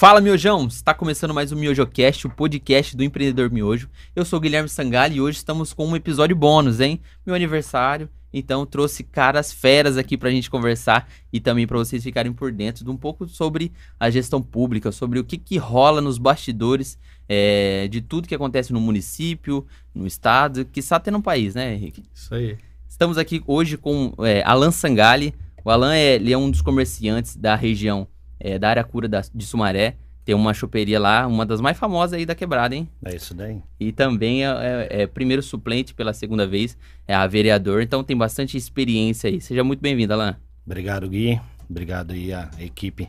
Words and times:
Fala, 0.00 0.18
Miojão! 0.18 0.66
Está 0.66 0.94
começando 0.94 1.34
mais 1.34 1.52
um 1.52 1.56
MiojoCast, 1.56 2.26
o 2.26 2.30
podcast 2.30 2.96
do 2.96 3.04
empreendedor 3.04 3.50
Miojo. 3.50 3.86
Eu 4.16 4.24
sou 4.24 4.38
o 4.38 4.40
Guilherme 4.40 4.66
Sangali 4.66 5.16
e 5.16 5.20
hoje 5.20 5.36
estamos 5.36 5.74
com 5.74 5.86
um 5.86 5.94
episódio 5.94 6.34
bônus, 6.34 6.80
hein? 6.80 7.02
Meu 7.26 7.34
aniversário, 7.34 8.08
então 8.32 8.64
trouxe 8.64 9.04
caras 9.04 9.52
feras 9.52 9.98
aqui 9.98 10.16
para 10.16 10.30
a 10.30 10.32
gente 10.32 10.48
conversar 10.48 11.06
e 11.30 11.38
também 11.38 11.66
para 11.66 11.76
vocês 11.76 12.02
ficarem 12.02 12.32
por 12.32 12.50
dentro 12.50 12.82
de 12.82 12.90
um 12.90 12.96
pouco 12.96 13.28
sobre 13.28 13.72
a 14.00 14.08
gestão 14.08 14.40
pública, 14.40 14.90
sobre 14.90 15.18
o 15.18 15.24
que, 15.24 15.36
que 15.36 15.58
rola 15.58 16.00
nos 16.00 16.16
bastidores 16.16 16.98
é, 17.28 17.86
de 17.88 18.00
tudo 18.00 18.26
que 18.26 18.34
acontece 18.34 18.72
no 18.72 18.80
município, 18.80 19.66
no 19.94 20.06
estado, 20.06 20.64
que 20.64 20.80
está 20.80 20.96
até 20.96 21.10
no 21.10 21.20
país, 21.20 21.54
né, 21.54 21.74
Henrique? 21.74 22.04
Isso 22.14 22.34
aí. 22.34 22.56
Estamos 22.88 23.18
aqui 23.18 23.42
hoje 23.46 23.76
com 23.76 24.14
é, 24.20 24.42
Alan 24.46 24.70
Sangali. 24.70 25.34
O 25.62 25.68
Alan 25.68 25.94
é, 25.94 26.14
ele 26.14 26.32
é 26.32 26.38
um 26.38 26.50
dos 26.50 26.62
comerciantes 26.62 27.36
da 27.36 27.54
região 27.54 28.08
é, 28.40 28.58
da 28.58 28.70
Aracura 28.70 29.06
da, 29.06 29.20
de 29.32 29.46
Sumaré. 29.46 29.96
Tem 30.24 30.34
uma 30.34 30.54
choperia 30.54 30.98
lá, 30.98 31.26
uma 31.26 31.44
das 31.46 31.60
mais 31.60 31.78
famosas 31.78 32.18
aí 32.18 32.26
da 32.26 32.34
quebrada, 32.34 32.74
hein? 32.74 32.88
É 33.04 33.14
isso 33.14 33.34
daí. 33.34 33.62
E 33.78 33.90
também 33.90 34.46
é, 34.46 34.48
é, 34.90 35.02
é 35.02 35.06
primeiro 35.06 35.42
suplente 35.42 35.94
pela 35.94 36.12
segunda 36.12 36.46
vez, 36.46 36.76
é 37.06 37.14
a 37.14 37.26
vereador, 37.26 37.82
então 37.82 38.04
tem 38.04 38.16
bastante 38.16 38.56
experiência 38.56 39.28
aí. 39.28 39.40
Seja 39.40 39.64
muito 39.64 39.80
bem-vindo, 39.80 40.12
Alain. 40.12 40.36
Obrigado, 40.64 41.08
Gui. 41.08 41.40
Obrigado 41.68 42.12
aí 42.12 42.32
a 42.32 42.50
equipe 42.58 43.06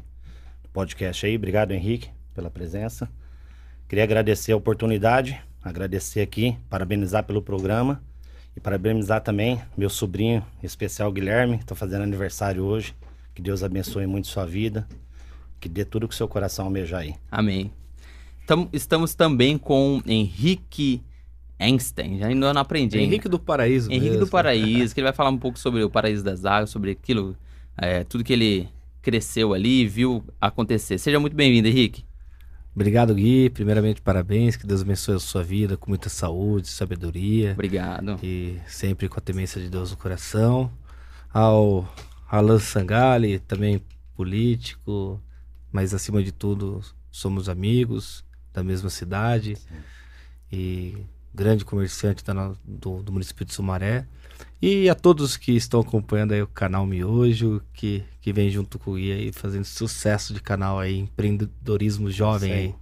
do 0.63 0.69
podcast 0.69 1.25
aí. 1.25 1.35
Obrigado, 1.35 1.71
Henrique, 1.71 2.09
pela 2.33 2.49
presença. 2.49 3.09
Queria 3.87 4.05
agradecer 4.05 4.53
a 4.53 4.57
oportunidade, 4.57 5.39
agradecer 5.61 6.21
aqui, 6.21 6.57
parabenizar 6.69 7.23
pelo 7.25 7.41
programa 7.41 8.01
e 8.55 8.59
parabenizar 8.59 9.21
também 9.21 9.61
meu 9.77 9.89
sobrinho 9.89 10.45
especial 10.63 11.11
Guilherme, 11.11 11.57
que 11.57 11.63
está 11.63 11.75
fazendo 11.75 12.03
aniversário 12.03 12.63
hoje. 12.63 12.95
Que 13.35 13.41
Deus 13.41 13.63
abençoe 13.63 14.07
muito 14.07 14.27
sua 14.27 14.45
vida 14.45 14.87
que 15.61 15.69
dê 15.69 15.85
tudo 15.85 16.07
que 16.07 16.15
seu 16.15 16.27
coração 16.27 16.65
almeja 16.65 16.97
aí. 16.97 17.13
Amém. 17.31 17.71
Tam, 18.47 18.67
estamos 18.73 19.13
também 19.13 19.57
com 19.57 20.01
Henrique 20.05 21.01
Einstein, 21.59 22.17
já 22.17 22.27
ainda 22.27 22.51
não 22.51 22.61
aprendi. 22.61 22.97
Henrique 22.97 23.29
do 23.29 23.39
Paraíso. 23.39 23.89
Henrique 23.91 24.09
mesmo. 24.09 24.25
do 24.25 24.27
Paraíso, 24.27 24.91
que 24.95 24.99
ele 24.99 25.05
vai 25.05 25.13
falar 25.13 25.29
um 25.29 25.37
pouco 25.37 25.59
sobre 25.59 25.83
o 25.83 25.89
Paraíso 25.89 26.23
das 26.23 26.43
Águas, 26.43 26.71
sobre 26.71 26.91
aquilo, 26.91 27.37
é, 27.77 28.03
tudo 28.03 28.23
que 28.23 28.33
ele 28.33 28.67
cresceu 29.01 29.53
ali 29.53 29.81
e 29.81 29.87
viu 29.87 30.23
acontecer. 30.41 30.97
Seja 30.97 31.19
muito 31.19 31.35
bem-vindo, 31.35 31.67
Henrique. 31.67 32.03
Obrigado, 32.73 33.13
Gui. 33.13 33.49
Primeiramente, 33.49 34.01
parabéns. 34.01 34.55
Que 34.55 34.65
Deus 34.65 34.81
abençoe 34.81 35.15
a 35.15 35.19
sua 35.19 35.43
vida 35.43 35.77
com 35.77 35.91
muita 35.91 36.09
saúde, 36.09 36.67
sabedoria. 36.67 37.51
Obrigado. 37.51 38.17
E 38.23 38.57
sempre 38.65 39.07
com 39.07 39.19
a 39.19 39.21
temência 39.21 39.61
de 39.61 39.69
Deus 39.69 39.91
no 39.91 39.97
coração. 39.97 40.71
Ao 41.33 41.87
Alan 42.29 42.59
Sangali, 42.59 43.39
também 43.39 43.81
político, 44.15 45.21
mas 45.71 45.93
acima 45.93 46.21
de 46.23 46.31
tudo 46.31 46.81
somos 47.11 47.49
amigos 47.49 48.23
da 48.53 48.63
mesma 48.63 48.89
cidade 48.89 49.55
Sim. 49.55 49.75
e 50.51 50.97
grande 51.33 51.63
comerciante 51.63 52.23
da, 52.23 52.53
do, 52.63 53.01
do, 53.01 53.11
município 53.11 53.45
de 53.45 53.53
Sumaré. 53.53 54.05
E 54.61 54.89
a 54.89 54.95
todos 54.95 55.37
que 55.37 55.53
estão 55.53 55.79
acompanhando 55.79 56.33
aí 56.33 56.41
o 56.41 56.47
canal 56.47 56.85
Miojo, 56.85 57.61
que, 57.73 58.03
que 58.19 58.33
vem 58.33 58.49
junto 58.49 58.77
com 58.77 58.91
o 58.91 58.95
Gui 58.95 59.11
aí 59.11 59.31
fazendo 59.31 59.65
sucesso 59.65 60.33
de 60.33 60.41
canal 60.41 60.79
aí, 60.79 60.99
empreendedorismo 60.99 62.11
jovem 62.11 62.51
Sim. 62.51 62.57
aí 62.57 62.75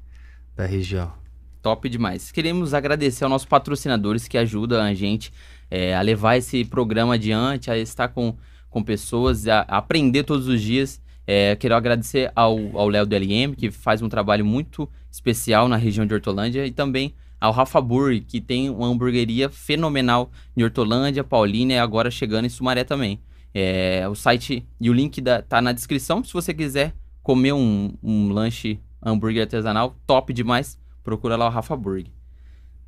da 0.56 0.66
região. 0.66 1.14
Top 1.62 1.88
demais. 1.88 2.32
Queremos 2.32 2.74
agradecer 2.74 3.24
aos 3.24 3.32
nossos 3.32 3.48
patrocinadores 3.48 4.28
que 4.28 4.38
ajudam 4.38 4.82
a 4.82 4.94
gente 4.94 5.32
é, 5.70 5.94
a 5.96 6.02
levar 6.02 6.38
esse 6.38 6.66
programa 6.66 7.16
adiante, 7.16 7.70
a 7.70 7.78
estar 7.78 8.08
com, 8.10 8.36
com 8.70 8.82
pessoas, 8.82 9.48
a, 9.48 9.60
a 9.68 9.78
aprender 9.78 10.24
todos 10.24 10.48
os 10.48 10.62
dias 10.62 11.02
é, 11.32 11.56
quero 11.56 11.76
agradecer 11.76 12.32
ao 12.36 12.90
Léo 12.90 13.06
do 13.06 13.16
LM, 13.16 13.54
que 13.56 13.70
faz 13.70 14.02
um 14.02 14.10
trabalho 14.10 14.44
muito 14.44 14.90
especial 15.12 15.68
na 15.68 15.76
região 15.76 16.04
de 16.04 16.12
Hortolândia, 16.12 16.66
e 16.66 16.72
também 16.72 17.14
ao 17.40 17.52
Rafa 17.52 17.80
Burg, 17.80 18.22
que 18.22 18.42
tem 18.42 18.68
uma 18.68 18.88
hamburgueria 18.88 19.48
fenomenal 19.48 20.32
em 20.58 20.64
Hortolândia, 20.64 21.24
Paulínia 21.24 21.76
e 21.76 21.78
agora 21.78 22.10
chegando 22.10 22.46
em 22.46 22.50
Sumaré 22.50 22.84
também. 22.84 23.20
É, 23.54 24.08
o 24.10 24.16
site 24.16 24.66
e 24.82 24.90
o 24.90 24.94
link 24.94 25.22
da, 25.22 25.40
tá 25.40 25.62
na 25.62 25.72
descrição. 25.72 26.24
Se 26.24 26.34
você 26.34 26.52
quiser 26.52 26.96
comer 27.22 27.54
um, 27.54 27.94
um 28.02 28.30
lanche 28.30 28.80
hambúrguer 29.00 29.44
artesanal, 29.44 29.96
top 30.08 30.34
demais, 30.34 30.80
procura 31.04 31.36
lá 31.36 31.46
o 31.46 31.52
Rafa 31.52 31.76
Burg. 31.76 32.12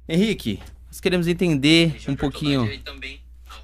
Henrique, 0.09 0.59
nós 0.87 0.99
queremos 0.99 1.27
entender 1.27 1.95
um 2.07 2.16
pouquinho. 2.16 2.67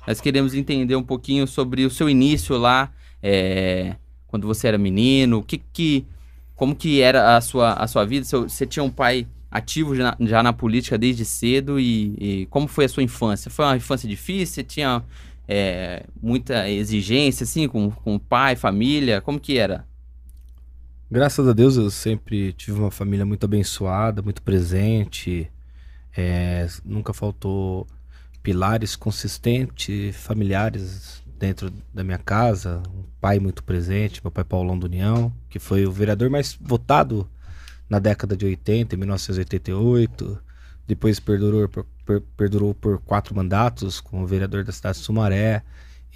Nós 0.06 0.22
queremos 0.22 0.54
entender 0.54 0.96
um 0.96 1.04
pouquinho 1.04 1.48
sobre 1.48 1.84
o 1.84 1.90
seu 1.90 2.08
início 2.08 2.56
lá. 2.56 2.94
É, 3.24 3.96
quando 4.38 4.48
você 4.48 4.68
era 4.68 4.78
menino? 4.78 5.40
O 5.40 5.44
que 5.44 5.58
que 5.58 6.06
como 6.56 6.76
que 6.76 7.02
era 7.02 7.36
a 7.36 7.42
sua, 7.42 7.74
a 7.74 7.88
sua 7.88 8.06
vida? 8.06 8.26
Você 8.26 8.66
tinha 8.66 8.84
um 8.84 8.90
pai 8.90 9.28
ativo 9.50 9.96
já, 9.96 10.16
já 10.20 10.42
na 10.42 10.54
política 10.54 10.98
desde 10.98 11.24
cedo 11.26 11.80
e, 11.80 12.16
e, 12.20 12.46
como 12.48 12.68
foi 12.68 12.86
a 12.86 12.90
sua 12.90 13.04
infância? 13.04 13.52
Foi 13.52 13.66
uma 13.66 13.78
infância 13.78 14.08
difícil? 14.08 14.56
Você 14.56 14.64
tinha 14.64 15.04
é, 15.48 16.04
muita 16.22 16.70
exigência 16.70 17.44
assim 17.44 17.68
com, 17.68 17.92
com 17.92 18.18
pai, 18.18 18.56
família? 18.56 19.22
Como 19.22 19.40
que 19.40 19.58
era? 19.58 19.86
Graças 21.10 21.48
a 21.48 21.54
Deus 21.54 21.78
eu 21.78 21.90
sempre 21.90 22.54
tive 22.54 22.80
uma 22.80 22.92
família 22.92 23.26
muito 23.26 23.46
abençoada, 23.46 24.22
muito 24.22 24.42
presente. 24.42 25.50
É, 26.16 26.68
nunca 26.84 27.14
faltou 27.14 27.88
pilares 28.42 28.96
consistentes, 28.96 30.16
familiares 30.16 31.24
dentro 31.38 31.72
da 31.94 32.04
minha 32.04 32.18
casa, 32.18 32.82
um 32.96 33.04
pai 33.22 33.40
muito 33.40 33.64
presente, 33.64 34.22
meu 34.24 34.32
pai 34.32 34.44
Paulão 34.44 34.78
do 34.78 34.86
União, 34.86 35.32
que 35.50 35.60
foi 35.60 35.86
o 35.86 35.92
vereador 35.92 36.30
mais 36.30 36.58
votado 36.60 37.30
na 37.90 38.00
década 38.00 38.36
de 38.36 38.46
80, 38.46 38.96
em 38.96 38.98
1988. 38.98 40.40
Depois 40.88 41.20
perdurou 41.20 41.68
por, 41.68 41.86
per, 42.06 42.22
perdurou 42.36 42.74
por 42.74 43.00
quatro 43.00 43.36
mandatos 43.36 44.00
como 44.00 44.26
vereador 44.26 44.64
da 44.64 44.72
cidade 44.72 44.98
de 45.00 45.04
Sumaré. 45.04 45.64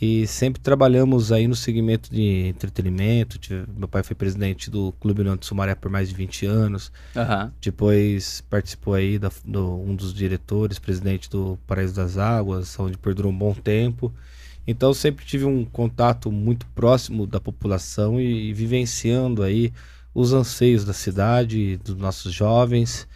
E 0.02 0.26
sempre 0.26 0.60
trabalhamos 0.60 1.32
aí 1.32 1.48
no 1.48 1.56
segmento 1.56 2.10
de 2.10 2.48
entretenimento. 2.48 3.38
Meu 3.78 3.88
pai 3.88 4.02
foi 4.02 4.16
presidente 4.16 4.68
do 4.68 4.92
Clube 4.94 5.22
União 5.22 5.38
de 5.38 5.46
Sumaré 5.46 5.76
por 5.76 5.92
mais 5.92 6.10
de 6.10 6.16
20 6.16 6.46
anos. 6.48 6.92
Uhum. 7.16 7.52
Depois 7.62 8.42
participou 8.50 8.96
aí 8.96 9.20
da, 9.20 9.32
do, 9.46 9.80
um 9.80 9.96
dos 9.96 10.12
diretores, 10.12 10.80
presidente 10.80 11.30
do 11.30 11.60
Paraíso 11.68 11.94
das 11.94 12.18
Águas, 12.18 12.80
onde 12.80 12.98
perdurou 12.98 13.32
um 13.32 13.38
bom 13.38 13.54
tempo. 13.54 14.12
Então 14.66 14.94
sempre 14.94 15.26
tive 15.26 15.46
um 15.46 15.66
contato 15.66 16.32
muito 16.32 16.66
próximo 16.68 17.26
da 17.26 17.40
população 17.40 18.20
e, 18.20 18.50
e 18.50 18.54
vivenciando 18.54 19.44
aí 19.44 19.74
os 20.14 20.34
anseios 20.34 20.86
da 20.86 20.94
cidade, 20.94 21.78
dos 21.78 21.96
nossos 21.96 22.34
jovens. 22.34 23.08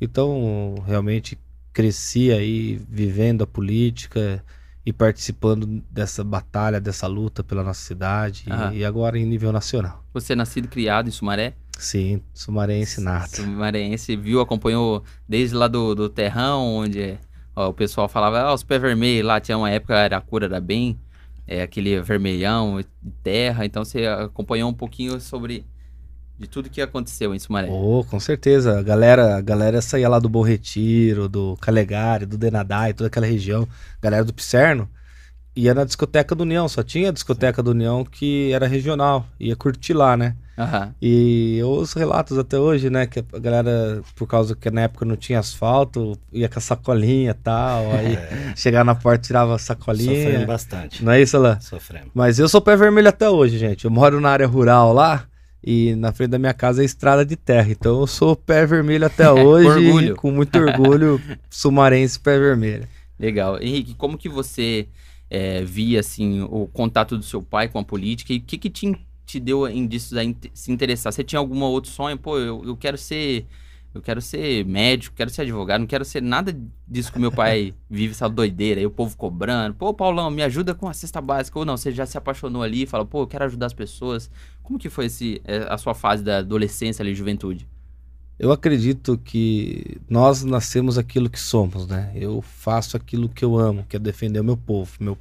Então 0.00 0.74
realmente 0.86 1.38
cresci 1.72 2.30
aí 2.30 2.80
vivendo 2.88 3.42
a 3.42 3.46
política 3.46 4.44
e 4.84 4.92
participando 4.92 5.82
dessa 5.90 6.24
batalha, 6.24 6.80
dessa 6.80 7.06
luta 7.06 7.42
pela 7.42 7.62
nossa 7.62 7.80
cidade 7.80 8.44
e, 8.72 8.78
e, 8.78 8.84
agora 8.84 9.18
em 9.18 9.24
nível 9.24 9.52
nacional. 9.52 10.04
Você 10.12 10.32
é 10.32 10.36
nascido 10.36 10.64
e 10.64 10.68
criado 10.68 11.08
em 11.08 11.12
Sumaré? 11.12 11.54
Sim, 11.78 12.20
sumarense 12.34 13.00
nato. 13.00 13.36
Sumarense, 13.36 14.16
viu, 14.16 14.40
acompanhou 14.40 15.02
desde 15.28 15.56
lá 15.56 15.66
do, 15.68 15.94
do 15.94 16.08
terrão, 16.08 16.76
onde 16.76 17.18
Ó, 17.54 17.68
o 17.68 17.74
pessoal 17.74 18.08
falava, 18.08 18.40
ah, 18.40 18.54
os 18.54 18.62
pés 18.62 18.80
vermelhos 18.80 19.26
lá, 19.26 19.40
tinha 19.40 19.58
uma 19.58 19.70
época, 19.70 19.94
era 19.94 20.16
a 20.16 20.20
cor 20.20 20.42
era 20.42 20.60
bem, 20.60 20.98
é, 21.46 21.62
aquele 21.62 22.00
vermelhão, 22.00 22.82
terra, 23.22 23.64
então 23.64 23.84
você 23.84 24.06
acompanhou 24.06 24.70
um 24.70 24.74
pouquinho 24.74 25.20
sobre 25.20 25.64
de 26.38 26.48
tudo 26.48 26.70
que 26.70 26.80
aconteceu 26.80 27.34
em 27.34 27.38
Sumaré. 27.38 27.68
Oh, 27.70 28.04
com 28.04 28.18
certeza. 28.18 28.78
A 28.78 28.82
galera, 28.82 29.36
a 29.36 29.40
galera 29.40 29.80
saía 29.80 30.08
lá 30.08 30.18
do 30.18 30.28
Bom 30.28 30.42
Retiro, 30.42 31.28
do 31.28 31.56
Calegari, 31.60 32.26
do 32.26 32.36
Denadai, 32.36 32.92
toda 32.92 33.06
aquela 33.06 33.26
região. 33.26 33.68
Galera 34.00 34.24
do 34.24 34.34
Picerno 34.34 34.88
ia 35.54 35.74
na 35.74 35.84
discoteca 35.84 36.34
do 36.34 36.42
União, 36.42 36.68
só 36.68 36.82
tinha 36.82 37.10
a 37.10 37.12
discoteca 37.12 37.62
do 37.62 37.70
União 37.72 38.04
que 38.04 38.50
era 38.52 38.66
regional, 38.66 39.26
ia 39.38 39.54
curtir 39.54 39.92
lá, 39.92 40.16
né? 40.16 40.36
Uhum. 40.56 40.92
E 41.00 41.60
os 41.64 41.92
relatos 41.94 42.38
até 42.38 42.58
hoje, 42.58 42.90
né? 42.90 43.06
Que 43.06 43.20
a 43.20 43.38
galera, 43.38 44.02
por 44.14 44.26
causa 44.26 44.54
que 44.54 44.70
na 44.70 44.82
época 44.82 45.04
não 45.04 45.16
tinha 45.16 45.38
asfalto, 45.38 46.18
ia 46.32 46.48
com 46.48 46.58
a 46.58 46.62
sacolinha 46.62 47.30
e 47.30 47.34
tal. 47.34 47.90
Aí 47.92 48.14
é. 48.14 48.52
chegava 48.54 48.84
na 48.84 48.94
porta, 48.94 49.26
tirava 49.26 49.54
a 49.54 49.58
sacolinha. 49.58 50.24
Sofrendo 50.24 50.46
bastante. 50.46 51.04
Não 51.04 51.12
é 51.12 51.22
isso, 51.22 51.36
Alain? 51.36 51.60
Sofrendo. 51.60 52.10
Mas 52.14 52.38
eu 52.38 52.48
sou 52.48 52.60
pé 52.60 52.76
vermelho 52.76 53.08
até 53.08 53.28
hoje, 53.28 53.58
gente. 53.58 53.84
Eu 53.84 53.90
moro 53.90 54.20
na 54.20 54.30
área 54.30 54.46
rural 54.46 54.92
lá. 54.92 55.26
E 55.64 55.94
na 55.94 56.12
frente 56.12 56.30
da 56.30 56.40
minha 56.40 56.52
casa 56.52 56.82
é 56.82 56.84
estrada 56.84 57.24
de 57.24 57.36
terra. 57.36 57.70
Então 57.70 58.00
eu 58.00 58.06
sou 58.06 58.34
pé 58.34 58.66
vermelho 58.66 59.06
até 59.06 59.30
hoje. 59.32 59.68
orgulho. 59.68 60.16
Com 60.16 60.30
muito 60.30 60.58
orgulho, 60.58 61.20
sumarense 61.48 62.18
pé 62.18 62.38
vermelho. 62.38 62.86
Legal. 63.18 63.62
Henrique, 63.62 63.94
como 63.94 64.18
que 64.18 64.28
você 64.28 64.88
é, 65.30 65.62
via 65.62 66.00
assim 66.00 66.42
o 66.42 66.66
contato 66.66 67.16
do 67.16 67.24
seu 67.24 67.40
pai 67.40 67.68
com 67.68 67.78
a 67.78 67.84
política 67.84 68.32
e 68.32 68.38
o 68.38 68.42
que, 68.42 68.58
que 68.58 68.68
te, 68.68 68.92
te 69.24 69.40
deu 69.40 69.68
indícios 69.68 70.16
a 70.18 70.24
in 70.24 70.34
se 70.52 70.72
interessar? 70.72 71.12
Você 71.12 71.24
tinha 71.24 71.38
algum 71.38 71.60
outro 71.62 71.90
sonho? 71.90 72.18
Pô, 72.18 72.38
eu, 72.38 72.64
eu 72.64 72.76
quero 72.76 72.98
ser 72.98 73.46
eu 73.94 74.00
quero 74.00 74.22
ser 74.22 74.64
médico, 74.64 75.14
quero 75.14 75.28
ser 75.28 75.42
advogado, 75.42 75.80
não 75.80 75.86
quero 75.86 76.04
ser 76.04 76.22
nada 76.22 76.56
disso 76.88 77.12
que 77.12 77.18
meu 77.18 77.30
pai 77.30 77.74
vive 77.90 78.12
essa 78.12 78.26
doideira, 78.26 78.80
aí 78.80 78.86
o 78.86 78.90
povo 78.90 79.14
cobrando. 79.16 79.74
Pô, 79.74 79.92
Paulão, 79.92 80.30
me 80.30 80.42
ajuda 80.42 80.74
com 80.74 80.88
a 80.88 80.94
cesta 80.94 81.20
básica. 81.20 81.58
Ou 81.58 81.64
não, 81.64 81.76
você 81.76 81.92
já 81.92 82.06
se 82.06 82.16
apaixonou 82.16 82.62
ali 82.62 82.84
e 82.84 82.86
fala, 82.86 83.04
pô, 83.04 83.22
eu 83.22 83.26
quero 83.26 83.44
ajudar 83.44 83.66
as 83.66 83.74
pessoas. 83.74 84.30
Como 84.62 84.78
que 84.78 84.88
foi 84.88 85.06
esse, 85.06 85.42
é, 85.44 85.66
a 85.68 85.76
sua 85.76 85.94
fase 85.94 86.24
da 86.24 86.38
adolescência 86.38 87.02
ali, 87.02 87.14
juventude? 87.14 87.68
Eu 88.38 88.50
acredito 88.50 89.18
que 89.18 90.00
nós 90.08 90.42
nascemos 90.42 90.96
aquilo 90.96 91.28
que 91.28 91.38
somos, 91.38 91.86
né? 91.86 92.12
Eu 92.14 92.40
faço 92.40 92.96
aquilo 92.96 93.28
que 93.28 93.44
eu 93.44 93.58
amo, 93.58 93.84
que 93.86 93.96
é 93.96 93.98
defender 93.98 94.40
o 94.40 94.44
meu 94.44 94.56
povo, 94.56 94.90
meu, 94.98 95.18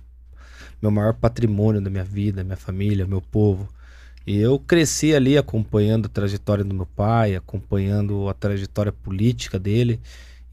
meu 0.82 0.90
maior 0.90 1.14
patrimônio 1.14 1.82
da 1.82 1.90
minha 1.90 2.06
vida, 2.06 2.42
minha 2.42 2.56
família, 2.56 3.06
meu 3.06 3.22
povo. 3.22 3.68
E 4.26 4.38
eu 4.38 4.60
cresci 4.60 5.16
ali 5.16 5.38
acompanhando 5.38 6.06
a 6.06 6.10
trajetória 6.10 6.64
do 6.64 6.76
meu 6.76 6.86
pai, 6.86 7.36
acompanhando 7.36 8.30
a 8.30 8.34
trajetória 8.34 8.92
política 8.92 9.58
dele 9.58 10.00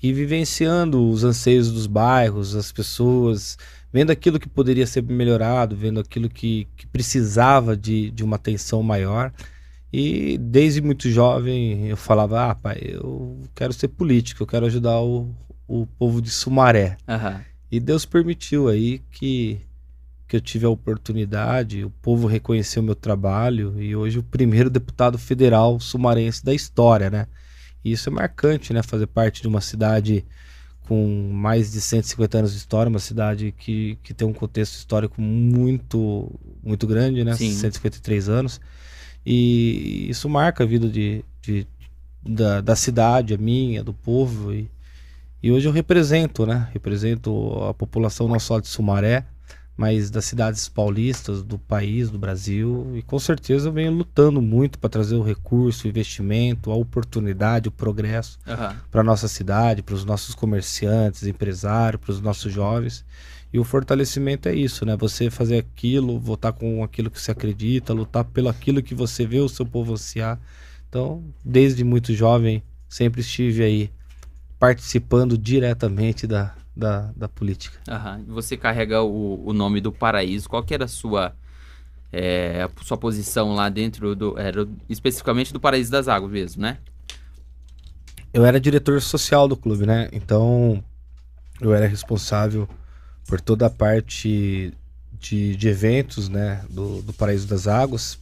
e 0.02 0.12
vivenciando 0.12 1.10
os 1.10 1.24
anseios 1.24 1.70
dos 1.70 1.86
bairros, 1.86 2.54
as 2.54 2.70
pessoas, 2.72 3.58
vendo 3.92 4.10
aquilo 4.10 4.38
que 4.38 4.48
poderia 4.48 4.86
ser 4.86 5.02
melhorado, 5.02 5.76
vendo 5.76 6.00
aquilo 6.00 6.28
que, 6.28 6.66
que 6.76 6.86
precisava 6.86 7.76
de, 7.76 8.10
de 8.10 8.24
uma 8.24 8.36
atenção 8.36 8.82
maior. 8.82 9.32
E 9.92 10.38
desde 10.38 10.80
muito 10.80 11.10
jovem 11.10 11.88
eu 11.88 11.96
falava: 11.96 12.50
ah, 12.50 12.54
pai, 12.54 12.78
eu 12.82 13.40
quero 13.54 13.72
ser 13.72 13.88
político, 13.88 14.42
eu 14.42 14.46
quero 14.46 14.66
ajudar 14.66 15.00
o, 15.00 15.34
o 15.66 15.86
povo 15.86 16.22
de 16.22 16.30
Sumaré. 16.30 16.96
Aham. 17.06 17.42
E 17.70 17.78
Deus 17.78 18.06
permitiu 18.06 18.68
aí 18.68 19.00
que, 19.10 19.60
que 20.28 20.36
eu 20.36 20.40
tive 20.40 20.66
a 20.66 20.68
oportunidade, 20.70 21.84
o 21.84 21.90
povo 21.90 22.26
reconheceu 22.26 22.82
meu 22.82 22.94
trabalho 22.94 23.80
e 23.80 23.96
hoje 23.96 24.18
o 24.18 24.22
primeiro 24.22 24.68
deputado 24.70 25.18
federal 25.18 25.80
sumarense 25.80 26.44
da 26.44 26.54
história, 26.54 27.08
né? 27.10 27.26
E 27.84 27.92
isso 27.92 28.08
é 28.10 28.12
marcante, 28.12 28.72
né? 28.72 28.82
Fazer 28.82 29.06
parte 29.06 29.40
de 29.42 29.48
uma 29.48 29.60
cidade 29.62 30.24
com 30.86 31.30
mais 31.32 31.72
de 31.72 31.80
150 31.80 32.38
anos 32.38 32.52
de 32.52 32.58
história, 32.58 32.90
uma 32.90 32.98
cidade 32.98 33.52
que, 33.56 33.98
que 34.02 34.12
tem 34.14 34.26
um 34.28 34.32
contexto 34.32 34.74
histórico 34.74 35.20
muito, 35.20 36.30
muito 36.62 36.86
grande, 36.86 37.24
né? 37.24 37.34
Sim. 37.34 37.52
153 37.52 38.28
anos. 38.28 38.60
E 39.24 40.06
isso 40.08 40.28
marca 40.28 40.64
a 40.64 40.66
vida 40.66 40.88
de, 40.88 41.24
de- 41.42 41.66
da, 42.22 42.60
da 42.60 42.76
cidade, 42.76 43.34
a 43.34 43.38
minha, 43.38 43.82
do 43.84 43.92
povo. 43.94 44.52
E, 44.52 44.70
e 45.42 45.50
hoje 45.52 45.68
eu 45.68 45.72
represento, 45.72 46.46
né? 46.46 46.68
Represento 46.72 47.52
a 47.68 47.74
população 47.74 48.28
não 48.28 48.38
só 48.38 48.58
de 48.60 48.68
Sumaré, 48.68 49.24
mas 49.78 50.10
das 50.10 50.24
cidades 50.24 50.68
paulistas, 50.68 51.40
do 51.40 51.56
país, 51.56 52.10
do 52.10 52.18
Brasil. 52.18 52.90
E 52.96 53.02
com 53.02 53.16
certeza 53.16 53.68
eu 53.68 53.72
venho 53.72 53.92
lutando 53.92 54.42
muito 54.42 54.76
para 54.76 54.90
trazer 54.90 55.14
o 55.14 55.22
recurso, 55.22 55.86
o 55.86 55.88
investimento, 55.88 56.72
a 56.72 56.74
oportunidade, 56.74 57.68
o 57.68 57.70
progresso 57.70 58.40
Aham. 58.44 58.74
para 58.90 59.04
nossa 59.04 59.28
cidade, 59.28 59.80
para 59.80 59.94
os 59.94 60.04
nossos 60.04 60.34
comerciantes, 60.34 61.28
empresários, 61.28 62.02
para 62.02 62.10
os 62.10 62.20
nossos 62.20 62.52
jovens. 62.52 63.04
E 63.52 63.58
o 63.60 63.62
fortalecimento 63.62 64.48
é 64.48 64.54
isso, 64.54 64.84
né? 64.84 64.96
Você 64.96 65.30
fazer 65.30 65.58
aquilo, 65.58 66.18
votar 66.18 66.52
com 66.52 66.82
aquilo 66.82 67.08
que 67.08 67.20
você 67.20 67.30
acredita, 67.30 67.92
lutar 67.92 68.24
pelo 68.24 68.48
aquilo 68.48 68.82
que 68.82 68.96
você 68.96 69.24
vê 69.24 69.38
o 69.38 69.48
seu 69.48 69.64
povo 69.64 69.92
ansiar. 69.92 70.40
Então, 70.88 71.22
desde 71.44 71.84
muito 71.84 72.12
jovem, 72.12 72.64
sempre 72.88 73.20
estive 73.20 73.62
aí 73.62 73.90
participando 74.58 75.38
diretamente 75.38 76.26
da, 76.26 76.52
da, 76.78 77.10
da 77.16 77.28
política. 77.28 77.76
Aham. 77.88 78.24
Você 78.28 78.56
carrega 78.56 79.02
o, 79.02 79.44
o 79.44 79.52
nome 79.52 79.80
do 79.80 79.90
paraíso. 79.90 80.48
Qual 80.48 80.62
que 80.62 80.72
era 80.72 80.84
a 80.84 80.88
sua, 80.88 81.34
é, 82.12 82.62
a 82.62 82.84
sua 82.84 82.96
posição 82.96 83.52
lá 83.52 83.68
dentro 83.68 84.14
do. 84.14 84.38
Era 84.38 84.66
especificamente 84.88 85.52
do 85.52 85.58
Paraíso 85.58 85.90
das 85.90 86.06
Águas 86.06 86.30
mesmo, 86.30 86.62
né? 86.62 86.78
Eu 88.32 88.46
era 88.46 88.60
diretor 88.60 89.02
social 89.02 89.48
do 89.48 89.56
clube, 89.56 89.86
né? 89.86 90.08
Então, 90.12 90.82
eu 91.60 91.74
era 91.74 91.88
responsável 91.88 92.68
por 93.26 93.40
toda 93.40 93.66
a 93.66 93.70
parte 93.70 94.72
de, 95.18 95.56
de 95.56 95.68
eventos, 95.68 96.28
né? 96.28 96.64
Do, 96.70 97.02
do 97.02 97.12
Paraíso 97.12 97.48
das 97.48 97.66
Águas. 97.66 98.18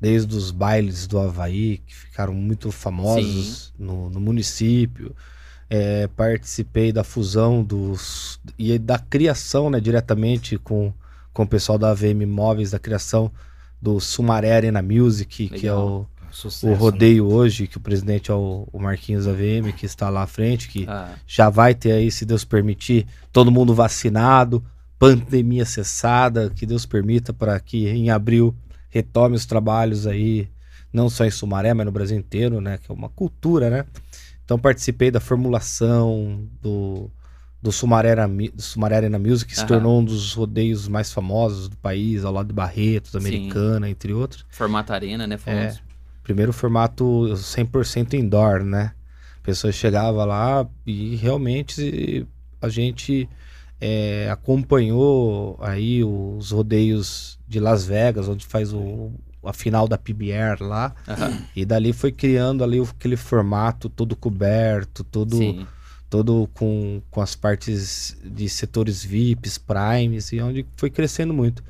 Desde 0.00 0.34
os 0.34 0.50
bailes 0.50 1.06
do 1.06 1.18
Havaí, 1.18 1.82
que 1.86 1.94
ficaram 1.94 2.32
muito 2.32 2.72
famosos 2.72 3.74
no, 3.78 4.08
no 4.08 4.18
município. 4.18 5.14
É, 5.70 6.08
participei 6.08 6.92
da 6.92 7.04
fusão 7.04 7.62
dos. 7.62 8.40
e 8.58 8.76
da 8.76 8.98
criação, 8.98 9.70
né? 9.70 9.78
Diretamente 9.78 10.58
com, 10.58 10.92
com 11.32 11.44
o 11.44 11.46
pessoal 11.46 11.78
da 11.78 11.90
AVM 11.90 12.26
Móveis, 12.26 12.72
da 12.72 12.78
criação 12.78 13.30
do 13.80 14.00
Sumaré 14.00 14.52
Arena 14.52 14.82
Music, 14.82 15.48
que 15.48 15.68
é 15.68 15.72
Legal. 15.72 16.00
o 16.00 16.06
Sucesso, 16.32 16.66
o 16.66 16.70
né? 16.70 16.76
rodeio 16.76 17.26
hoje, 17.26 17.66
que 17.66 17.76
o 17.76 17.80
presidente 17.80 18.30
é 18.30 18.34
o, 18.34 18.68
o 18.72 18.78
Marquinhos 18.78 19.26
AVM, 19.26 19.72
que 19.76 19.86
está 19.86 20.08
lá 20.08 20.22
à 20.22 20.26
frente, 20.26 20.68
que 20.68 20.86
Ah, 20.88 21.14
já 21.26 21.48
vai 21.48 21.74
ter 21.74 21.92
aí, 21.92 22.10
se 22.10 22.24
Deus 22.24 22.44
permitir, 22.44 23.06
todo 23.32 23.50
mundo 23.50 23.74
vacinado, 23.74 24.64
pandemia 24.98 25.64
cessada, 25.64 26.50
que 26.50 26.66
Deus 26.66 26.86
permita 26.86 27.32
para 27.32 27.58
que 27.58 27.88
em 27.88 28.10
abril 28.10 28.54
retome 28.90 29.34
os 29.34 29.46
trabalhos 29.46 30.06
aí, 30.06 30.48
não 30.92 31.08
só 31.08 31.24
em 31.24 31.30
Sumaré, 31.30 31.72
mas 31.74 31.86
no 31.86 31.92
Brasil 31.92 32.18
inteiro, 32.18 32.60
né? 32.60 32.78
Que 32.78 32.90
é 32.90 32.94
uma 32.94 33.08
cultura, 33.08 33.70
né? 33.70 33.84
Então 34.50 34.58
participei 34.58 35.12
da 35.12 35.20
formulação 35.20 36.44
do, 36.60 37.08
do 37.62 37.70
Sumaré, 37.70 38.16
do 38.52 38.60
Sumaré 38.60 38.96
Arena 38.96 39.16
Music, 39.16 39.48
que 39.48 39.54
se 39.54 39.60
Aham. 39.60 39.68
tornou 39.68 40.00
um 40.00 40.04
dos 40.04 40.34
rodeios 40.34 40.88
mais 40.88 41.12
famosos 41.12 41.68
do 41.68 41.76
país, 41.76 42.24
ao 42.24 42.32
lado 42.32 42.48
de 42.48 42.52
Barretos, 42.52 43.12
Sim. 43.12 43.18
Americana, 43.18 43.88
entre 43.88 44.12
outros. 44.12 44.44
formato 44.50 44.92
arena, 44.92 45.24
né? 45.24 45.38
Famoso. 45.38 45.80
Primeiro 46.24 46.52
formato 46.52 47.04
100% 47.32 48.14
indoor, 48.14 48.64
né? 48.64 48.90
A 49.40 49.44
pessoa 49.44 49.72
chegava 49.72 50.24
lá 50.24 50.66
e 50.84 51.14
realmente 51.14 52.26
a 52.60 52.68
gente 52.68 53.28
é, 53.80 54.28
acompanhou 54.32 55.56
aí 55.62 56.02
os 56.02 56.50
rodeios 56.50 57.38
de 57.46 57.60
Las 57.60 57.86
Vegas, 57.86 58.28
onde 58.28 58.44
faz 58.44 58.72
o, 58.72 59.12
a 59.44 59.52
final 59.52 59.88
da 59.88 59.98
PBR 59.98 60.62
lá. 60.62 60.94
Aham. 61.08 61.42
E 61.54 61.64
dali 61.64 61.92
foi 61.92 62.12
criando 62.12 62.62
ali 62.62 62.80
aquele 62.80 63.16
formato 63.16 63.88
todo 63.88 64.16
coberto, 64.16 65.02
todo, 65.04 65.36
Sim. 65.36 65.66
todo 66.08 66.48
com, 66.54 67.02
com 67.10 67.20
as 67.20 67.34
partes 67.34 68.16
de 68.24 68.48
setores 68.48 69.04
VIPs, 69.04 69.58
primes, 69.58 70.32
e 70.32 70.40
onde 70.40 70.66
foi 70.76 70.90
crescendo 70.90 71.32
muito. 71.32 71.62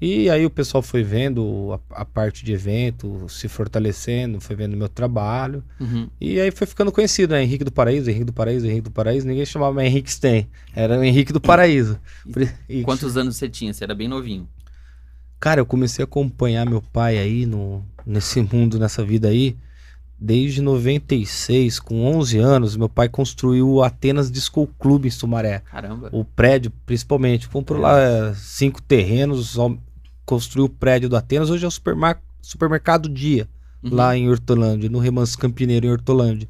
E 0.00 0.30
aí 0.30 0.46
o 0.46 0.50
pessoal 0.50 0.80
foi 0.80 1.02
vendo 1.02 1.78
a, 1.90 2.00
a 2.00 2.04
parte 2.06 2.42
de 2.42 2.52
evento, 2.52 3.26
se 3.28 3.48
fortalecendo, 3.48 4.40
foi 4.40 4.56
vendo 4.56 4.74
meu 4.74 4.88
trabalho. 4.88 5.62
Uhum. 5.78 6.08
E 6.18 6.40
aí 6.40 6.50
foi 6.50 6.66
ficando 6.66 6.90
conhecido, 6.90 7.34
né? 7.34 7.42
Henrique 7.42 7.64
do 7.64 7.70
Paraíso, 7.70 8.08
Henrique 8.08 8.24
do 8.24 8.32
Paraíso, 8.32 8.66
Henrique 8.66 8.84
do 8.84 8.90
Paraíso. 8.90 9.26
Ninguém 9.26 9.44
chamava 9.44 9.84
Henrique 9.84 10.10
Sten, 10.10 10.48
era 10.74 10.98
o 10.98 11.04
Henrique 11.04 11.34
do 11.34 11.40
Paraíso. 11.40 12.00
E, 12.66 12.82
Quantos 12.82 13.18
anos 13.18 13.36
você 13.36 13.46
tinha? 13.46 13.74
Você 13.74 13.84
era 13.84 13.94
bem 13.94 14.08
novinho. 14.08 14.48
Cara, 15.40 15.60
eu 15.60 15.66
comecei 15.66 16.02
a 16.02 16.04
acompanhar 16.04 16.68
meu 16.68 16.82
pai 16.82 17.18
aí 17.18 17.46
no, 17.46 17.82
nesse 18.06 18.40
mundo, 18.52 18.78
nessa 18.78 19.02
vida 19.04 19.28
aí. 19.28 19.56
Desde 20.22 20.60
96, 20.60 21.80
com 21.80 22.04
11 22.04 22.38
anos, 22.38 22.76
meu 22.76 22.90
pai 22.90 23.08
construiu 23.08 23.68
o 23.70 23.82
Atenas 23.82 24.30
Disco 24.30 24.66
Club 24.78 25.06
em 25.06 25.10
Sumaré. 25.10 25.60
Caramba. 25.60 26.10
O 26.12 26.24
prédio, 26.24 26.70
principalmente. 26.84 27.48
Comprou 27.48 27.80
lá 27.80 27.98
eh, 27.98 28.34
cinco 28.36 28.82
terrenos, 28.82 29.56
construiu 30.26 30.66
o 30.66 30.68
prédio 30.68 31.08
do 31.08 31.16
Atenas. 31.16 31.48
Hoje 31.48 31.64
é 31.64 31.68
o 31.68 31.70
supermar- 31.70 32.20
supermercado 32.42 33.08
Dia, 33.08 33.48
Uhum. 33.82 33.94
lá 33.94 34.14
em 34.14 34.28
Hortolândia, 34.28 34.90
no 34.90 34.98
Remanso 34.98 35.38
Campineiro, 35.38 35.86
em 35.86 35.90
Hortolândia. 35.90 36.46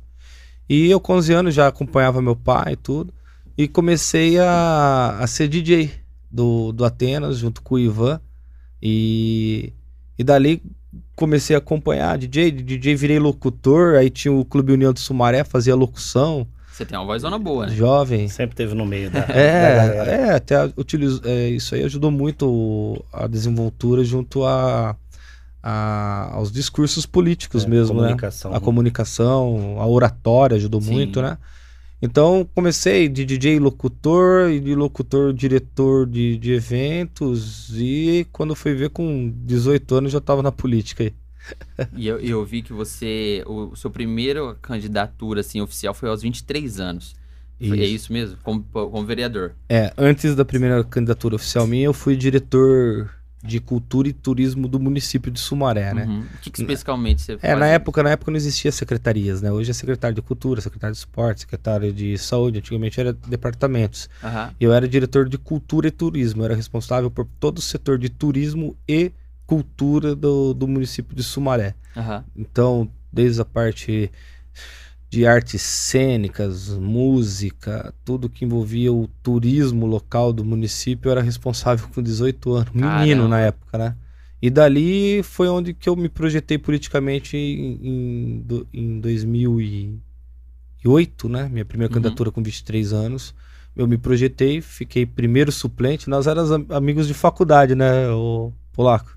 E 0.69 0.91
eu, 0.91 0.99
com 0.99 1.13
11 1.15 1.33
anos, 1.33 1.55
já 1.55 1.69
acompanhava 1.69 2.21
meu 2.21 2.35
pai 2.35 2.73
e 2.73 2.77
tudo. 2.77 3.15
E 3.57 3.69
comecei 3.69 4.37
a, 4.41 5.17
a 5.21 5.27
ser 5.29 5.47
DJ 5.47 5.93
do, 6.29 6.73
do 6.73 6.85
Atenas, 6.85 7.39
junto 7.39 7.63
com 7.63 7.77
o 7.77 7.79
Ivan. 7.79 8.21
E, 8.83 9.73
e 10.19 10.25
dali 10.25 10.63
comecei 11.15 11.55
a 11.55 11.59
acompanhar 11.59 12.17
DJ, 12.19 12.51
de 12.51 12.63
DJ 12.63 12.95
virei 12.97 13.19
locutor, 13.19 13.97
aí 13.97 14.09
tinha 14.11 14.33
o 14.33 14.45
Clube 14.45 14.73
União 14.73 14.93
de 14.93 15.01
Sumaré, 15.01 15.45
fazia 15.45 15.75
locução, 15.77 16.47
Você 16.73 16.85
tem 16.87 16.99
uma 16.99 17.05
vozona 17.05 17.39
boa, 17.39 17.67
né? 17.67 17.75
jovem. 17.75 18.27
Sempre 18.29 18.57
teve 18.57 18.75
no 18.75 18.87
meio 18.87 19.11
da, 19.11 19.21
da 19.27 19.33
É, 19.35 19.77
galera. 19.77 20.11
é, 20.11 20.35
até 20.35 20.57
a- 20.57 20.73
utilizo, 20.77 21.21
é, 21.25 21.49
isso 21.51 21.75
aí 21.75 21.85
ajudou 21.85 22.11
muito 22.11 23.05
a 23.13 23.27
desenvoltura 23.27 24.03
junto 24.03 24.45
a, 24.45 24.97
a- 25.63 26.31
aos 26.33 26.51
discursos 26.51 27.05
políticos 27.07 27.65
É, 27.65 27.69
mesmo, 27.69 27.97
né? 28.01 28.09
comunicação. 28.09 28.55
A 28.55 28.61
comunicação, 28.61 29.77
a 29.79 29.87
oratória 29.87 30.57
ajudou 30.57 30.81
Sim. 30.81 30.93
muito, 30.93 31.21
né? 31.23 31.37
Então 32.03 32.49
comecei 32.55 33.09
de 33.09 33.25
DJ 33.27 33.59
locutor 33.59 34.51
e 34.51 34.59
de 34.61 34.75
locutor 34.75 35.33
diretor 35.35 36.07
de, 36.07 36.39
de 36.39 36.53
eventos 36.53 37.71
e 37.77 38.27
quando 38.33 38.55
fui 38.55 38.75
ver 38.75 38.89
com 38.91 39.31
18 39.45 39.95
anos 39.95 40.13
já 40.13 40.19
estava 40.19 40.43
na 40.43 40.51
política 40.53 41.05
aí. 41.05 41.15
E 41.97 42.07
eu, 42.07 42.19
eu 42.21 42.45
vi 42.45 42.63
que 42.63 42.73
você. 42.73 43.43
O 43.47 43.75
seu 43.75 43.91
primeiro 43.91 44.55
candidatura 44.61 45.41
assim, 45.41 45.61
oficial 45.61 45.95
foi 45.95 46.09
aos 46.09 46.23
23 46.23 46.79
anos. 46.79 47.15
Foi- 47.59 47.81
É 47.81 47.85
isso 47.87 48.13
mesmo? 48.13 48.37
Como, 48.43 48.63
como 48.73 49.05
vereador. 49.05 49.53
É, 49.69 49.93
antes 49.99 50.35
da 50.35 50.45
primeira 50.45 50.83
candidatura 50.85 51.35
oficial 51.37 51.67
minha, 51.67 51.87
eu 51.87 51.93
fui 51.95 52.17
diretor 52.17 53.11
de 53.43 53.59
cultura 53.59 54.09
e 54.09 54.13
turismo 54.13 54.69
do 54.69 54.79
município 54.79 55.31
de 55.31 55.41
Sumaré, 55.41 55.95
né? 55.95 56.05
Uhum. 56.05 56.21
O 56.21 56.39
que, 56.43 56.51
que 56.51 56.61
especificamente 56.61 57.23
você 57.23 57.39
É, 57.41 57.55
na 57.55 57.67
época, 57.67 58.03
na 58.03 58.11
época 58.11 58.31
não 58.31 58.37
existia 58.37 58.71
secretarias, 58.71 59.41
né? 59.41 59.51
Hoje 59.51 59.71
é 59.71 59.75
secretário 59.75 60.15
de 60.15 60.21
cultura, 60.21 60.61
secretário 60.61 60.93
de 60.93 60.99
esporte, 60.99 61.41
secretário 61.41 61.93
de 61.93 62.19
saúde, 62.19 62.59
antigamente 62.59 63.01
era 63.01 63.13
departamentos. 63.13 64.11
Aham. 64.23 64.55
Eu 64.61 64.75
era 64.75 64.87
diretor 64.87 65.29
de 65.29 65.39
cultura 65.39 65.89
e 65.89 65.91
turismo, 65.91 66.43
eu 66.43 66.47
era 66.47 66.55
responsável 66.55 67.11
por 67.11 67.27
todo 67.39 67.59
o 67.59 67.63
setor 67.63 67.99
de 67.99 68.11
turismo 68.11 68.77
e 68.87 69.11
cultura 69.47 70.15
do, 70.15 70.53
do 70.53 70.69
município 70.69 71.17
de 71.17 71.23
Sumaré. 71.23 71.75
Aham. 71.97 72.25
Então, 72.37 72.91
desde 73.11 73.41
a 73.41 73.45
parte 73.45 74.11
de 75.11 75.27
artes 75.27 75.61
cênicas, 75.63 76.69
música, 76.71 77.93
tudo 78.05 78.31
que 78.31 78.45
envolvia 78.45 78.93
o 78.93 79.09
turismo 79.23 79.85
local 79.87 80.33
do 80.33 80.45
município, 80.45 81.09
eu 81.09 81.13
era 81.13 81.21
responsável 81.23 81.89
com 81.89 82.01
18 82.03 82.53
anos, 82.55 82.73
menino 82.73 83.23
Caramba. 83.23 83.29
na 83.29 83.41
época, 83.41 83.77
né? 83.79 83.97
E 84.41 84.49
dali 84.49 85.23
foi 85.23 85.49
onde 85.49 85.75
que 85.75 85.89
eu 85.89 85.97
me 85.97 86.09
projetei 86.09 86.57
politicamente 86.59 87.37
em, 87.37 87.81
em, 87.83 88.41
do- 88.43 88.67
em 88.73 89.01
2008, 89.01 90.01
né? 91.29 91.49
Minha 91.49 91.65
primeira 91.65 91.91
Uhum. 91.93 91.95
candidatura 91.95 92.31
com 92.31 92.43
23 92.43 92.93
anos. 92.93 93.35
Eu 93.77 93.87
me 93.87 93.99
projetei, 93.99 94.61
fiquei 94.61 95.07
primeiro 95.07 95.53
suplente. 95.53 96.09
Nós 96.09 96.27
éramos 96.27 96.51
am- 96.53 96.67
amigos 96.71 97.07
de 97.07 97.15
faculdade, 97.15 97.75
né, 97.75 98.09
o 98.11 98.53
Polaco? 98.73 99.17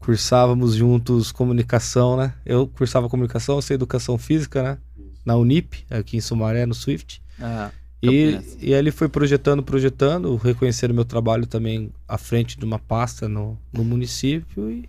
Cursávamos 0.00 0.74
juntos 0.74 1.30
comunicação, 1.30 2.16
né? 2.16 2.34
Eu 2.44 2.66
cursava 2.66 3.08
comunicação, 3.08 3.56
você 3.60 3.74
educação 3.74 4.18
física, 4.18 4.62
né? 4.62 4.78
Na 5.24 5.36
Unip, 5.36 5.84
aqui 5.90 6.16
em 6.16 6.20
Sumaré, 6.20 6.64
no 6.66 6.74
Swift. 6.74 7.22
Ah, 7.38 7.70
E, 8.02 8.40
e 8.60 8.72
ele 8.72 8.90
foi 8.90 9.08
projetando, 9.10 9.62
projetando, 9.62 10.34
reconheceram 10.36 10.94
meu 10.94 11.04
trabalho 11.04 11.46
também 11.46 11.92
à 12.08 12.16
frente 12.16 12.58
de 12.58 12.64
uma 12.64 12.78
pasta 12.78 13.28
no, 13.28 13.58
no 13.70 13.84
município 13.84 14.70
e, 14.70 14.88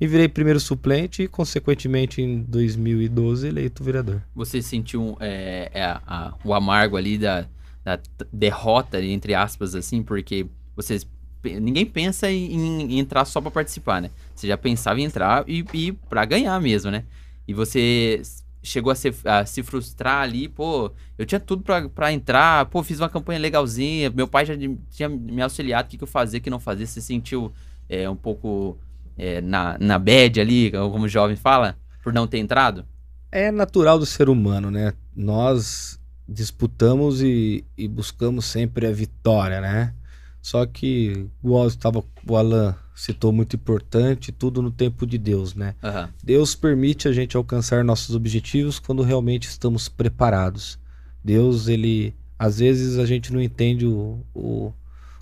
e 0.00 0.06
virei 0.08 0.28
primeiro 0.28 0.58
suplente 0.58 1.22
e, 1.22 1.28
consequentemente, 1.28 2.20
em 2.20 2.42
2012, 2.42 3.46
eleito 3.46 3.84
vereador. 3.84 4.20
você 4.34 4.60
sentiu 4.60 5.16
é, 5.20 5.70
é, 5.72 5.84
a- 5.84 6.02
a- 6.04 6.34
o 6.44 6.52
amargo 6.52 6.96
ali 6.96 7.16
da, 7.16 7.46
da 7.84 7.96
derrota, 8.32 9.00
entre 9.00 9.34
aspas, 9.34 9.76
assim, 9.76 10.02
porque 10.02 10.46
vocês. 10.74 11.06
Ninguém 11.44 11.84
pensa 11.84 12.30
em, 12.30 12.92
em 12.92 12.98
entrar 13.00 13.24
só 13.24 13.40
pra 13.40 13.50
participar, 13.50 14.00
né? 14.00 14.10
Você 14.42 14.48
já 14.48 14.58
pensava 14.58 15.00
em 15.00 15.04
entrar 15.04 15.44
e, 15.48 15.64
e 15.72 15.92
para 15.92 16.24
ganhar 16.24 16.60
mesmo, 16.60 16.90
né? 16.90 17.04
E 17.46 17.54
você 17.54 18.20
chegou 18.62 18.90
a, 18.90 18.94
se- 18.94 19.14
a 19.24 19.46
se 19.46 19.62
frustrar 19.62 20.22
ali, 20.22 20.48
pô, 20.48 20.90
eu 21.16 21.24
tinha 21.24 21.38
tudo 21.40 21.62
pra 21.94 22.12
entrar, 22.12 22.66
pô, 22.66 22.82
fiz 22.82 22.98
uma 23.00 23.08
campanha 23.08 23.38
legalzinha, 23.38 24.10
meu 24.10 24.26
pai 24.26 24.44
já 24.44 24.54
tinha 24.90 25.08
me 25.08 25.40
auxiliado, 25.42 25.86
o 25.86 25.90
que, 25.90 25.96
que 25.98 26.04
eu 26.04 26.08
fazia, 26.08 26.38
o 26.38 26.42
que 26.42 26.50
não 26.50 26.60
fazia, 26.60 26.86
você 26.86 27.00
sentiu 27.00 27.52
é, 27.88 28.08
um 28.08 28.16
pouco 28.16 28.76
é, 29.16 29.40
na, 29.40 29.76
na 29.78 29.98
bad 29.98 30.40
ali, 30.40 30.70
como 30.70 31.04
o 31.04 31.08
jovem 31.08 31.36
fala, 31.36 31.76
por 32.02 32.12
não 32.12 32.26
ter 32.26 32.38
entrado? 32.38 32.84
É 33.30 33.50
natural 33.50 33.98
do 33.98 34.06
ser 34.06 34.28
humano, 34.28 34.70
né? 34.70 34.92
Nós 35.14 36.00
disputamos 36.28 37.22
e, 37.22 37.64
e 37.76 37.86
buscamos 37.88 38.44
sempre 38.44 38.86
a 38.86 38.92
vitória, 38.92 39.60
né? 39.60 39.94
Só 40.40 40.66
que, 40.66 41.26
igual 41.42 41.68
estava, 41.68 42.04
o 42.26 42.36
Alan 42.36 42.74
citou, 42.94 43.32
muito 43.32 43.56
importante, 43.56 44.30
tudo 44.32 44.60
no 44.62 44.70
tempo 44.70 45.06
de 45.06 45.18
Deus, 45.18 45.54
né? 45.54 45.74
Aham. 45.82 46.10
Deus 46.22 46.54
permite 46.54 47.08
a 47.08 47.12
gente 47.12 47.36
alcançar 47.36 47.84
nossos 47.84 48.14
objetivos 48.14 48.78
quando 48.78 49.02
realmente 49.02 49.48
estamos 49.48 49.88
preparados. 49.88 50.78
Deus, 51.24 51.68
ele. 51.68 52.14
Às 52.38 52.58
vezes 52.58 52.98
a 52.98 53.06
gente 53.06 53.32
não 53.32 53.40
entende 53.40 53.86
o, 53.86 54.18
o, 54.34 54.72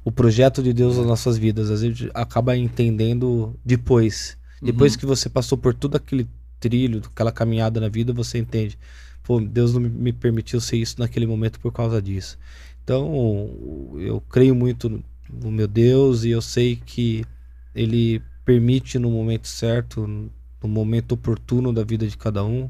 o 0.05 0.11
projeto 0.11 0.63
de 0.63 0.73
Deus 0.73 0.97
nas 0.97 1.07
nossas 1.07 1.37
vidas. 1.37 1.71
Às 1.71 1.83
vezes 1.83 1.97
a 1.97 2.05
gente 2.05 2.11
acaba 2.15 2.57
entendendo 2.57 3.55
depois. 3.65 4.37
Depois 4.63 4.95
Uhum. 4.95 4.99
que 5.01 5.07
você 5.07 5.29
passou 5.29 5.57
por 5.59 5.75
todo 5.75 5.97
aquele 5.97 6.27
trilho, 6.59 7.03
aquela 7.07 7.31
caminhada 7.33 7.81
na 7.81 7.89
vida, 7.89 8.13
você 8.13 8.39
entende. 8.39 8.79
Pô, 9.23 9.39
Deus 9.41 9.73
não 9.75 9.81
me- 9.81 10.13
permitiu 10.13 10.61
ser 10.61 10.77
isso 10.79 10.97
naquele 10.99 11.27
momento 11.27 11.61
por 11.61 11.73
causa 11.73 12.01
disso. 12.01 12.39
Então, 12.83 13.51
eu 13.99 14.21
creio 14.29 14.55
muito 14.55 15.03
no 15.33 15.51
meu 15.51 15.69
Deus 15.69 16.25
e 16.25 16.31
eu 16.31 16.43
sei 16.43 16.77
que 16.77 17.25
Ele 17.75 18.23
permite 18.45 18.99
no 18.99 19.11
momento 19.11 19.49
certo, 19.49 20.07
no 20.07 20.69
momento 20.69 21.13
oportuno 21.13 21.73
da 21.73 21.85
vida 21.85 22.07
de 22.07 22.17
cada 22.17 22.45
um. 22.45 22.69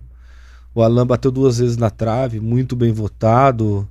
O 0.74 0.82
Alan 0.82 1.06
bateu 1.06 1.30
duas 1.30 1.58
vezes 1.58 1.76
na 1.76 1.90
trave, 1.90 2.40
muito 2.40 2.76
bem 2.76 2.92
votado. 2.92 3.88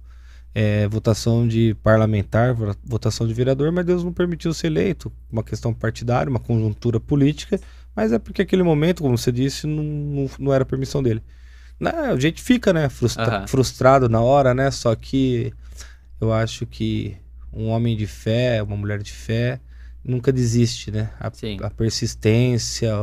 é, 0.55 0.87
votação 0.87 1.47
de 1.47 1.75
parlamentar, 1.83 2.53
vo- 2.55 2.75
votação 2.83 3.27
de 3.27 3.33
vereador, 3.33 3.71
mas 3.71 3.85
Deus 3.85 4.03
não 4.03 4.11
permitiu 4.11 4.53
ser 4.53 4.67
eleito. 4.67 5.11
Uma 5.31 5.43
questão 5.43 5.73
partidária, 5.73 6.29
uma 6.29 6.39
conjuntura 6.39 6.99
política, 6.99 7.59
mas 7.95 8.11
é 8.11 8.19
porque 8.19 8.41
aquele 8.41 8.63
momento, 8.63 9.03
como 9.03 9.17
você 9.17 9.31
disse, 9.31 9.67
não, 9.67 9.83
não, 9.83 10.29
não 10.39 10.53
era 10.53 10.65
permissão 10.65 11.03
dele. 11.03 11.21
Né, 11.79 11.91
a 11.91 12.17
gente 12.19 12.41
fica, 12.41 12.73
né, 12.73 12.89
frustra- 12.89 13.37
Aham. 13.37 13.47
frustrado 13.47 14.09
na 14.09 14.21
hora, 14.21 14.53
né? 14.53 14.71
Só 14.71 14.95
que 14.95 15.53
eu 16.19 16.33
acho 16.33 16.65
que 16.65 17.15
um 17.53 17.67
homem 17.69 17.95
de 17.95 18.07
fé, 18.07 18.61
uma 18.63 18.75
mulher 18.77 19.01
de 19.01 19.11
fé, 19.13 19.59
nunca 20.03 20.31
desiste, 20.31 20.91
né? 20.91 21.11
A, 21.19 21.31
a 21.65 21.69
persistência 21.69 22.93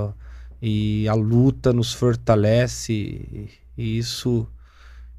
e 0.61 1.07
a 1.09 1.15
luta 1.15 1.73
nos 1.73 1.93
fortalece 1.93 2.93
e, 2.93 3.51
e 3.77 3.99
isso 3.99 4.49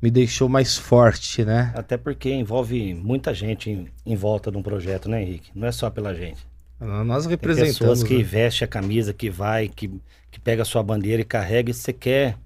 me 0.01 0.11
deixou 0.11 0.47
mais 0.47 0.77
forte, 0.77 1.43
né? 1.43 1.71
Até 1.75 1.97
porque 1.97 2.31
envolve 2.31 2.93
muita 2.93 3.33
gente 3.33 3.69
em, 3.69 3.87
em 4.05 4.15
volta 4.15 4.51
de 4.51 4.57
um 4.57 4.61
projeto, 4.61 5.09
né, 5.09 5.21
Henrique? 5.21 5.51
Não 5.55 5.67
é 5.67 5.71
só 5.71 5.89
pela 5.89 6.13
gente. 6.13 6.45
Nós 6.79 7.23
Tem 7.23 7.31
representamos. 7.31 7.77
pessoas 7.77 8.03
que 8.03 8.17
né? 8.17 8.23
vestem 8.23 8.65
a 8.65 8.69
camisa, 8.69 9.11
que 9.11 9.29
vai, 9.29 9.67
que, 9.67 9.89
que 10.29 10.39
pega 10.39 10.61
a 10.61 10.65
sua 10.65 10.83
bandeira 10.83 11.21
e 11.21 11.25
carrega 11.25 11.71
e 11.71 11.73
você 11.73 11.91
quer 11.91 12.37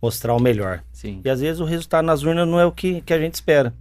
mostrar 0.00 0.34
o 0.34 0.40
melhor. 0.40 0.82
Sim. 0.92 1.20
E 1.22 1.28
às 1.28 1.40
vezes 1.40 1.60
o 1.60 1.64
resultado 1.64 2.04
nas 2.04 2.22
urnas 2.22 2.48
não 2.48 2.58
é 2.58 2.64
o 2.64 2.72
que, 2.72 3.02
que 3.02 3.12
a 3.12 3.18
gente 3.18 3.34
espera. 3.34 3.74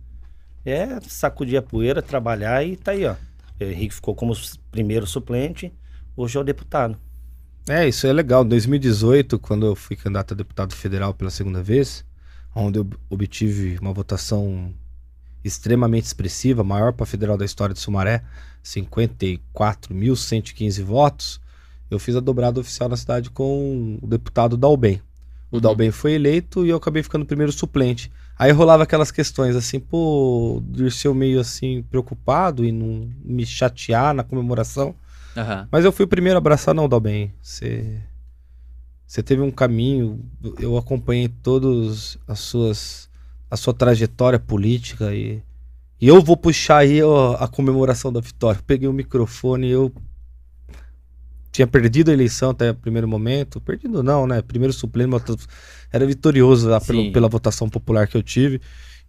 É 0.65 0.99
sacudir 1.07 1.57
a 1.57 1.61
poeira, 1.61 2.01
trabalhar 2.01 2.65
e 2.65 2.75
tá 2.75 2.91
aí, 2.91 3.05
ó. 3.05 3.15
O 3.59 3.63
Henrique 3.63 3.95
ficou 3.95 4.13
como 4.15 4.33
primeiro 4.71 5.07
suplente, 5.07 5.74
hoje 6.15 6.38
é 6.38 6.41
o 6.41 6.43
deputado. 6.43 6.97
É, 7.67 7.88
isso 7.88 8.05
é 8.05 8.13
legal. 8.13 8.43
Em 8.45 8.50
2018, 8.50 9.39
quando 9.39 9.65
eu 9.65 9.75
fui 9.75 9.95
candidato 9.95 10.33
a 10.33 10.38
deputado 10.38 10.75
federal 10.75 11.13
pela 11.13 11.31
segunda 11.31 11.63
vez, 11.63 12.05
onde 12.53 12.77
eu 12.79 12.88
obtive 13.09 13.77
uma 13.79 13.93
votação 13.93 14.74
extremamente 15.43 16.05
expressiva, 16.05 16.63
maior 16.63 16.93
para 16.93 17.05
federal 17.05 17.38
da 17.38 17.45
história 17.45 17.74
de 17.74 17.79
Sumaré, 17.79 18.24
54.115 18.63 20.83
votos, 20.83 21.41
eu 21.89 21.97
fiz 22.00 22.15
a 22.15 22.19
dobrada 22.19 22.59
oficial 22.59 22.89
na 22.89 22.97
cidade 22.97 23.29
com 23.29 23.97
o 24.01 24.07
deputado 24.07 24.57
Dalben. 24.57 25.01
O 25.51 25.55
Uhum. 25.55 25.62
Dalben 25.62 25.91
foi 25.91 26.13
eleito 26.13 26.65
e 26.65 26.69
eu 26.69 26.77
acabei 26.77 27.03
ficando 27.03 27.25
primeiro 27.25 27.51
suplente. 27.51 28.12
Aí 28.37 28.51
rolava 28.51 28.83
aquelas 28.83 29.11
questões 29.11 29.55
assim, 29.55 29.79
pô, 29.79 30.61
Dirceu 30.67 31.13
meio 31.13 31.39
assim 31.39 31.83
preocupado 31.83 32.65
e 32.65 32.71
não 32.71 33.09
me 33.23 33.45
chatear 33.45 34.13
na 34.13 34.23
comemoração. 34.23 34.93
Aham. 35.37 35.67
Mas 35.71 35.85
eu 35.85 35.91
fui 35.91 36.05
o 36.05 36.07
primeiro 36.07 36.37
a 36.37 36.39
abraçar, 36.39 36.73
não, 36.75 36.87
Dalben. 36.87 37.33
Você. 37.41 38.01
Você 39.07 39.21
teve 39.21 39.41
um 39.41 39.51
caminho, 39.51 40.19
eu 40.59 40.77
acompanhei 40.77 41.29
todos 41.29 42.17
as 42.27 42.39
suas. 42.39 43.09
a 43.49 43.55
sua 43.55 43.73
trajetória 43.73 44.39
política 44.39 45.13
e. 45.13 45.41
E 46.01 46.07
eu 46.09 46.21
vou 46.21 46.35
puxar 46.35 46.79
aí 46.79 47.01
ó, 47.01 47.35
a 47.39 47.47
comemoração 47.47 48.11
da 48.11 48.19
vitória. 48.19 48.61
Peguei 48.67 48.87
o 48.87 48.93
microfone 48.93 49.67
e 49.67 49.71
eu. 49.71 49.91
Tinha 51.55 51.65
perdido 51.67 52.12
a 52.12 52.13
eleição 52.13 52.50
até 52.50 52.71
o 52.71 52.75
primeiro 52.75 53.07
momento. 53.07 53.62
Perdido 53.62 54.03
não, 54.03 54.27
né? 54.27 54.41
Primeiro 54.41 54.74
eu 54.74 55.38
era 55.93 56.05
vitorioso 56.05 56.67
lá 56.67 56.81
pelo- 56.81 57.00
pela 57.13 57.29
votação 57.29 57.69
popular 57.69 58.07
que 58.07 58.17
eu 58.17 58.21
tive. 58.21 58.59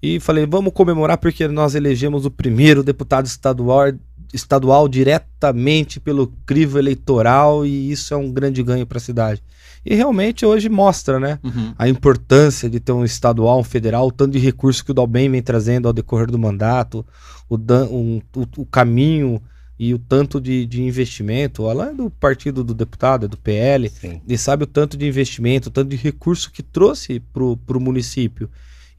E 0.01 0.21
falei, 0.21 0.47
vamos 0.47 0.73
comemorar 0.73 1.19
porque 1.19 1.49
nós 1.49 1.75
elegemos 1.75 2.25
o 2.25 2.31
primeiro 2.31 2.85
deputado 2.85 3.27
estadual, 3.27 3.93
estadual 4.33 4.87
diretamente 4.89 5.99
pelo 5.99 6.29
crivo 6.47 6.79
eleitoral 6.79 7.67
e 7.67 7.91
isso 7.91 8.15
é 8.15 8.17
um 8.17 8.31
grande 8.31 8.63
ganho 8.63 8.87
para 8.87 8.99
a 8.99 9.01
cidade. 9.01 9.43
E 9.85 9.95
realmente 9.97 10.47
hoje 10.47 10.69
mostra, 10.69 11.19
né? 11.19 11.41
Uhum. 11.43 11.75
A 11.77 11.89
importância 11.89 12.71
de 12.71 12.79
ter 12.79 12.93
um 12.93 13.05
estadual, 13.05 13.59
um 13.59 13.65
federal, 13.65 14.07
o 14.07 14.13
tanto 14.13 14.33
de 14.33 14.39
recurso 14.39 14.85
que 14.85 14.93
o 14.93 14.95
Dalben 14.95 15.31
vem 15.31 15.43
trazendo 15.43 15.89
ao 15.89 15.93
decorrer 15.93 16.31
do 16.31 16.39
mandato, 16.39 17.05
o, 17.49 17.57
dan- 17.57 17.87
um- 17.87 18.21
o- 18.37 18.63
o 18.63 18.67
caminho 18.67 19.41
e 19.79 19.93
o 19.93 19.99
tanto 19.99 20.41
de, 20.41 20.65
de 20.67 20.83
investimento. 20.83 21.63
O 21.63 21.69
Alan 21.69 21.91
é 21.91 21.95
do 21.95 22.11
partido 22.11 22.65
do 22.65 22.73
deputado, 22.75 23.27
é 23.27 23.29
do 23.29 23.37
PL, 23.37 23.89
Sim. 23.91 24.21
e 24.27 24.39
sabe 24.39 24.65
o 24.65 24.67
tanto 24.67 24.97
de 24.97 25.07
investimento, 25.07 25.69
o 25.69 25.73
tanto 25.73 25.89
de 25.91 25.97
recurso 25.97 26.51
que 26.51 26.63
trouxe 26.63 27.21
pro, 27.33 27.57
pro 27.59 27.81
município. 27.81 28.49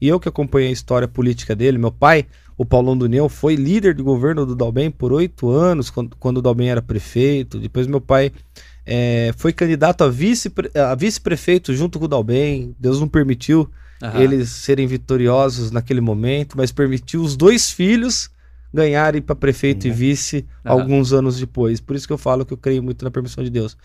E 0.00 0.06
eu 0.06 0.20
que 0.20 0.28
acompanhei 0.28 0.68
a 0.68 0.72
história 0.72 1.08
política 1.08 1.56
dele, 1.56 1.76
meu 1.78 1.90
pai, 1.90 2.26
o 2.56 2.64
Paulão 2.64 2.96
do 2.96 3.08
Neu, 3.08 3.28
foi 3.28 3.56
líder 3.56 3.94
de 3.94 4.02
governo 4.02 4.46
do 4.46 4.54
Dalben 4.54 4.90
por 4.90 5.12
oito 5.12 5.48
anos, 5.50 5.90
quando, 5.90 6.16
quando 6.16 6.38
o 6.38 6.42
Dalben 6.42 6.68
era 6.70 6.80
prefeito. 6.82 7.58
Depois 7.58 7.86
meu 7.88 8.00
pai 8.00 8.30
eh, 8.86 9.32
foi 9.36 9.52
candidato 9.52 10.04
a 10.04 10.08
vice- 10.08 10.52
a 10.74 10.94
vice-prefeito 10.94 11.74
junto 11.74 11.98
com 11.98 12.04
o 12.04 12.08
Dalben. 12.08 12.74
Deus 12.78 13.00
não 13.00 13.08
permitiu 13.08 13.68
Aham. 14.00 14.20
eles 14.20 14.48
serem 14.50 14.86
vitoriosos 14.86 15.72
naquele 15.72 16.00
momento, 16.00 16.56
mas 16.56 16.70
permitiu 16.70 17.20
os 17.22 17.36
dois 17.36 17.70
filhos 17.70 18.30
ganharem 18.72 19.22
para 19.22 19.34
prefeito 19.34 19.86
e 19.86 19.90
Uhum. 19.90 19.96
vice 19.96 20.44
Aham. 20.64 20.80
alguns 20.80 21.12
anos 21.12 21.38
depois. 21.38 21.80
Por 21.80 21.96
isso 21.96 22.06
que 22.06 22.12
eu 22.12 22.18
falo 22.18 22.44
que 22.44 22.52
eu 22.52 22.56
creio 22.58 22.82
muito 22.82 23.04
na 23.04 23.10
permissão 23.10 23.42
de 23.42 23.50
Deus. 23.50 23.76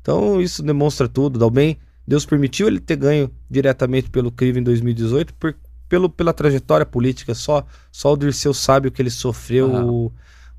Então 0.00 0.40
isso 0.40 0.62
demonstra 0.62 1.08
tudo. 1.08 1.38
Dalben, 1.38 1.76
Deus 2.06 2.26
permitiu 2.26 2.66
ele 2.66 2.80
ter 2.80 2.96
ganho 2.96 3.30
diretamente 3.50 4.10
pelo 4.10 4.30
crivo 4.32 4.58
em 4.58 4.62
2018 4.62 5.32
por, 5.34 5.54
pelo, 5.88 6.08
pela 6.10 6.32
trajetória 6.32 6.84
política. 6.86 7.34
Só, 7.34 7.64
só 7.90 8.12
o 8.12 8.16
Dirceu 8.16 8.52
sabe 8.52 8.88
o 8.88 8.90
que 8.92 9.00
ele 9.00 9.10
sofreu, 9.10 9.70
Aham. 9.74 9.84
o- 9.90 10.12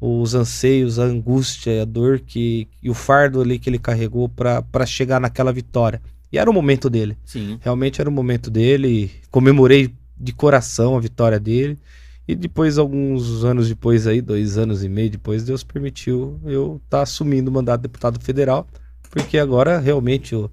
os 0.06 0.36
anseios, 0.36 1.00
a 1.00 1.04
angústia, 1.04 1.82
a 1.82 1.86
dor 1.86 2.20
que, 2.20 2.68
e 2.82 2.90
o 2.90 2.94
fardo 2.94 3.40
ali 3.42 3.58
que 3.58 3.70
ele 3.70 3.80
carregou 3.80 4.28
para 4.28 4.86
chegar 4.86 5.20
naquela 5.20 5.52
vitória. 5.54 6.02
E 6.30 6.38
era 6.38 6.50
o 6.50 6.54
momento 6.54 6.90
dele. 6.90 7.18
Sim. 7.24 7.58
Realmente 7.62 8.02
era 8.02 8.10
o 8.10 8.14
momento 8.14 8.50
dele. 8.50 9.12
Comemorei 9.32 9.94
de 10.18 10.34
coração 10.34 10.98
a 10.98 11.00
vitória 11.00 11.40
dele. 11.40 11.78
E 12.28 12.36
depois, 12.36 12.78
alguns 12.78 13.44
anos 13.44 13.68
depois 13.68 14.08
aí, 14.08 14.22
dois 14.22 14.58
anos 14.58 14.84
e 14.84 14.90
meio 14.90 15.10
depois, 15.10 15.44
Deus 15.44 15.64
permitiu 15.64 16.40
eu 16.46 16.82
estar 16.84 16.98
tá 16.98 17.04
assumindo 17.04 17.52
o 17.52 17.54
mandato 17.54 17.82
de 17.82 17.88
deputado 17.88 18.20
federal, 18.20 18.66
porque 19.12 19.38
agora 19.38 19.78
realmente 19.78 20.34
eu, 20.34 20.50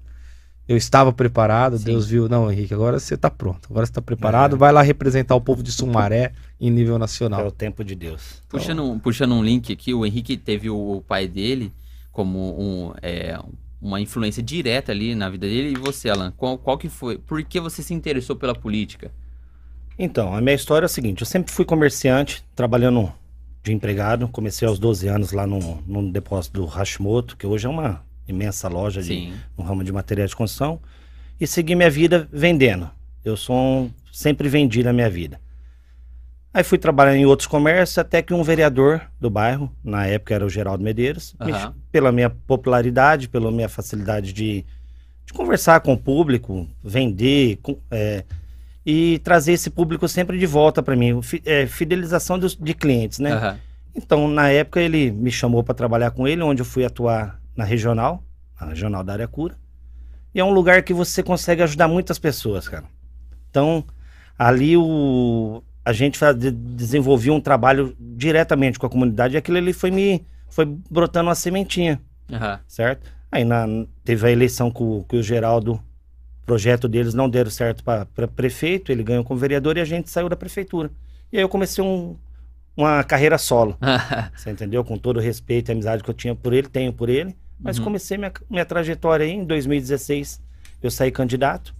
eu 0.67 0.75
estava 0.75 1.13
preparado, 1.13 1.77
Sim. 1.77 1.85
Deus 1.85 2.07
viu, 2.07 2.27
não, 2.27 2.51
Henrique, 2.51 2.73
agora 2.73 2.99
você 2.99 3.15
está 3.15 3.29
pronto, 3.29 3.67
agora 3.69 3.85
você 3.85 3.91
está 3.91 4.01
preparado, 4.01 4.55
é. 4.55 4.59
vai 4.59 4.73
lá 4.73 4.81
representar 4.81 5.33
o 5.35 5.41
povo 5.41 5.63
de 5.63 5.71
Sumaré 5.71 6.33
em 6.59 6.69
nível 6.69 6.99
nacional. 6.99 7.39
É 7.39 7.47
o 7.47 7.51
tempo 7.51 7.85
de 7.85 7.95
Deus. 7.95 8.43
Puxando, 8.49 8.83
então... 8.83 8.99
puxando 8.99 9.33
um 9.33 9.43
link 9.43 9.71
aqui, 9.71 9.93
o 9.93 10.05
Henrique 10.05 10.35
teve 10.35 10.69
o 10.69 11.01
pai 11.07 11.25
dele 11.25 11.71
como 12.11 12.61
um, 12.61 12.93
é, 13.01 13.39
uma 13.81 14.01
influência 14.01 14.43
direta 14.43 14.91
ali 14.91 15.15
na 15.15 15.29
vida 15.29 15.47
dele, 15.47 15.71
e 15.71 15.79
você, 15.79 16.09
Alan, 16.09 16.31
qual, 16.35 16.57
qual 16.57 16.77
que 16.77 16.89
foi, 16.89 17.17
por 17.17 17.41
que 17.43 17.61
você 17.61 17.81
se 17.81 17.93
interessou 17.93 18.35
pela 18.35 18.53
política? 18.53 19.09
Então, 20.03 20.33
a 20.35 20.41
minha 20.41 20.55
história 20.55 20.85
é 20.85 20.87
a 20.87 20.89
seguinte: 20.89 21.21
eu 21.21 21.27
sempre 21.27 21.53
fui 21.53 21.63
comerciante, 21.63 22.43
trabalhando 22.55 23.13
de 23.61 23.71
empregado. 23.71 24.27
Comecei 24.27 24.67
aos 24.67 24.79
12 24.79 25.07
anos 25.07 25.31
lá 25.31 25.45
no, 25.45 25.79
no 25.85 26.11
depósito 26.11 26.59
do 26.59 26.65
Hashimoto, 26.65 27.37
que 27.37 27.45
hoje 27.45 27.67
é 27.67 27.69
uma 27.69 28.03
imensa 28.27 28.67
loja 28.67 28.99
de, 28.99 29.31
no 29.55 29.63
ramo 29.63 29.83
de 29.83 29.91
materiais 29.91 30.31
de 30.31 30.35
construção. 30.35 30.81
E 31.39 31.45
segui 31.45 31.75
minha 31.75 31.89
vida 31.89 32.27
vendendo. 32.33 32.89
Eu 33.23 33.37
sou 33.37 33.55
um, 33.55 33.91
sempre 34.11 34.49
vendi 34.49 34.83
na 34.83 34.91
minha 34.91 35.07
vida. 35.07 35.39
Aí 36.51 36.63
fui 36.63 36.79
trabalhar 36.79 37.15
em 37.15 37.27
outros 37.27 37.45
comércios, 37.45 37.99
até 37.99 38.23
que 38.23 38.33
um 38.33 38.41
vereador 38.41 39.01
do 39.19 39.29
bairro, 39.29 39.71
na 39.83 40.07
época 40.07 40.33
era 40.33 40.43
o 40.43 40.49
Geraldo 40.49 40.83
Medeiros, 40.83 41.35
uhum. 41.39 41.45
me, 41.45 41.53
pela 41.91 42.11
minha 42.11 42.29
popularidade, 42.31 43.29
pela 43.29 43.51
minha 43.51 43.69
facilidade 43.69 44.33
de, 44.33 44.65
de 45.27 45.31
conversar 45.31 45.79
com 45.81 45.93
o 45.93 45.97
público, 45.97 46.67
vender, 46.83 47.59
com, 47.61 47.77
é, 47.91 48.25
e 48.85 49.19
trazer 49.19 49.53
esse 49.53 49.69
público 49.69 50.07
sempre 50.07 50.37
de 50.37 50.45
volta 50.45 50.81
para 50.81 50.95
mim, 50.95 51.19
é, 51.45 51.67
fidelização 51.67 52.39
dos, 52.39 52.55
de 52.55 52.73
clientes, 52.73 53.19
né? 53.19 53.35
Uhum. 53.35 53.57
Então, 53.95 54.27
na 54.27 54.49
época, 54.49 54.79
ele 54.79 55.11
me 55.11 55.31
chamou 55.31 55.63
para 55.63 55.75
trabalhar 55.75 56.11
com 56.11 56.27
ele, 56.27 56.41
onde 56.41 56.61
eu 56.61 56.65
fui 56.65 56.85
atuar 56.85 57.39
na 57.55 57.63
regional, 57.63 58.23
na 58.59 58.67
regional 58.67 59.03
da 59.03 59.13
área 59.13 59.27
cura. 59.27 59.55
E 60.33 60.39
é 60.39 60.43
um 60.43 60.51
lugar 60.51 60.81
que 60.81 60.93
você 60.93 61.21
consegue 61.21 61.61
ajudar 61.61 61.87
muitas 61.87 62.17
pessoas, 62.17 62.67
cara. 62.69 62.85
Então, 63.49 63.83
ali 64.39 64.77
o, 64.77 65.61
a 65.83 65.91
gente 65.91 66.17
desenvolveu 66.53 67.33
um 67.33 67.41
trabalho 67.41 67.95
diretamente 67.99 68.79
com 68.79 68.85
a 68.85 68.89
comunidade 68.89 69.35
e 69.35 69.37
aquilo 69.37 69.57
ali 69.57 69.73
foi 69.73 69.91
me 69.91 70.25
foi 70.47 70.65
brotando 70.65 71.29
uma 71.29 71.35
sementinha, 71.35 72.01
uhum. 72.29 72.59
certo? 72.67 73.09
Aí 73.31 73.45
na, 73.45 73.65
teve 74.03 74.27
a 74.27 74.31
eleição 74.31 74.69
com, 74.69 75.03
com 75.03 75.15
o 75.15 75.23
Geraldo 75.23 75.81
projeto 76.45 76.87
deles 76.87 77.13
não 77.13 77.29
deram 77.29 77.51
certo 77.51 77.83
para 77.83 78.27
prefeito, 78.27 78.91
ele 78.91 79.03
ganhou 79.03 79.23
como 79.23 79.39
vereador 79.39 79.77
e 79.77 79.81
a 79.81 79.85
gente 79.85 80.09
saiu 80.09 80.27
da 80.27 80.35
prefeitura. 80.35 80.91
E 81.31 81.37
aí 81.37 81.43
eu 81.43 81.49
comecei 81.49 81.83
um, 81.83 82.15
uma 82.75 83.03
carreira 83.03 83.37
solo. 83.37 83.77
você 84.35 84.51
entendeu? 84.51 84.83
Com 84.83 84.97
todo 84.97 85.17
o 85.17 85.21
respeito 85.21 85.69
e 85.69 85.71
amizade 85.71 86.03
que 86.03 86.09
eu 86.09 86.13
tinha 86.13 86.35
por 86.35 86.53
ele, 86.53 86.67
tenho 86.67 86.91
por 86.91 87.09
ele. 87.09 87.35
Mas 87.59 87.77
uhum. 87.77 87.85
comecei 87.85 88.17
minha, 88.17 88.33
minha 88.49 88.65
trajetória 88.65 89.25
aí 89.25 89.31
em 89.31 89.45
2016. 89.45 90.41
Eu 90.81 90.89
saí 90.89 91.11
candidato, 91.11 91.75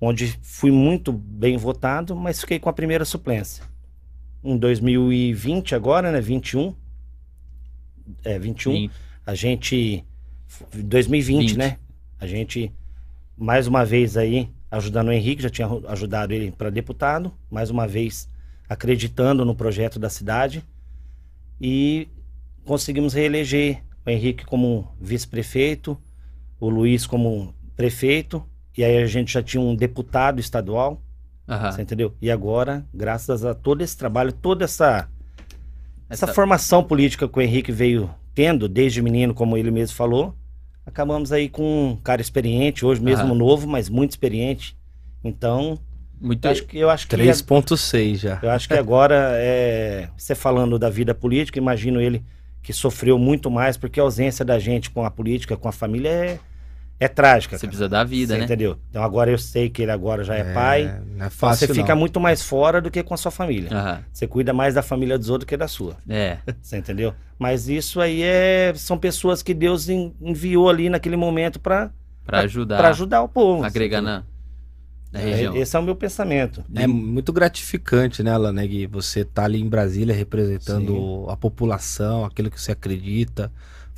onde 0.00 0.36
fui 0.42 0.72
muito 0.72 1.12
bem 1.12 1.56
votado, 1.56 2.16
mas 2.16 2.40
fiquei 2.40 2.58
com 2.58 2.68
a 2.68 2.72
primeira 2.72 3.04
suplência. 3.04 3.64
Em 4.42 4.56
2020, 4.56 5.74
agora, 5.74 6.10
né? 6.10 6.20
21. 6.20 6.74
É, 8.24 8.38
21. 8.38 8.72
Sim. 8.72 8.90
A 9.24 9.34
gente. 9.34 10.04
2020, 10.74 11.50
20. 11.50 11.58
né? 11.58 11.76
A 12.18 12.26
gente 12.26 12.72
mais 13.40 13.66
uma 13.66 13.86
vez 13.86 14.18
aí 14.18 14.50
ajudando 14.70 15.08
o 15.08 15.12
Henrique, 15.12 15.42
já 15.42 15.48
tinha 15.48 15.66
ajudado 15.88 16.34
ele 16.34 16.52
para 16.52 16.68
deputado, 16.68 17.32
mais 17.50 17.70
uma 17.70 17.88
vez 17.88 18.28
acreditando 18.68 19.44
no 19.46 19.54
projeto 19.54 19.98
da 19.98 20.10
cidade 20.10 20.62
e 21.58 22.06
conseguimos 22.64 23.14
reeleger 23.14 23.82
o 24.06 24.10
Henrique 24.10 24.44
como 24.44 24.94
vice-prefeito, 25.00 25.96
o 26.60 26.68
Luiz 26.68 27.06
como 27.06 27.54
prefeito 27.74 28.44
e 28.76 28.84
aí 28.84 29.02
a 29.02 29.06
gente 29.06 29.32
já 29.32 29.42
tinha 29.42 29.60
um 29.60 29.74
deputado 29.74 30.38
estadual, 30.38 31.02
uhum. 31.48 31.72
você 31.72 31.80
entendeu? 31.82 32.14
E 32.20 32.30
agora, 32.30 32.84
graças 32.92 33.42
a 33.42 33.54
todo 33.54 33.80
esse 33.80 33.96
trabalho, 33.96 34.32
toda 34.32 34.64
essa 34.64 35.08
essa, 36.10 36.26
essa 36.26 36.34
formação 36.34 36.84
política 36.84 37.26
que 37.26 37.38
o 37.38 37.42
Henrique 37.42 37.72
veio 37.72 38.10
tendo 38.34 38.68
desde 38.68 39.00
menino, 39.00 39.32
como 39.32 39.56
ele 39.56 39.70
mesmo 39.70 39.96
falou, 39.96 40.36
acabamos 40.90 41.32
aí 41.32 41.48
com 41.48 41.92
um 41.92 41.96
cara 41.96 42.20
experiente, 42.20 42.84
hoje 42.84 43.00
mesmo 43.00 43.34
novo, 43.34 43.66
mas 43.66 43.88
muito 43.88 44.10
experiente. 44.10 44.76
Então, 45.24 45.78
muito 46.20 46.44
eu 46.44 46.50
acho 46.50 46.64
que 46.64 46.78
eu 46.78 46.90
acho 46.90 47.08
que 47.08 47.16
3.6 47.16 48.16
já. 48.16 48.38
Eu 48.42 48.50
acho 48.50 48.68
que 48.68 48.74
agora 48.74 49.32
é, 49.36 50.08
você 50.16 50.34
falando 50.34 50.78
da 50.78 50.90
vida 50.90 51.14
política, 51.14 51.58
imagino 51.58 52.00
ele 52.00 52.22
que 52.62 52.72
sofreu 52.72 53.18
muito 53.18 53.50
mais 53.50 53.76
porque 53.76 53.98
a 53.98 54.02
ausência 54.02 54.44
da 54.44 54.58
gente 54.58 54.90
com 54.90 55.04
a 55.04 55.10
política, 55.10 55.56
com 55.56 55.68
a 55.68 55.72
família 55.72 56.08
é 56.08 56.38
é 57.00 57.08
trágica. 57.08 57.56
Você 57.56 57.62
cara. 57.62 57.68
precisa 57.70 57.88
da 57.88 58.04
vida, 58.04 58.34
Você 58.34 58.38
né? 58.38 58.44
Entendeu? 58.44 58.76
Então 58.90 59.02
agora 59.02 59.30
eu 59.30 59.38
sei 59.38 59.70
que 59.70 59.80
ele 59.80 59.90
agora 59.90 60.22
já 60.22 60.36
é, 60.36 60.40
é 60.40 60.52
pai. 60.52 61.00
Não 61.16 61.26
é 61.26 61.30
fácil, 61.30 61.66
você 61.66 61.74
fica 61.74 61.94
não. 61.94 62.00
muito 62.00 62.20
mais 62.20 62.42
fora 62.42 62.78
do 62.78 62.90
que 62.90 63.02
com 63.02 63.14
a 63.14 63.16
sua 63.16 63.30
família. 63.30 63.70
Uhum. 63.72 64.04
Você 64.12 64.26
cuida 64.26 64.52
mais 64.52 64.74
da 64.74 64.82
família 64.82 65.18
dos 65.18 65.30
outros 65.30 65.48
que 65.48 65.56
da 65.56 65.66
sua. 65.66 65.96
É. 66.06 66.36
Você 66.60 66.76
entendeu? 66.76 67.14
Mas 67.38 67.70
isso 67.70 68.02
aí 68.02 68.22
é 68.22 68.74
são 68.76 68.98
pessoas 68.98 69.42
que 69.42 69.54
Deus 69.54 69.88
enviou 69.88 70.68
ali 70.68 70.90
naquele 70.90 71.16
momento 71.16 71.58
para 71.58 71.90
para 72.26 72.40
ajudar 72.40 72.76
para 72.76 72.88
ajudar 72.90 73.22
o 73.22 73.28
povo. 73.28 73.64
Agregar 73.64 74.02
na, 74.02 74.22
na 75.10 75.20
é, 75.20 75.24
região. 75.24 75.56
Esse 75.56 75.74
é 75.74 75.78
o 75.78 75.82
meu 75.82 75.96
pensamento. 75.96 76.62
É 76.74 76.86
muito 76.86 77.32
gratificante, 77.32 78.22
né, 78.22 78.36
Laneg? 78.36 78.86
Você 78.88 79.24
tá 79.24 79.44
ali 79.44 79.58
em 79.58 79.68
Brasília 79.70 80.14
representando 80.14 80.92
Sim. 80.92 81.32
a 81.32 81.36
população, 81.36 82.26
aquilo 82.26 82.50
que 82.50 82.60
você 82.60 82.72
acredita 82.72 83.50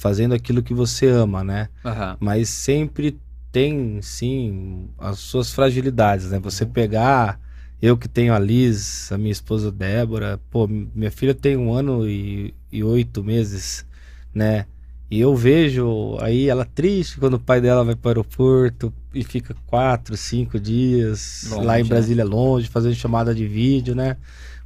fazendo 0.03 0.35
aquilo 0.35 0.65
que 0.65 0.75
você 0.75 1.07
ama, 1.07 1.45
né? 1.45 1.69
Uhum. 1.85 2.17
Mas 2.19 2.49
sempre 2.49 3.17
tem, 3.53 4.03
sim, 4.03 4.89
as 4.99 5.21
suas 5.21 5.53
fragilidades, 5.53 6.33
né? 6.33 6.41
Você 6.41 6.67
pegar. 6.67 7.41
Eu 7.81 7.97
que 7.97 8.09
tenho 8.09 8.35
a 8.35 8.39
Liz, 8.39 9.11
a 9.11 9.19
minha 9.19 9.33
esposa 9.33 9.71
Débora, 9.71 10.41
pô, 10.51 10.69
minha 10.69 11.11
filha 11.11 11.35
tem 11.35 11.57
um 11.57 11.73
ano 11.73 12.09
e, 12.09 12.55
e 12.71 12.83
oito 12.83 13.25
meses, 13.25 13.85
né? 14.33 14.67
E 15.11 15.21
eu 15.21 15.37
vejo 15.37 16.17
aí 16.21 16.49
ela 16.49 16.65
triste 16.65 17.19
quando 17.19 17.35
o 17.35 17.41
pai 17.41 17.61
dela 17.61 17.85
vai 17.85 17.97
para 17.97 18.09
o 18.09 18.11
aeroporto 18.11 18.93
e 19.13 19.23
fica 19.25 19.55
quatro, 19.67 20.17
cinco 20.17 20.59
dias 20.61 21.45
longe, 21.51 21.67
lá 21.67 21.81
em 21.81 21.85
Brasília, 21.85 22.25
né? 22.25 22.31
longe, 22.31 22.69
fazendo 22.69 22.95
chamada 22.95 23.35
de 23.35 23.47
vídeo, 23.47 23.95
né? 23.95 24.17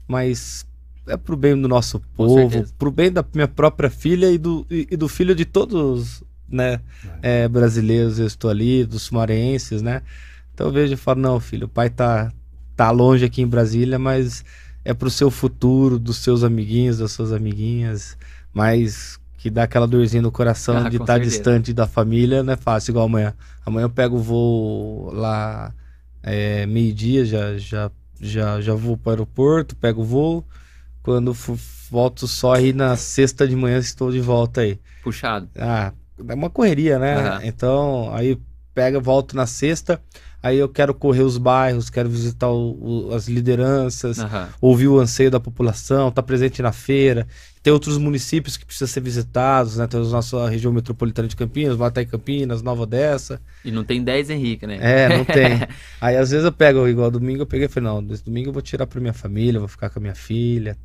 Mas 0.07 0.67
é 1.07 1.17
pro 1.17 1.37
bem 1.37 1.61
do 1.61 1.69
nosso 1.69 2.01
povo, 2.17 2.65
pro 2.79 2.91
bem 2.91 3.11
da 3.11 3.25
minha 3.35 3.49
própria 3.49 3.89
filha 3.89 4.31
e 4.31 4.39
do, 4.39 4.67
e, 4.71 4.89
e 4.91 4.97
do 4.97 5.09
filho 5.09 5.35
de 5.35 5.45
todos, 5.45 6.23
né, 6.49 6.81
é. 7.23 7.45
É, 7.45 7.49
brasileiros. 7.49 8.19
Eu 8.19 8.27
estou 8.27 8.51
ali, 8.51 8.85
dos 8.85 9.03
sumarenses, 9.03 9.83
né? 9.83 10.03
Então 10.53 10.69
eu 10.69 10.73
vejo 10.73 10.95
e 10.95 10.97
falo, 10.97 11.21
não, 11.21 11.39
filho, 11.39 11.67
o 11.67 11.69
pai 11.69 11.91
tá, 11.91 12.33
tá 12.75 12.91
longe 12.91 13.25
aqui 13.25 13.43
em 13.43 13.47
Brasília, 13.47 13.99
mas 13.99 14.45
é 14.85 14.95
pro 14.95 15.11
seu 15.11 15.31
futuro, 15.31 15.99
dos 15.99 16.19
seus 16.19 16.43
amiguinhos, 16.43 16.99
das 16.99 17.13
suas 17.13 17.33
amiguinhas, 17.33 18.17
mas 18.55 19.19
que 19.37 19.51
dá 19.51 19.65
aquela 19.65 19.87
dorzinha 19.87 20.23
no 20.23 20.33
coração 20.33 20.79
ah, 20.79 20.89
de 20.89 20.97
estar 20.97 21.07
tá 21.07 21.19
distante 21.19 21.73
da 21.73 21.87
família, 21.87 22.43
não 22.43 22.55
é 22.55 22.57
fácil 22.57 22.93
igual 22.93 23.05
amanhã. 23.05 23.35
Amanhã 23.65 23.85
eu 23.85 23.91
pego 23.91 24.17
o 24.17 24.23
voo 24.23 25.13
lá 25.13 25.73
é, 26.23 26.65
meio-dia, 26.67 27.25
já, 27.25 27.59
já, 27.59 27.91
já, 28.21 28.61
já 28.61 28.75
vou 28.75 28.97
para 28.97 29.11
o 29.11 29.13
aeroporto, 29.13 29.77
pego 29.77 30.03
o 30.03 30.05
voo 30.05 30.45
quando 31.07 31.33
volto 31.89 32.27
só 32.27 32.55
aí 32.55 32.73
na 32.73 32.97
sexta 32.97 33.47
de 33.47 33.55
manhã 33.55 33.79
estou 33.79 34.11
de 34.11 34.21
volta 34.21 34.63
aí. 34.63 34.77
Puxado. 35.05 35.49
Ah, 35.57 35.93
é 36.29 36.35
uma 36.35 36.51
correria, 36.51 36.99
né? 36.99 37.17
Uhum. 37.17 37.39
Então, 37.45 38.11
aí 38.13 38.37
pega, 38.75 38.99
volto 38.99 39.37
na 39.37 39.47
sexta, 39.47 40.03
aí 40.43 40.59
eu 40.59 40.69
quero 40.69 40.93
correr 40.93 41.23
os 41.23 41.39
bairros, 41.39 41.89
quero 41.89 42.09
visitar 42.09 42.51
o, 42.51 43.07
o, 43.09 43.15
as 43.15 43.29
lideranças, 43.29 44.19
uhum. 44.19 44.47
ouvir 44.61 44.89
o 44.89 44.99
anseio 44.99 45.31
da 45.31 45.39
população, 45.39 46.09
estar 46.09 46.23
tá 46.23 46.27
presente 46.27 46.61
na 46.61 46.73
feira. 46.73 47.25
Tem 47.63 47.73
outros 47.73 47.99
municípios 47.99 48.57
que 48.57 48.67
precisam 48.67 48.89
ser 48.89 49.01
visitados, 49.01 49.77
né? 49.77 49.87
Temos 49.87 50.13
a 50.13 50.17
nossa 50.17 50.49
região 50.49 50.73
metropolitana 50.73 51.29
de 51.29 51.37
Campinas, 51.37 51.77
Bataí 51.77 52.05
Campinas, 52.05 52.63
Nova 52.63 52.83
Odessa. 52.83 53.41
E 53.65 53.71
não 53.71 53.85
tem 53.85 54.03
10 54.03 54.31
Henrique, 54.31 54.67
né? 54.67 54.79
É, 54.81 55.17
não 55.17 55.25
tem. 55.25 55.61
aí 56.01 56.17
às 56.17 56.33
vezes 56.33 56.45
eu 56.45 56.53
pego, 56.53 56.89
igual 56.89 57.13
domingo, 57.13 57.43
eu 57.43 57.47
peguei 57.47 57.67
e 57.67 57.69
falei, 57.69 57.89
não, 57.89 58.03
domingo 58.03 58.49
eu 58.49 58.53
vou 58.53 58.63
tirar 58.63 58.89
para 58.89 59.01
minha 59.01 59.15
família, 59.15 59.61
vou 59.61 59.69
ficar 59.69 59.89
com 59.89 60.01
a 60.01 60.03
minha 60.03 60.15
filha, 60.17 60.77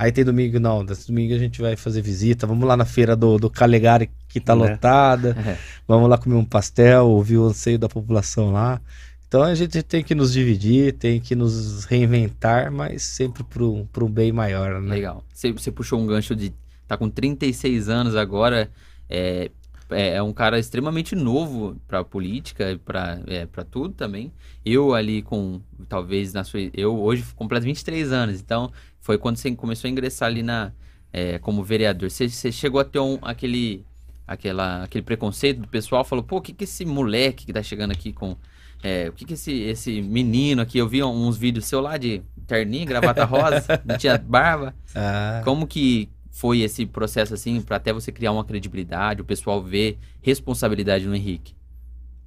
Aí 0.00 0.10
tem 0.10 0.24
domingo, 0.24 0.58
não, 0.58 0.82
desse 0.82 1.08
domingo 1.08 1.34
a 1.34 1.38
gente 1.38 1.60
vai 1.60 1.76
fazer 1.76 2.00
visita, 2.00 2.46
vamos 2.46 2.66
lá 2.66 2.74
na 2.74 2.86
feira 2.86 3.14
do, 3.14 3.36
do 3.36 3.50
Calegari 3.50 4.08
que 4.30 4.40
tá 4.40 4.54
é. 4.54 4.56
lotada, 4.56 5.36
é. 5.46 5.58
vamos 5.86 6.08
lá 6.08 6.16
comer 6.16 6.36
um 6.36 6.44
pastel, 6.44 7.06
ouvir 7.06 7.36
o 7.36 7.44
anseio 7.44 7.78
da 7.78 7.86
população 7.86 8.50
lá. 8.50 8.80
Então 9.28 9.42
a 9.42 9.54
gente 9.54 9.82
tem 9.82 10.02
que 10.02 10.14
nos 10.14 10.32
dividir, 10.32 10.94
tem 10.94 11.20
que 11.20 11.34
nos 11.34 11.84
reinventar, 11.84 12.72
mas 12.72 13.02
sempre 13.02 13.44
pro, 13.44 13.86
pro 13.92 14.08
bem 14.08 14.32
maior, 14.32 14.80
né? 14.80 14.88
Legal. 14.88 15.22
Você, 15.34 15.52
você 15.52 15.70
puxou 15.70 16.00
um 16.00 16.06
gancho 16.06 16.34
de. 16.34 16.50
tá 16.88 16.96
com 16.96 17.10
36 17.10 17.90
anos 17.90 18.16
agora. 18.16 18.70
É, 19.06 19.50
é, 19.90 20.14
é 20.14 20.22
um 20.22 20.32
cara 20.32 20.58
extremamente 20.58 21.14
novo 21.14 21.76
pra 21.86 22.04
política, 22.04 22.80
pra, 22.84 23.20
é, 23.26 23.44
pra 23.44 23.64
tudo 23.64 23.92
também. 23.92 24.32
Eu 24.64 24.94
ali 24.94 25.20
com, 25.20 25.60
talvez, 25.88 26.32
na 26.32 26.42
sua. 26.42 26.60
Eu 26.72 26.98
hoje 26.98 27.24
completo 27.36 27.64
23 27.64 28.12
anos, 28.12 28.40
então 28.40 28.72
foi 29.00 29.18
quando 29.18 29.36
você 29.36 29.50
começou 29.54 29.88
a 29.88 29.90
ingressar 29.90 30.28
ali 30.28 30.42
na, 30.42 30.72
é, 31.12 31.38
como 31.38 31.62
vereador. 31.62 32.10
Você, 32.10 32.28
você 32.28 32.52
chegou 32.52 32.80
a 32.80 32.84
ter 32.84 32.98
um, 32.98 33.18
aquele, 33.22 33.84
aquela, 34.26 34.84
aquele 34.84 35.02
preconceito 35.02 35.60
do 35.60 35.68
pessoal, 35.68 36.04
falou, 36.04 36.24
pô, 36.24 36.36
o 36.36 36.40
que, 36.40 36.52
que 36.52 36.64
esse 36.64 36.84
moleque 36.84 37.46
que 37.46 37.52
tá 37.52 37.62
chegando 37.62 37.92
aqui 37.92 38.12
com. 38.12 38.36
É, 38.82 39.08
o 39.10 39.12
que, 39.12 39.26
que 39.26 39.34
esse, 39.34 39.52
esse 39.52 40.00
menino 40.00 40.62
aqui, 40.62 40.78
eu 40.78 40.88
vi 40.88 41.02
uns 41.02 41.36
vídeos 41.36 41.66
seu 41.66 41.80
lá 41.82 41.98
de 41.98 42.22
terninho, 42.46 42.86
gravata 42.86 43.24
rosa, 43.26 43.82
não 43.84 43.98
tinha 43.98 44.16
barba. 44.16 44.74
Ah, 44.94 45.42
Como 45.44 45.66
que 45.66 46.08
foi 46.30 46.60
esse 46.60 46.86
processo 46.86 47.34
assim, 47.34 47.60
pra 47.60 47.76
até 47.76 47.92
você 47.92 48.10
criar 48.10 48.32
uma 48.32 48.44
credibilidade, 48.44 49.20
o 49.20 49.24
pessoal 49.24 49.62
ver 49.62 49.98
responsabilidade 50.22 51.06
no 51.06 51.14
Henrique? 51.14 51.54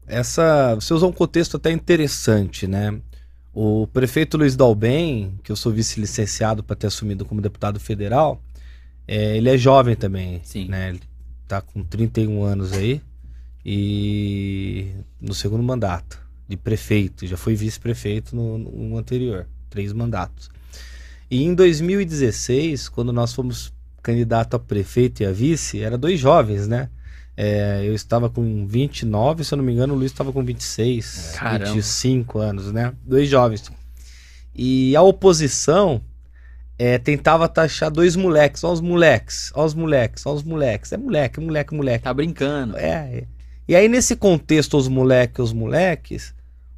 essa, 0.07 0.75
você 0.75 0.93
usou 0.93 1.09
um 1.09 1.13
contexto 1.13 1.57
até 1.57 1.71
interessante, 1.71 2.67
né? 2.67 2.99
O 3.53 3.85
prefeito 3.87 4.35
Luiz 4.35 4.55
Dalben, 4.55 5.39
que 5.43 5.51
eu 5.51 5.55
sou 5.55 5.71
vice-licenciado 5.71 6.63
para 6.63 6.75
ter 6.75 6.87
assumido 6.87 7.23
como 7.23 7.39
deputado 7.39 7.79
federal, 7.79 8.41
é, 9.07 9.37
ele 9.37 9.49
é 9.49 9.57
jovem 9.57 9.95
também, 9.95 10.41
Sim. 10.43 10.67
né? 10.67 10.89
Ele 10.89 11.01
tá 11.47 11.61
com 11.61 11.83
31 11.83 12.43
anos 12.43 12.73
aí 12.73 12.99
e 13.65 14.87
no 15.21 15.33
segundo 15.33 15.61
mandato 15.61 16.19
de 16.47 16.57
prefeito, 16.57 17.27
já 17.27 17.37
foi 17.37 17.55
vice-prefeito 17.55 18.35
no, 18.35 18.57
no 18.57 18.97
anterior, 18.97 19.47
três 19.69 19.93
mandatos. 19.93 20.49
E 21.29 21.43
em 21.43 21.53
2016, 21.53 22.89
quando 22.89 23.13
nós 23.13 23.33
fomos 23.33 23.71
candidato 24.01 24.55
a 24.55 24.59
prefeito 24.59 25.23
e 25.23 25.25
a 25.25 25.31
vice, 25.31 25.79
era 25.79 25.97
dois 25.97 26.19
jovens, 26.19 26.67
né? 26.67 26.89
É, 27.35 27.81
eu 27.83 27.95
estava 27.95 28.29
com 28.29 28.67
29, 28.67 29.43
se 29.43 29.53
eu 29.53 29.57
não 29.57 29.65
me 29.65 29.73
engano, 29.73 29.93
o 29.93 29.97
Luiz 29.97 30.11
estava 30.11 30.31
com 30.31 30.43
26, 30.43 31.33
Caramba. 31.35 31.73
25 31.73 32.39
anos, 32.39 32.71
né? 32.71 32.93
Dois 33.03 33.27
jovens. 33.27 33.71
E 34.55 34.95
a 34.95 35.01
oposição 35.01 36.01
é, 36.77 36.97
tentava 36.97 37.47
taxar 37.47 37.89
dois 37.89 38.15
moleques, 38.15 38.63
ó 38.63 38.71
os 38.71 38.81
moleques, 38.81 39.51
ó 39.55 39.65
os 39.65 39.73
moleques, 39.73 40.25
ó 40.25 40.33
os 40.33 40.43
moleques. 40.43 40.91
É 40.91 40.97
moleque, 40.97 41.39
moleque, 41.39 41.73
moleque. 41.73 42.03
Tá 42.03 42.13
brincando. 42.13 42.77
É. 42.77 42.89
é. 42.89 43.23
E 43.67 43.75
aí, 43.75 43.87
nesse 43.87 44.15
contexto, 44.15 44.77
os 44.77 44.87
moleques, 44.87 45.39
os 45.39 45.53
moleques, 45.53 46.35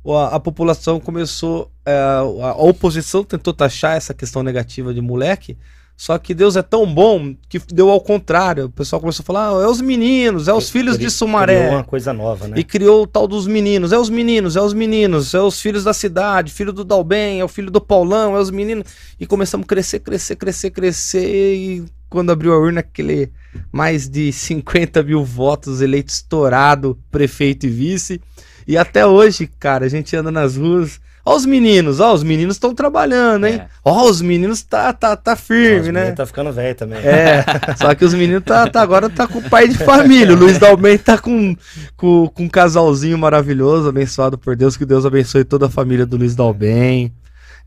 a, 0.08 0.36
a 0.36 0.39
população 0.39 1.00
começou. 1.00 1.72
é, 1.86 1.91
a, 1.91 2.20
a 2.20 2.63
oposição 2.63 3.24
tentou 3.24 3.54
taxar 3.54 3.98
essa 3.98 4.13
questão 4.13 4.44
negativa 4.44 4.94
de 4.94 5.02
moleque. 5.02 5.58
Só 5.97 6.17
que 6.17 6.34
Deus 6.34 6.58
é 6.58 6.62
tão 6.62 6.86
bom 6.93 7.34
que 7.47 7.58
deu 7.58 7.89
ao 7.89 8.01
contrário. 8.01 8.65
O 8.65 8.69
pessoal 8.69 8.99
começou 8.99 9.23
a 9.23 9.25
falar: 9.25 9.49
ah, 9.49 9.63
é 9.63 9.67
os 9.67 9.79
meninos, 9.79 10.47
é 10.47 10.53
os 10.53 10.69
filhos 10.69 10.97
de 10.97 11.10
Sumaré. 11.10 11.55
criou 11.55 11.73
uma 11.73 11.84
coisa 11.84 12.12
nova, 12.12 12.47
né? 12.49 12.60
E 12.60 12.63
criou 12.63 13.03
o 13.03 13.08
tal 13.08 13.27
dos 13.27 13.47
meninos. 13.47 13.93
É 13.93 13.97
os 13.97 14.10
meninos, 14.10 14.58
é 14.58 14.62
os 14.62 14.73
meninos, 14.73 15.34
é 15.34 15.39
os 15.39 15.60
filhos 15.62 15.86
da 15.86 15.93
cidade, 15.93 16.51
filho 16.51 16.73
do 16.73 16.84
Dalben, 16.84 17.39
é 17.39 17.45
o 17.45 17.47
filho 17.47 17.71
do 17.71 17.79
Paulão, 17.79 18.36
é 18.36 18.39
os 18.39 18.51
meninos. 18.51 18.86
E 19.17 19.25
começamos 19.25 19.63
a 19.63 19.67
crescer, 19.67 19.99
crescer, 19.99 20.36
crescer, 20.36 20.71
crescer. 20.71 21.55
E 21.55 21.86
quando 22.10 22.31
abriu 22.31 22.53
a 22.53 22.58
urna, 22.58 22.81
aquele 22.81 23.31
mais 23.71 24.10
de 24.10 24.34
50 24.34 25.01
mil 25.01 25.23
votos, 25.23 25.81
eleito 25.81 26.12
estourado, 26.12 26.99
prefeito 27.10 27.65
e 27.67 27.69
vice. 27.69 28.21
E 28.67 28.77
até 28.77 29.05
hoje, 29.05 29.47
cara, 29.60 29.86
a 29.86 29.89
gente 29.89 30.13
anda 30.15 30.29
nas 30.31 30.58
ruas. 30.58 30.99
Ó 31.28 31.36
os 31.36 31.44
meninos, 31.46 32.00
ó, 32.00 32.14
os 32.14 32.22
meninos 32.22 32.56
estão 32.56 32.76
trabalhando, 32.76 33.48
hein? 33.48 33.56
É. 33.56 33.68
Ó, 33.84 34.08
os 34.08 34.22
meninos 34.22 34.62
tá, 34.62 34.94
tá, 34.94 35.16
tá 35.16 35.36
firme, 35.36 35.92
né? 35.92 36.12
Tá 36.12 36.24
ficando 36.24 36.54
velho 36.54 36.76
também. 36.76 37.00
É, 37.00 37.44
só 37.76 37.96
que 37.96 38.06
os 38.06 38.14
meninos 38.14 38.44
tá, 38.44 38.70
tá- 38.70 38.82
agora 38.82 39.10
tá 39.10 39.28
com 39.28 39.42
pai 39.42 39.68
de 39.68 39.76
família. 39.76 40.36
O 40.36 40.38
Luiz 40.38 40.60
Dalben 40.60 40.98
tá 41.00 41.18
com, 41.18 41.56
com, 41.98 42.28
com 42.28 42.44
um 42.44 42.48
casalzinho 42.48 43.18
maravilhoso, 43.18 43.90
abençoado 43.90 44.38
por 44.38 44.56
Deus. 44.56 44.78
Que 44.78 44.86
Deus 44.86 45.04
abençoe 45.04 45.44
toda 45.44 45.66
a 45.66 45.70
família 45.70 46.06
do 46.06 46.16
Luiz 46.16 46.36
Dalben. 46.36 47.12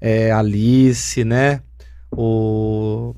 É, 0.00 0.30
Alice, 0.30 1.24
né? 1.24 1.60
O, 2.12 3.14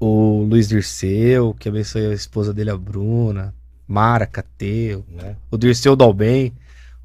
o 0.00 0.46
Luiz 0.48 0.68
Dirceu, 0.68 1.54
que 1.58 1.68
abençoe 1.68 2.06
a 2.06 2.14
esposa 2.14 2.54
dele, 2.54 2.70
a 2.70 2.76
Bruna. 2.78 3.54
Mara, 3.86 4.24
Cateu. 4.26 5.04
né? 5.08 5.36
O 5.50 5.58
Dirceu 5.58 5.94
Dalben, 5.94 6.52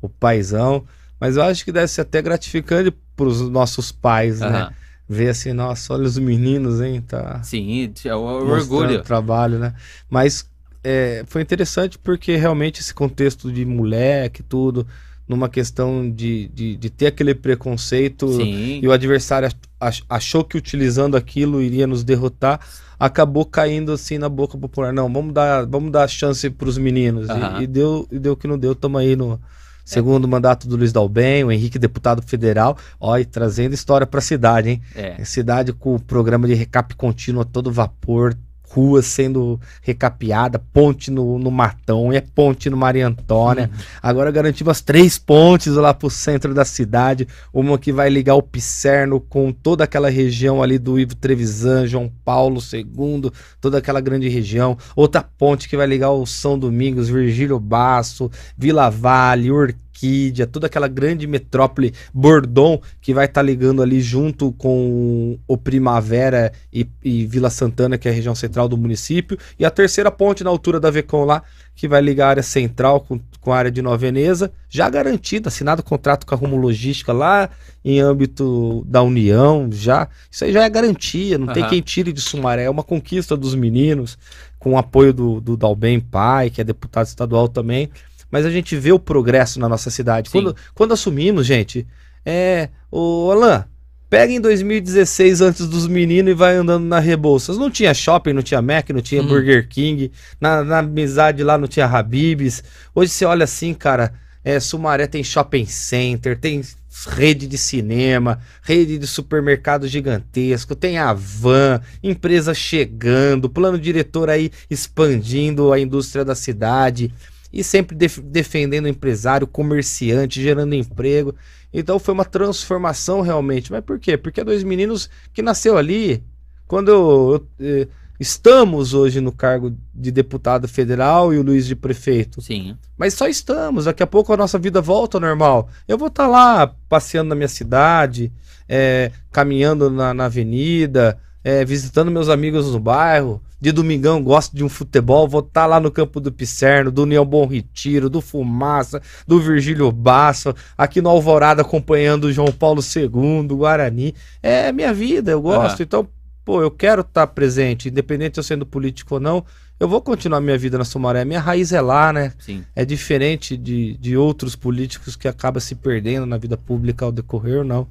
o 0.02 0.08
paizão. 0.08 0.86
Mas 1.26 1.38
eu 1.38 1.44
acho 1.44 1.66
que 1.66 1.72
deve 1.72 1.88
ser 1.88 2.02
até 2.02 2.22
gratificante 2.22 2.92
pros 3.16 3.42
nossos 3.50 3.92
pais, 3.92 4.42
né? 4.42 4.48
Aham. 4.48 4.74
Ver 5.10 5.30
assim, 5.30 5.54
nossa, 5.54 5.94
olha 5.94 6.04
os 6.04 6.18
meninos, 6.20 6.82
hein? 6.82 7.02
Tá, 7.02 7.42
Sim, 7.44 7.92
é 8.06 8.16
o, 8.16 8.48
orgulho. 8.48 9.04
trabalho, 9.04 9.58
né? 9.58 9.74
Mas 10.10 10.48
é, 10.84 11.24
foi 11.28 11.42
interessante 11.42 11.98
porque 11.98 12.36
realmente 12.36 12.80
esse 12.80 12.94
contexto 12.94 13.52
de 13.52 13.66
moleque, 13.66 14.44
tudo, 14.44 14.86
numa 15.28 15.50
questão 15.50 16.10
de, 16.12 16.48
de, 16.50 16.76
de 16.76 16.90
ter 16.92 17.08
aquele 17.08 17.34
preconceito 17.34 18.28
Sim. 18.32 18.80
e 18.82 18.88
o 18.88 18.92
adversário 18.92 19.50
ach- 19.80 20.04
achou 20.08 20.44
que 20.44 20.58
utilizando 20.58 21.18
aquilo 21.18 21.60
iria 21.62 21.88
nos 21.88 22.04
derrotar, 22.04 22.60
acabou 23.00 23.46
caindo 23.46 23.92
assim 23.92 24.18
na 24.20 24.30
boca 24.30 24.58
popular. 24.58 24.94
Não, 24.94 25.12
vamos 25.12 25.34
dar, 25.34 25.66
vamos 25.66 25.92
dar 25.92 26.08
chance 26.08 26.50
para 26.50 26.70
os 26.70 26.78
meninos. 26.78 27.30
E- 27.30 27.32
Aham. 27.32 27.64
E, 27.64 27.68
deu, 27.68 28.08
e 28.12 28.20
deu 28.20 28.38
que 28.38 28.48
não 28.48 28.58
deu. 28.58 28.74
Estamos 28.74 29.02
aí 29.02 29.16
no 29.16 29.40
segundo 29.86 30.28
mandato 30.28 30.68
do 30.68 30.76
Luiz 30.76 30.92
Dalben, 30.92 31.44
o 31.44 31.52
Henrique 31.52 31.78
deputado 31.78 32.22
federal, 32.22 32.78
ó, 33.00 33.18
e 33.18 33.24
trazendo 33.24 33.74
história 33.74 34.08
para 34.08 34.18
a 34.18 34.22
cidade, 34.22 34.70
hein? 34.72 34.82
É. 34.96 35.24
Cidade 35.24 35.72
com 35.72 35.96
o 35.96 36.00
programa 36.00 36.48
de 36.48 36.56
recap 36.56 36.96
contínuo 36.96 37.42
a 37.42 37.46
todo 37.46 37.72
vapor, 37.72 38.36
ruas 38.70 39.06
sendo 39.06 39.60
recapeada, 39.82 40.60
ponte 40.60 41.10
no, 41.10 41.40
no 41.40 41.52
Matão, 41.52 42.12
é 42.12 42.22
ponte 42.22 42.70
no 42.70 42.78
Maria 42.78 43.08
Antônia. 43.08 43.70
Agora 44.02 44.32
garantimos 44.32 44.72
as 44.72 44.82
três 44.82 45.18
pontes 45.18 45.74
lá 45.74 45.94
pro 45.94 46.10
centro 46.10 46.54
da 46.54 46.66
cidade, 46.66 47.28
uma 47.54 47.78
que 47.78 47.92
vai 47.92 48.10
ligar 48.10 48.36
o 48.36 48.44
Picerno 48.44 49.20
com 49.20 49.52
toda 49.52 49.84
aquela 49.84 50.10
região 50.10 50.62
ali 50.62 50.78
do 50.78 51.00
Ivo 51.00 51.16
Trevisan, 51.16 51.88
João 51.88 52.12
Paulo 52.24 52.60
II, 52.60 53.32
toda 53.62 53.78
aquela 53.78 54.02
grande 54.02 54.28
região. 54.28 54.78
Outra 54.96 55.22
ponte 55.22 55.70
que 55.70 55.78
vai 55.78 55.88
ligar 55.88 56.12
o 56.12 56.26
São 56.26 56.58
Domingos, 56.58 57.10
Virgílio 57.10 57.60
Basso, 57.60 58.30
Vila 58.58 58.90
Vale, 58.90 59.52
Orquídea, 59.96 60.46
toda 60.46 60.68
aquela 60.68 60.88
grande 60.88 61.26
metrópole 61.26 61.94
Bordon 62.14 62.82
que 63.02 63.14
vai 63.14 63.26
estar 63.26 63.42
ligando 63.42 63.82
ali 63.82 64.02
junto 64.02 64.52
com 64.54 65.40
o 65.48 65.58
Primavera 65.58 66.52
e, 66.72 66.86
e 67.04 67.26
Vila 67.26 67.50
Santana, 67.50 67.98
que 67.98 68.08
é 68.08 68.12
a 68.12 68.14
região 68.14 68.36
central 68.36 68.68
do 68.68 68.78
município, 68.78 69.38
e 69.58 69.64
a 69.64 69.72
terceira 69.72 70.12
ponte 70.12 70.44
na 70.44 70.50
altura 70.50 70.80
da 70.80 70.92
Vecom 70.92 71.24
lá, 71.24 71.44
que 71.74 71.88
vai 71.88 72.02
ligar 72.02 72.28
a 72.28 72.30
área 72.30 72.44
central 72.44 73.02
com, 73.02 73.20
com 73.40 73.54
a 73.54 73.58
área 73.58 73.72
de 73.72 73.82
Nova 73.82 73.98
Veneza, 73.98 74.52
já 74.70 74.90
garantido, 74.90 75.48
assinado 75.48 75.82
contrato 75.82 76.26
com 76.26 76.36
a 76.36 76.38
Rumo 76.38 76.58
Logística 76.58 77.14
lá 77.14 77.50
em 77.84 78.00
âmbito 78.00 78.84
da 78.88 79.02
União, 79.02 79.70
já, 79.72 80.08
isso 80.30 80.44
aí 80.44 80.52
já 80.52 80.64
é 80.64 80.70
garantia, 80.70 81.38
não 81.38 81.48
tem 81.54 81.64
Aham. 81.64 81.70
quem 81.70 81.82
tire 81.82 82.12
de 82.12 82.22
Sumaré, 82.22 82.64
é 82.64 82.70
uma 82.70 82.84
conquista 82.84 83.38
dos 83.38 83.56
meninos, 83.56 84.18
com 84.58 84.72
o 84.72 84.78
apoio 84.78 85.14
do, 85.14 85.40
do 85.40 85.56
Dalben 85.56 86.00
Pai, 86.00 86.50
que 86.50 86.60
é 86.60 86.64
deputado 86.64 87.06
estadual 87.06 87.48
também, 87.48 87.92
mas 88.36 88.46
a 88.46 88.50
gente 88.52 88.76
vê 88.76 88.92
o 88.92 89.00
progresso 89.00 89.62
na 89.62 89.70
nossa 89.70 89.90
cidade. 89.90 90.28
Sim. 90.28 90.34
Quando, 90.34 90.56
quando 90.74 90.94
assumimos, 90.94 91.46
gente, 91.46 91.88
é. 92.26 92.68
Ô, 92.92 93.32
Alan, 93.32 93.64
pega 94.10 94.34
em 94.34 94.42
2016 94.42 95.40
antes 95.40 95.66
dos 95.66 95.88
meninos 95.88 96.32
e 96.32 96.34
vai 96.36 96.58
andando 96.58 96.84
na 96.84 97.00
Rebouças. 97.00 97.58
Não 97.58 97.72
tinha 97.72 97.94
shopping, 97.94 98.34
não 98.34 98.42
tinha 98.42 98.62
Mac, 98.62 98.90
não 98.90 99.00
tinha 99.00 99.22
Uhum. 99.22 99.30
Burger 99.30 99.70
King. 99.70 100.12
Na, 100.38 100.66
na 100.66 100.80
amizade 100.80 101.46
lá 101.46 101.58
não 101.58 101.66
tinha 101.66 101.86
Habibs. 101.86 102.62
Hoje 102.94 103.10
você 103.10 103.24
olha 103.24 103.46
assim, 103.46 103.74
cara. 103.74 104.14
É, 104.44 104.60
Sumaré 104.60 105.08
tem 105.08 105.24
shopping 105.24 105.66
center, 105.66 106.38
tem 106.38 106.62
rede 107.08 107.48
de 107.48 107.58
cinema, 107.58 108.42
rede 108.62 108.98
de 108.98 109.08
supermercado 109.08 109.88
gigantesco, 109.88 110.76
tem 110.76 110.98
a 110.98 111.14
van, 111.14 111.80
empresa 112.04 112.54
chegando, 112.54 113.50
plano 113.50 113.80
diretor 113.80 114.30
aí 114.30 114.52
expandindo 114.70 115.72
a 115.72 115.80
indústria 115.80 116.26
da 116.26 116.36
cidade 116.36 117.14
e 117.56 117.64
sempre 117.64 117.96
def- 117.96 118.20
defendendo 118.20 118.84
o 118.84 118.90
empresário, 118.90 119.48
comerciante, 119.48 120.42
gerando 120.44 120.76
emprego. 120.76 121.34
Então 121.74 121.98
foi 121.98 122.14
uma 122.14 122.26
transformação 122.26 123.22
realmente. 123.22 123.72
Mas 123.72 123.82
por 123.82 123.98
quê? 123.98 124.18
Porque 124.18 124.42
é 124.42 124.44
dois 124.44 124.62
meninos 124.62 125.10
que 125.34 125.42
nasceu 125.42 125.78
ali. 125.78 126.22
Quando 126.68 126.90
eu, 126.90 127.48
eu, 127.60 127.66
eh, 127.66 127.88
estamos 128.20 128.94
hoje 128.94 129.22
no 129.22 129.32
cargo 129.32 129.74
de 129.94 130.12
deputado 130.12 130.68
federal 130.68 131.34
e 131.34 131.38
o 131.38 131.44
Luiz 131.44 131.66
de 131.66 131.78
prefeito. 131.78 132.42
Sim. 132.42 132.76
Mas 132.98 133.14
só 133.14 133.26
estamos. 133.26 133.86
Daqui 133.86 134.04
a 134.04 134.08
pouco 134.08 134.34
a 134.34 134.38
nossa 134.38 134.60
vida 134.60 134.82
volta 134.82 135.16
ao 135.16 135.22
normal. 135.22 135.70
Eu 135.88 135.98
vou 135.98 136.10
estar 136.10 136.28
lá 136.28 136.68
passeando 136.90 137.30
na 137.30 137.36
minha 137.36 137.48
cidade, 137.48 138.34
é, 138.68 139.14
caminhando 139.32 139.90
na, 139.90 140.14
na 140.14 140.26
avenida, 140.26 141.18
é, 141.46 141.64
visitando 141.64 142.10
meus 142.10 142.28
amigos 142.28 142.72
no 142.72 142.80
bairro. 142.80 143.40
De 143.62 143.72
domingão 143.72 144.22
gosto 144.22 144.56
de 144.56 144.64
um 144.64 144.70
futebol, 144.70 145.28
vou 145.28 145.40
estar 145.40 145.66
lá 145.66 145.80
no 145.80 145.90
campo 145.90 146.20
do 146.20 146.32
Picerno, 146.32 146.92
do 146.92 147.04
União 147.04 147.26
Bom 147.26 147.48
Retiro, 147.48 148.10
do 148.10 148.20
Fumaça, 148.20 149.02
do 149.26 149.40
Virgílio 149.40 149.92
Basso, 149.92 150.54
aqui 150.78 151.02
no 151.02 151.10
Alvorada 151.10 151.62
acompanhando 151.62 152.26
o 152.26 152.34
João 152.34 152.52
Paulo 152.52 152.82
II, 152.82 153.48
Guarani. 153.48 154.14
É 154.44 154.72
minha 154.72 154.94
vida, 154.94 155.32
eu 155.32 155.42
gosto. 155.42 155.78
Aham. 155.78 155.84
Então, 155.84 156.08
pô, 156.44 156.62
eu 156.62 156.70
quero 156.70 157.02
estar 157.02 157.26
tá 157.26 157.34
presente, 157.34 157.90
independente 157.90 158.38
eu 158.38 158.44
sendo 158.44 158.66
político 158.66 159.16
ou 159.16 159.20
não, 159.20 159.44
eu 159.80 159.88
vou 159.88 160.02
continuar 160.02 160.42
minha 160.42 160.58
vida 160.58 160.78
na 160.78 160.86
Sumaré. 160.86 161.26
Minha 161.26 161.40
raiz 161.40 161.72
é 161.72 161.82
lá, 161.82 162.14
né? 162.14 162.34
Sim. 162.38 162.64
É 162.76 162.86
diferente 162.86 163.58
de, 163.58 163.98
de 163.98 164.16
outros 164.16 164.56
políticos 164.56 165.16
que 165.16 165.28
acaba 165.28 165.60
se 165.60 165.74
perdendo 165.76 166.26
na 166.26 166.38
vida 166.38 166.58
pública 166.58 167.06
ao 167.06 167.12
decorrer, 167.12 167.64
não. 167.64 167.88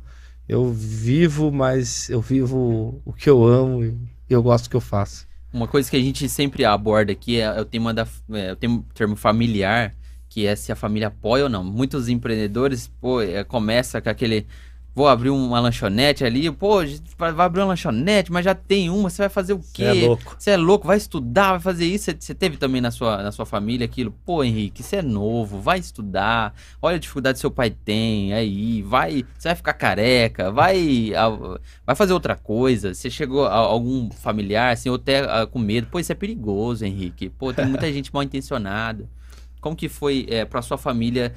Eu 0.49 0.73
vivo, 0.73 1.51
mas 1.51 2.11
eu 2.11 2.21
vivo 2.21 3.01
o 3.05 3.13
que 3.13 3.29
eu 3.29 3.45
amo 3.45 3.85
e 3.85 3.95
eu 4.29 4.43
gosto 4.43 4.65
do 4.65 4.71
que 4.71 4.77
eu 4.77 4.81
faço. 4.81 5.27
Uma 5.53 5.69
coisa 5.69 5.91
que 5.91 5.97
a 5.97 6.01
gente 6.01 6.29
sempre 6.29 6.65
aborda 6.65 7.13
aqui 7.13 7.41
é, 7.41 7.61
o 7.61 7.65
tema 7.65 7.95
da 7.95 8.07
é, 8.33 8.53
o 8.53 8.57
termo 8.93 9.17
familiar, 9.17 9.95
que 10.29 10.47
é 10.47 10.57
se 10.57 10.73
a 10.73 10.77
família 10.77 11.09
apoia 11.09 11.45
ou 11.45 11.49
não. 11.49 11.63
Muitos 11.63 12.09
empreendedores, 12.09 12.89
pô, 13.01 13.23
é, 13.23 13.45
começa 13.45 14.01
com 14.01 14.11
aquele 14.11 14.47
vou 14.95 15.09
abrir 15.09 15.31
uma 15.31 15.59
lanchonete 15.59 16.25
ali, 16.25 16.51
pô, 16.51 16.79
vai 17.19 17.31
abrir 17.31 17.61
uma 17.61 17.69
lanchonete, 17.69 18.31
mas 18.31 18.45
já 18.45 18.55
tem 18.55 18.89
uma, 18.89 19.11
você 19.11 19.23
vai 19.23 19.29
fazer 19.29 19.53
o 19.53 19.59
quê? 19.73 19.85
Você 19.85 20.05
é 20.05 20.07
louco. 20.07 20.37
Você 20.39 20.51
é 20.51 20.57
louco, 20.57 20.87
vai 20.87 20.97
estudar, 20.97 21.51
vai 21.53 21.61
fazer 21.61 21.87
isso. 21.87 22.13
Você 22.19 22.35
teve 22.35 22.57
também 22.57 22.81
na 22.81 22.91
sua, 22.93 23.23
na 23.23 23.33
sua 23.33 23.45
família 23.45 23.85
aquilo, 23.85 24.15
pô, 24.25 24.45
Henrique, 24.45 24.83
você 24.83 24.97
é 24.97 25.03
novo, 25.03 25.61
vai 25.61 25.81
estudar, 25.81 26.55
olha 26.81 26.97
a 26.97 26.99
dificuldade 26.99 27.35
que 27.35 27.41
seu 27.41 27.51
pai 27.51 27.71
tem 27.71 28.33
aí, 28.33 28.83
vai, 28.83 29.25
você 29.37 29.49
vai 29.49 29.57
ficar 29.57 29.73
careca, 29.73 30.53
vai, 30.53 31.11
vai 31.85 31.97
fazer 31.97 32.13
outra 32.13 32.37
coisa. 32.37 32.95
Você 32.95 33.11
chegou 33.11 33.47
a 33.47 33.55
algum 33.55 34.11
familiar, 34.11 34.73
assim, 34.73 34.89
ou 34.89 34.97
até 34.97 35.21
a, 35.21 35.47
com 35.47 35.59
medo, 35.59 35.89
pô, 35.91 35.99
isso 35.99 36.13
é 36.13 36.15
perigoso, 36.15 36.85
Henrique, 36.85 37.29
pô, 37.29 37.53
tem 37.53 37.67
muita 37.67 37.91
gente 37.93 38.15
mal 38.15 38.23
intencionada. 38.23 39.09
Como 39.61 39.75
que 39.75 39.89
foi 39.89 40.27
é, 40.29 40.45
para 40.45 40.61
sua 40.61 40.77
família 40.77 41.33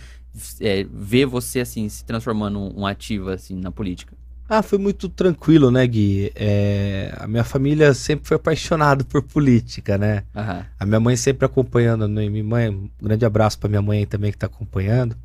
é, 0.62 0.86
ver 0.92 1.26
você 1.26 1.60
assim 1.60 1.88
se 1.90 2.04
transformando 2.04 2.60
um, 2.60 2.82
um 2.82 2.86
ativo 2.86 3.30
assim 3.30 3.56
na 3.56 3.72
política? 3.72 4.16
Ah, 4.50 4.62
foi 4.62 4.78
muito 4.78 5.10
tranquilo, 5.10 5.70
né, 5.70 5.86
Gui? 5.86 6.32
É, 6.34 7.14
a 7.18 7.28
minha 7.28 7.44
família 7.44 7.94
sempre 7.94 8.26
foi 8.28 8.38
apaixonada 8.38 9.04
por 9.04 9.22
política, 9.22 9.98
né? 9.98 10.24
Uhum. 10.34 10.64
A 10.80 10.86
minha 10.86 11.00
mãe 11.02 11.18
sempre 11.18 11.46
acompanhando, 11.46 12.08
né? 12.08 12.30
minha 12.30 12.44
mãe, 12.44 12.70
um 12.70 12.90
grande 13.02 13.26
abraço 13.26 13.60
para 13.60 13.68
minha 13.68 13.82
mãe 13.82 14.06
também 14.06 14.32
que 14.32 14.38
está 14.38 14.48
acompanhando. 14.48 15.18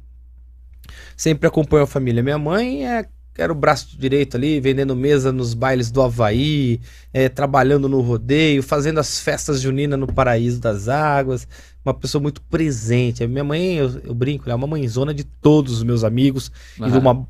Sempre 1.16 1.46
acompanhou 1.46 1.85
a 1.85 1.87
família. 1.87 2.20
Minha 2.20 2.38
mãe 2.38 2.85
é, 2.85 3.07
era 3.37 3.53
o 3.53 3.57
braço 3.57 3.97
direito 3.99 4.37
ali, 4.37 4.61
vendendo 4.61 4.95
mesa 4.95 5.33
nos 5.33 5.55
bailes 5.55 5.90
do 5.90 6.03
Havaí, 6.03 6.81
é, 7.12 7.29
trabalhando 7.29 7.88
no 7.88 8.01
rodeio, 8.01 8.62
fazendo 8.62 9.01
as 9.01 9.18
festas 9.18 9.61
juninas 9.61 9.99
no 9.99 10.07
Paraíso 10.07 10.61
das 10.61 10.88
Águas 10.88 11.47
uma 11.85 11.95
pessoa 11.95 12.23
muito 12.23 12.40
presente. 12.42 13.25
A 13.25 13.29
minha 13.29 13.45
mãe, 13.45 13.75
eu, 13.75 14.01
eu 14.05 14.14
brinco, 14.14 14.45
ela 14.45 14.55
é 14.55 14.57
uma 14.57 14.66
mãezona 14.66 15.12
de 15.12 15.25
todos 15.25 15.75
os 15.75 15.83
meus 15.83 16.05
amigos 16.05 16.51
uhum. 16.79 16.87
e 16.87 16.90
de 16.90 16.99
uma 16.99 17.27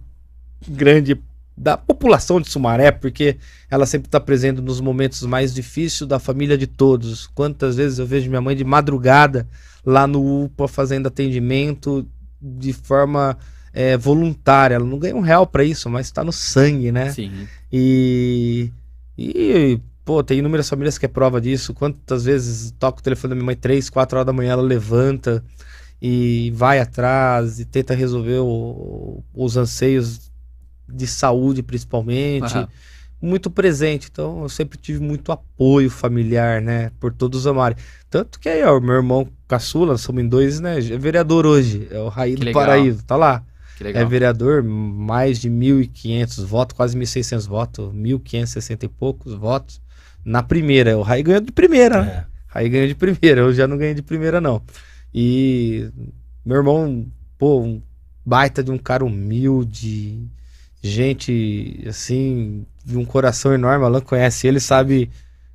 grande 0.69 1.21
da 1.57 1.77
população 1.77 2.41
de 2.41 2.49
Sumaré, 2.49 2.91
porque 2.91 3.37
ela 3.71 3.85
sempre 3.85 4.09
está 4.09 4.19
presente 4.19 4.61
nos 4.61 4.81
momentos 4.81 5.23
mais 5.23 5.53
difíceis 5.53 6.09
da 6.09 6.19
família 6.19 6.57
de 6.57 6.67
todos. 6.67 7.27
Quantas 7.27 7.77
vezes 7.77 7.99
eu 7.99 8.07
vejo 8.07 8.29
minha 8.29 8.41
mãe 8.41 8.57
de 8.57 8.65
madrugada 8.65 9.47
lá 9.85 10.07
no 10.07 10.45
UPA 10.45 10.67
fazendo 10.67 11.09
atendimento 11.09 12.07
de 12.41 12.73
forma 12.73 13.37
é, 13.73 13.97
voluntária. 13.97 14.75
Ela 14.75 14.85
não 14.85 14.99
ganha 14.99 15.17
um 15.17 15.21
real 15.21 15.47
para 15.47 15.65
isso, 15.65 15.89
mas 15.91 16.07
está 16.07 16.23
no 16.23 16.33
sangue, 16.33 16.93
né? 16.93 17.11
Sim. 17.11 17.49
E, 17.73 18.71
e 19.17 19.81
Pô, 20.05 20.23
tem 20.23 20.41
inúmeras 20.41 20.69
famílias 20.69 20.99
que 20.99 21.07
é 21.07 21.09
prova 21.09 21.41
disso. 21.41 21.73
Quantas 21.73 22.25
vezes 22.25 22.73
toca 22.79 22.99
o 22.99 23.03
telefone 23.03 23.31
da 23.31 23.35
minha 23.37 23.47
mãe, 23.47 23.57
três, 23.57 23.89
quatro 23.89 24.19
horas 24.19 24.27
da 24.27 24.33
manhã, 24.33 24.53
ela 24.53 24.63
levanta 24.63 25.45
e 26.01 26.53
vai 26.57 26.81
atrás 26.81 27.61
e 27.61 27.65
tenta 27.65 27.95
resolver 27.95 28.41
o, 28.41 29.23
os 29.33 29.57
anseios 29.57 30.33
de 30.89 31.07
saúde, 31.07 31.63
principalmente. 31.63 32.59
Uhum. 32.59 32.67
Muito 33.21 33.49
presente. 33.49 34.09
Então, 34.11 34.43
eu 34.43 34.49
sempre 34.49 34.77
tive 34.77 34.99
muito 34.99 35.31
apoio 35.31 35.89
familiar, 35.89 36.61
né? 36.61 36.91
Por 36.99 37.13
todos 37.13 37.47
amarem. 37.47 37.79
Tanto 38.11 38.41
que 38.41 38.49
aí, 38.49 38.65
ó, 38.65 38.81
meu 38.81 38.97
irmão 38.97 39.29
caçula, 39.47 39.97
somos 39.97 40.25
em 40.25 40.29
dois, 40.29 40.59
né? 40.59 40.79
É 40.79 40.99
vereador 40.99 41.47
hoje. 41.47 41.87
É 41.93 42.01
o 42.01 42.09
Raí 42.09 42.35
do 42.35 42.51
Paraíso. 42.51 43.05
Tá 43.05 43.15
lá. 43.15 43.45
É 43.91 44.05
vereador, 44.05 44.63
mais 44.63 45.41
de 45.41 45.51
1.500 45.51 46.45
votos, 46.45 46.77
quase 46.77 46.99
1.600 46.99 47.49
votos, 47.49 47.95
1.560 47.95 48.85
e 48.85 48.89
poucos 48.89 49.35
votos 49.35 49.81
na 50.25 50.43
primeira. 50.43 50.97
O 50.97 51.03
Rai 51.03 51.23
ganhou 51.23 51.41
de 51.41 51.53
primeira, 51.53 51.97
é. 51.97 52.03
né? 52.03 52.27
Rai 52.47 52.69
ganhou 52.69 52.87
de 52.87 52.95
primeira, 52.95 53.41
eu 53.41 53.53
já 53.53 53.67
não 53.67 53.77
ganhei 53.77 53.95
de 53.95 54.03
primeira, 54.03 54.41
não. 54.41 54.63
E 55.15 55.89
meu 56.45 56.59
irmão, 56.59 57.07
pô, 57.39 57.61
um 57.61 57.83
baita 58.25 58.63
de 58.63 58.71
um 58.71 58.79
cara 58.79 59.05
humilde, 59.05 60.29
gente, 60.83 61.85
assim, 61.87 62.67
de 62.85 62.97
um 62.97 63.05
coração 63.05 63.53
enorme. 63.53 63.85
Alan 63.85 64.01
conhece 64.01 64.47
ele, 64.47 64.61
sabe 64.61 65.11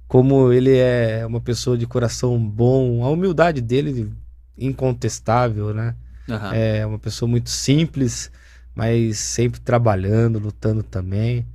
como 0.08 0.52
ele 0.52 0.78
é 0.78 1.26
uma 1.26 1.42
pessoa 1.42 1.78
de 1.78 1.86
coração 1.86 2.40
bom, 2.40 3.04
a 3.04 3.10
humildade 3.10 3.62
dele 3.62 4.12
incontestável, 4.58 5.74
né? 5.74 5.96
Uhum. 6.28 6.54
É 6.54 6.86
uma 6.86 7.00
pessoa 7.00 7.30
muito 7.30 7.50
simples, 7.50 8.32
mas 8.76 9.18
sempre 9.18 9.60
trabalhando, 9.60 10.40
lutando 10.40 10.84
também. 10.84 11.46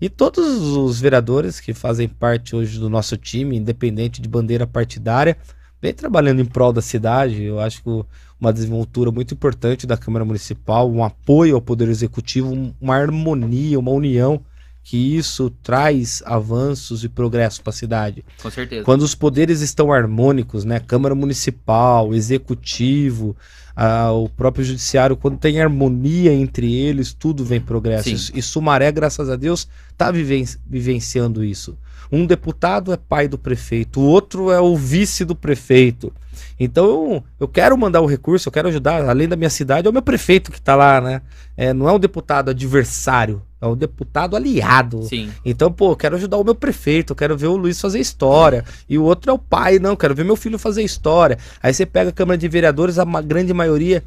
E 0.00 0.08
todos 0.08 0.44
os 0.76 1.00
vereadores 1.00 1.60
que 1.60 1.72
fazem 1.72 2.08
parte 2.08 2.56
hoje 2.56 2.78
do 2.78 2.90
nosso 2.90 3.16
time, 3.16 3.56
independente 3.56 4.20
de 4.20 4.28
bandeira 4.28 4.66
partidária, 4.66 5.36
vem 5.80 5.94
trabalhando 5.94 6.40
em 6.40 6.44
prol 6.44 6.72
da 6.72 6.82
cidade. 6.82 7.42
Eu 7.42 7.60
acho 7.60 7.82
que 7.82 8.04
uma 8.40 8.52
desenvoltura 8.52 9.12
muito 9.12 9.34
importante 9.34 9.86
da 9.86 9.96
Câmara 9.96 10.24
Municipal, 10.24 10.90
um 10.90 11.04
apoio 11.04 11.54
ao 11.54 11.62
Poder 11.62 11.88
Executivo, 11.88 12.74
uma 12.80 12.96
harmonia, 12.96 13.78
uma 13.78 13.92
união, 13.92 14.40
que 14.82 15.16
isso 15.16 15.48
traz 15.62 16.20
avanços 16.26 17.04
e 17.04 17.08
progresso 17.08 17.62
para 17.62 17.70
a 17.70 17.74
cidade. 17.74 18.24
Com 18.42 18.50
certeza. 18.50 18.84
Quando 18.84 19.02
os 19.02 19.14
poderes 19.14 19.60
estão 19.60 19.92
harmônicos, 19.92 20.64
né? 20.64 20.80
Câmara 20.80 21.14
Municipal, 21.14 22.12
Executivo, 22.12 23.36
o 24.12 24.28
próprio 24.28 24.64
judiciário, 24.64 25.16
quando 25.16 25.38
tem 25.38 25.60
harmonia 25.60 26.32
entre 26.32 26.74
eles, 26.74 27.12
tudo 27.12 27.44
vem 27.44 27.60
progresso. 27.60 28.16
Sim. 28.16 28.32
E 28.34 28.42
Sumaré, 28.42 28.90
graças 28.92 29.28
a 29.30 29.36
Deus, 29.36 29.68
está 29.90 30.10
viven 30.10 30.44
vivenciando 30.66 31.44
isso. 31.44 31.76
Um 32.10 32.26
deputado 32.26 32.92
é 32.92 32.96
pai 32.96 33.26
do 33.26 33.38
prefeito, 33.38 34.00
o 34.00 34.04
outro 34.04 34.50
é 34.50 34.60
o 34.60 34.76
vice 34.76 35.24
do 35.24 35.34
prefeito. 35.34 36.12
Então 36.60 36.84
eu, 36.84 37.24
eu 37.40 37.48
quero 37.48 37.76
mandar 37.76 38.02
o 38.02 38.06
recurso, 38.06 38.48
eu 38.48 38.52
quero 38.52 38.68
ajudar, 38.68 39.08
além 39.08 39.26
da 39.26 39.36
minha 39.36 39.48
cidade, 39.48 39.86
é 39.86 39.90
o 39.90 39.92
meu 39.92 40.02
prefeito 40.02 40.52
que 40.52 40.58
está 40.58 40.74
lá, 40.74 41.00
né? 41.00 41.22
É, 41.56 41.72
não 41.72 41.88
é 41.88 41.92
um 41.92 41.98
deputado 41.98 42.50
adversário, 42.50 43.42
é 43.62 43.66
um 43.66 43.76
deputado 43.76 44.34
aliado. 44.34 45.04
Sim. 45.04 45.30
Então, 45.44 45.72
pô, 45.72 45.94
quero 45.94 46.16
ajudar 46.16 46.36
o 46.36 46.44
meu 46.44 46.54
prefeito, 46.54 47.14
quero 47.14 47.36
ver 47.36 47.46
o 47.46 47.56
Luiz 47.56 47.80
fazer 47.80 48.00
história. 48.00 48.64
E 48.88 48.98
o 48.98 49.04
outro 49.04 49.30
é 49.30 49.34
o 49.34 49.38
pai, 49.38 49.78
não, 49.78 49.94
quero 49.94 50.16
ver 50.16 50.24
meu 50.24 50.34
filho 50.34 50.58
fazer 50.58 50.82
história. 50.82 51.38
Aí 51.62 51.72
você 51.72 51.86
pega 51.86 52.10
a 52.10 52.12
Câmara 52.12 52.36
de 52.36 52.48
Vereadores, 52.48 52.98
a 52.98 53.04
grande 53.22 53.54
maioria 53.54 54.02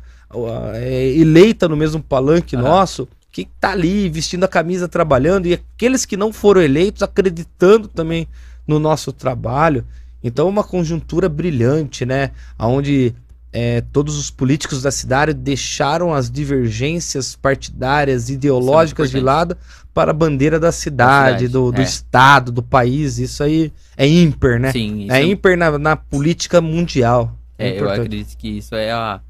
é, 0.74 1.08
eleita 1.16 1.70
no 1.70 1.78
mesmo 1.78 2.04
palanque 2.04 2.58
uhum. 2.58 2.64
nosso 2.64 3.08
que 3.32 3.48
tá 3.60 3.72
ali 3.72 4.10
vestindo 4.10 4.44
a 4.44 4.48
camisa 4.48 4.88
trabalhando 4.88 5.46
e 5.46 5.54
aqueles 5.54 6.06
que 6.06 6.16
não 6.16 6.32
foram 6.32 6.62
eleitos 6.62 7.02
acreditando 7.02 7.88
também 7.88 8.28
no 8.68 8.80
nosso 8.80 9.12
trabalho. 9.12 9.86
Então, 10.24 10.48
é 10.48 10.50
uma 10.50 10.64
conjuntura 10.64 11.30
brilhante, 11.30 12.06
né? 12.06 12.32
Onde 12.58 13.14
é, 13.58 13.80
todos 13.80 14.18
os 14.18 14.30
políticos 14.30 14.82
da 14.82 14.92
cidade 14.92 15.34
deixaram 15.34 16.14
as 16.14 16.30
divergências 16.30 17.38
partidárias, 17.38 18.30
ideológicas 18.30 19.10
de 19.10 19.22
lado 19.22 19.56
para 19.94 20.12
a 20.12 20.14
bandeira 20.14 20.60
da 20.60 20.74
cidade, 20.74 21.46
cidade 21.46 21.48
do, 21.48 21.72
do 21.72 21.80
é. 21.80 21.84
estado, 21.86 22.52
do 22.52 22.62
país. 22.62 23.18
Isso 23.18 23.42
aí 23.42 23.72
é 23.96 24.06
ímpar, 24.06 24.60
né? 24.60 24.74
Sim, 24.74 25.08
é 25.10 25.24
ímpar 25.24 25.56
na, 25.56 25.80
na 25.80 25.96
política 25.96 26.60
mundial. 26.60 27.34
É, 27.58 27.70
é 27.70 27.80
eu 27.80 27.90
acredito 27.90 28.36
que 28.38 28.58
isso 28.58 28.76
é 28.76 28.92
a 28.92 29.22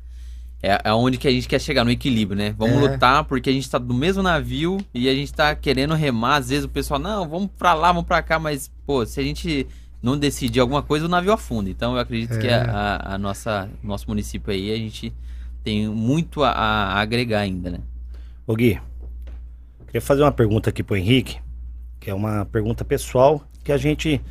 é, 0.64 0.82
é 0.86 0.94
onde 0.94 1.20
que 1.20 1.28
a 1.28 1.32
gente 1.32 1.48
quer 1.48 1.62
chegar, 1.62 1.84
no 1.84 1.92
equilíbrio, 1.92 2.36
né? 2.36 2.56
Vamos 2.58 2.78
é. 2.78 2.80
lutar 2.80 3.26
porque 3.26 3.52
a 3.52 3.54
gente 3.54 3.70
tá 3.70 3.78
do 3.78 3.94
mesmo 3.94 4.24
navio 4.24 4.80
e 4.92 5.08
a 5.08 5.14
gente 5.14 5.32
tá 5.32 5.54
querendo 5.54 5.94
remar. 5.94 6.38
Às 6.38 6.50
vezes 6.50 6.66
o 6.66 6.70
pessoal, 6.70 7.00
não, 7.00 7.30
vamos 7.30 7.52
pra 7.56 7.76
lá, 7.76 7.92
vamos 7.92 8.08
pra 8.08 8.24
cá, 8.24 8.40
mas, 8.40 8.72
pô, 8.88 9.06
se 9.06 9.20
a 9.20 9.24
gente 9.24 9.68
não 10.06 10.20
decidir 10.20 10.60
alguma 10.60 10.84
coisa, 10.84 11.06
o 11.06 11.10
navio 11.10 11.34
afunda. 11.34 11.68
Então 11.68 11.96
eu 11.96 12.00
acredito 12.00 12.36
é. 12.36 12.38
que 12.38 12.48
a, 12.48 12.62
a, 12.62 13.16
a, 13.16 13.18
nossa, 13.18 13.68
nosso 13.84 14.08
município 14.08 14.54
aí, 14.54 14.72
a 14.72 14.78
gente 14.78 15.12
tem 15.64 15.88
muito 15.90 16.44
a, 16.44 16.52
a 16.52 17.02
agregar 17.02 17.40
ainda, 17.40 17.72
né? 17.72 17.80
Ô 18.46 18.56
Gui, 18.56 18.80
queria 19.88 20.02
fazer 20.02 20.22
uma 20.22 20.32
pergunta 20.32 20.70
aqui 20.70 20.84
pro 20.84 20.96
Henrique, 20.96 21.40
que 22.00 22.12
é 22.12 22.14
uma 22.14 22.46
pergunta 22.46 22.86
pessoal, 22.86 23.44
que 23.64 23.72
a 23.72 23.78
gente, 23.78 24.22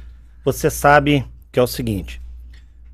você 0.45 0.71
sabe 0.71 1.27
que 1.51 1.59
é 1.59 1.63
o 1.63 1.67
seguinte, 1.67 2.23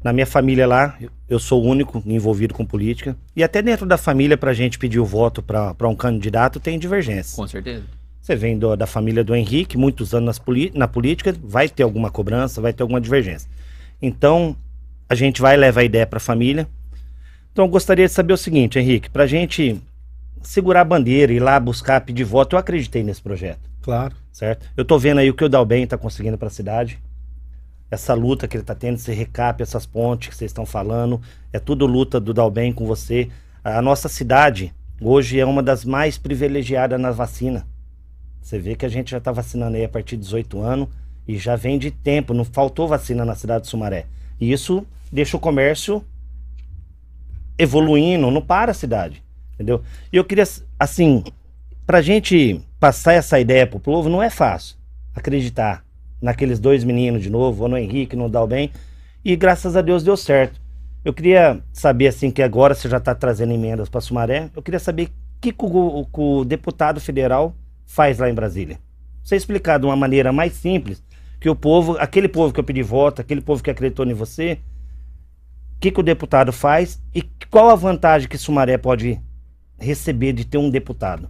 na 0.03 0.11
minha 0.11 0.27
família 0.27 0.67
lá, 0.67 0.99
eu 1.29 1.39
sou 1.39 1.63
o 1.63 1.67
único 1.67 2.03
envolvido 2.07 2.55
com 2.55 2.65
política. 2.65 3.15
E 3.37 3.45
até 3.45 3.61
dentro 3.61 3.85
da 3.85 3.99
família, 3.99 4.39
para 4.39 4.53
a 4.53 4.55
gente 4.55 4.79
pedir 4.79 4.99
o 4.99 5.05
voto 5.05 5.43
para 5.43 5.87
um 5.87 5.95
candidato, 5.95 6.59
tem 6.59 6.79
divergência. 6.79 7.37
Com 7.37 7.47
certeza. 7.47 7.85
Você 8.21 8.37
vem 8.37 8.59
do, 8.59 8.77
da 8.77 8.87
família 8.87 9.25
do 9.25 9.35
Henrique, 9.35 9.79
muitos 9.79 10.15
anos 10.15 10.41
na 10.75 10.87
política, 10.87 11.35
vai 11.43 11.69
ter 11.69 11.83
alguma 11.83 12.11
cobrança, 12.11 12.61
vai 12.61 12.73
ter 12.73 12.83
alguma 12.83 13.01
divergência. 13.01 13.49
Então, 14.01 14.55
a 15.09 15.15
gente 15.15 15.41
vai 15.41 15.57
levar 15.57 15.81
a 15.81 15.85
ideia 15.85 16.07
para 16.07 16.19
a 16.19 16.21
família. 16.21 16.69
Então, 17.53 17.65
eu 17.65 17.69
gostaria 17.71 18.07
de 18.07 18.13
saber 18.13 18.33
o 18.33 18.37
seguinte, 18.37 18.79
Henrique, 18.79 19.11
para 19.11 19.25
a 19.25 19.27
gente 19.27 19.81
segurar 20.43 20.83
a 20.83 20.85
bandeira, 20.85 21.33
ir 21.33 21.41
lá 21.41 21.59
buscar, 21.59 22.01
pedir 22.03 22.25
voto, 22.25 22.55
eu 22.55 22.59
acreditei 22.61 23.03
nesse 23.03 23.21
projeto, 23.21 23.61
Claro. 23.83 24.15
certo? 24.33 24.67
Eu 24.77 24.85
tô 24.85 24.99
vendo 24.99 25.19
aí 25.19 25.29
o 25.29 25.35
que 25.35 25.45
o 25.45 25.49
Dalben 25.49 25.87
tá 25.87 25.99
conseguindo 25.99 26.39
para 26.39 26.49
a 26.49 26.51
cidade. 26.51 26.99
Essa 27.91 28.15
luta 28.15 28.47
que 28.47 28.57
ele 28.57 28.65
tá 28.65 28.75
tendo, 28.75 28.95
esse 28.97 29.13
recap, 29.13 29.63
essas 29.63 29.85
pontes 29.85 30.29
que 30.29 30.37
vocês 30.37 30.51
estão 30.51 30.65
falando, 30.65 31.21
é 31.53 31.59
tudo 31.59 31.87
luta 31.87 32.21
do 32.21 32.33
Dalben 32.33 32.73
com 32.73 32.87
você. 32.87 33.29
A 33.65 33.83
nossa 33.83 34.09
cidade 34.09 34.73
hoje 35.01 35.41
é 35.41 35.45
uma 35.45 35.63
das 35.63 35.85
mais 35.85 36.17
privilegiadas 36.17 37.01
na 37.01 37.11
vacina. 37.11 37.67
Você 38.41 38.59
vê 38.59 38.75
que 38.75 38.87
a 38.87 38.89
gente 38.89 39.11
já 39.11 39.19
está 39.19 39.31
vacinando 39.31 39.77
aí 39.77 39.85
a 39.85 39.89
partir 39.89 40.17
de 40.17 40.23
18 40.23 40.61
anos 40.61 40.89
e 41.27 41.39
já 41.39 41.57
vem 41.57 41.79
de 41.79 41.91
tempo, 41.91 42.35
não 42.35 42.45
faltou 42.45 42.89
vacina 42.89 43.25
na 43.25 43.35
cidade 43.35 43.65
de 43.65 43.71
Sumaré. 43.71 44.07
E 44.41 44.51
isso 44.51 44.85
deixa 45.13 45.37
o 45.37 45.41
comércio 45.41 46.05
evoluindo, 47.59 48.31
não 48.31 48.41
para 48.41 48.71
a 48.71 48.75
cidade, 48.75 49.23
entendeu? 49.55 49.83
E 50.13 50.17
eu 50.17 50.25
queria, 50.25 50.45
assim, 50.79 51.23
pra 51.87 52.01
gente 52.01 52.61
passar 52.79 53.13
essa 53.13 53.39
ideia 53.39 53.67
pro 53.67 53.79
povo, 53.79 54.09
não 54.09 54.23
é 54.23 54.31
fácil 54.31 54.77
acreditar 55.15 55.85
naqueles 56.21 56.59
dois 56.59 56.85
meninos 56.85 57.23
de 57.23 57.31
novo, 57.31 57.65
ou 57.65 57.69
no 57.69 57.77
Henrique, 57.77 58.17
no 58.17 58.29
Dalben, 58.29 58.71
e 59.25 59.37
graças 59.37 59.77
a 59.77 59.83
Deus 59.83 60.03
deu 60.03 60.17
certo. 60.17 60.61
Eu 61.05 61.13
queria 61.13 61.63
saber, 61.73 62.09
assim, 62.09 62.31
que 62.31 62.43
agora 62.43 62.75
você 62.75 62.89
já 62.89 62.97
está 62.97 63.15
trazendo 63.15 63.53
emendas 63.53 63.89
para 63.89 64.01
Sumaré, 64.01 64.51
eu 64.55 64.63
queria 64.63 64.81
saber 64.81 65.07
o 65.07 65.11
que, 65.41 65.53
que 65.53 65.65
o, 65.65 66.07
o 66.13 66.45
deputado 66.45 67.01
federal 67.01 67.55
faz 67.91 68.19
lá 68.19 68.31
em 68.31 68.35
Brasília. 68.35 68.79
Você 69.21 69.35
explicar 69.35 69.79
de 69.79 69.85
uma 69.85 69.97
maneira 69.97 70.33
mais 70.33 70.53
simples, 70.53 71.03
que 71.41 71.51
o 71.51 71.57
povo, 71.57 71.97
aquele 71.99 72.29
povo 72.29 72.55
que 72.55 72.61
eu 72.61 72.65
pedi 72.65 72.83
voto, 72.85 73.21
aquele 73.21 73.41
povo 73.41 73.63
que 73.63 73.71
acreditou 73.71 74.07
em 74.07 74.15
você, 74.15 74.61
o 75.77 75.81
que, 75.81 75.91
que 75.91 75.99
o 75.99 76.03
deputado 76.03 76.53
faz 76.53 77.03
e 77.13 77.23
qual 77.51 77.69
a 77.69 77.75
vantagem 77.75 78.29
que 78.29 78.39
Sumaré 78.39 78.79
pode 78.79 79.21
receber 79.77 80.33
de 80.33 80.45
ter 80.45 80.57
um 80.57 80.71
deputado? 80.71 81.29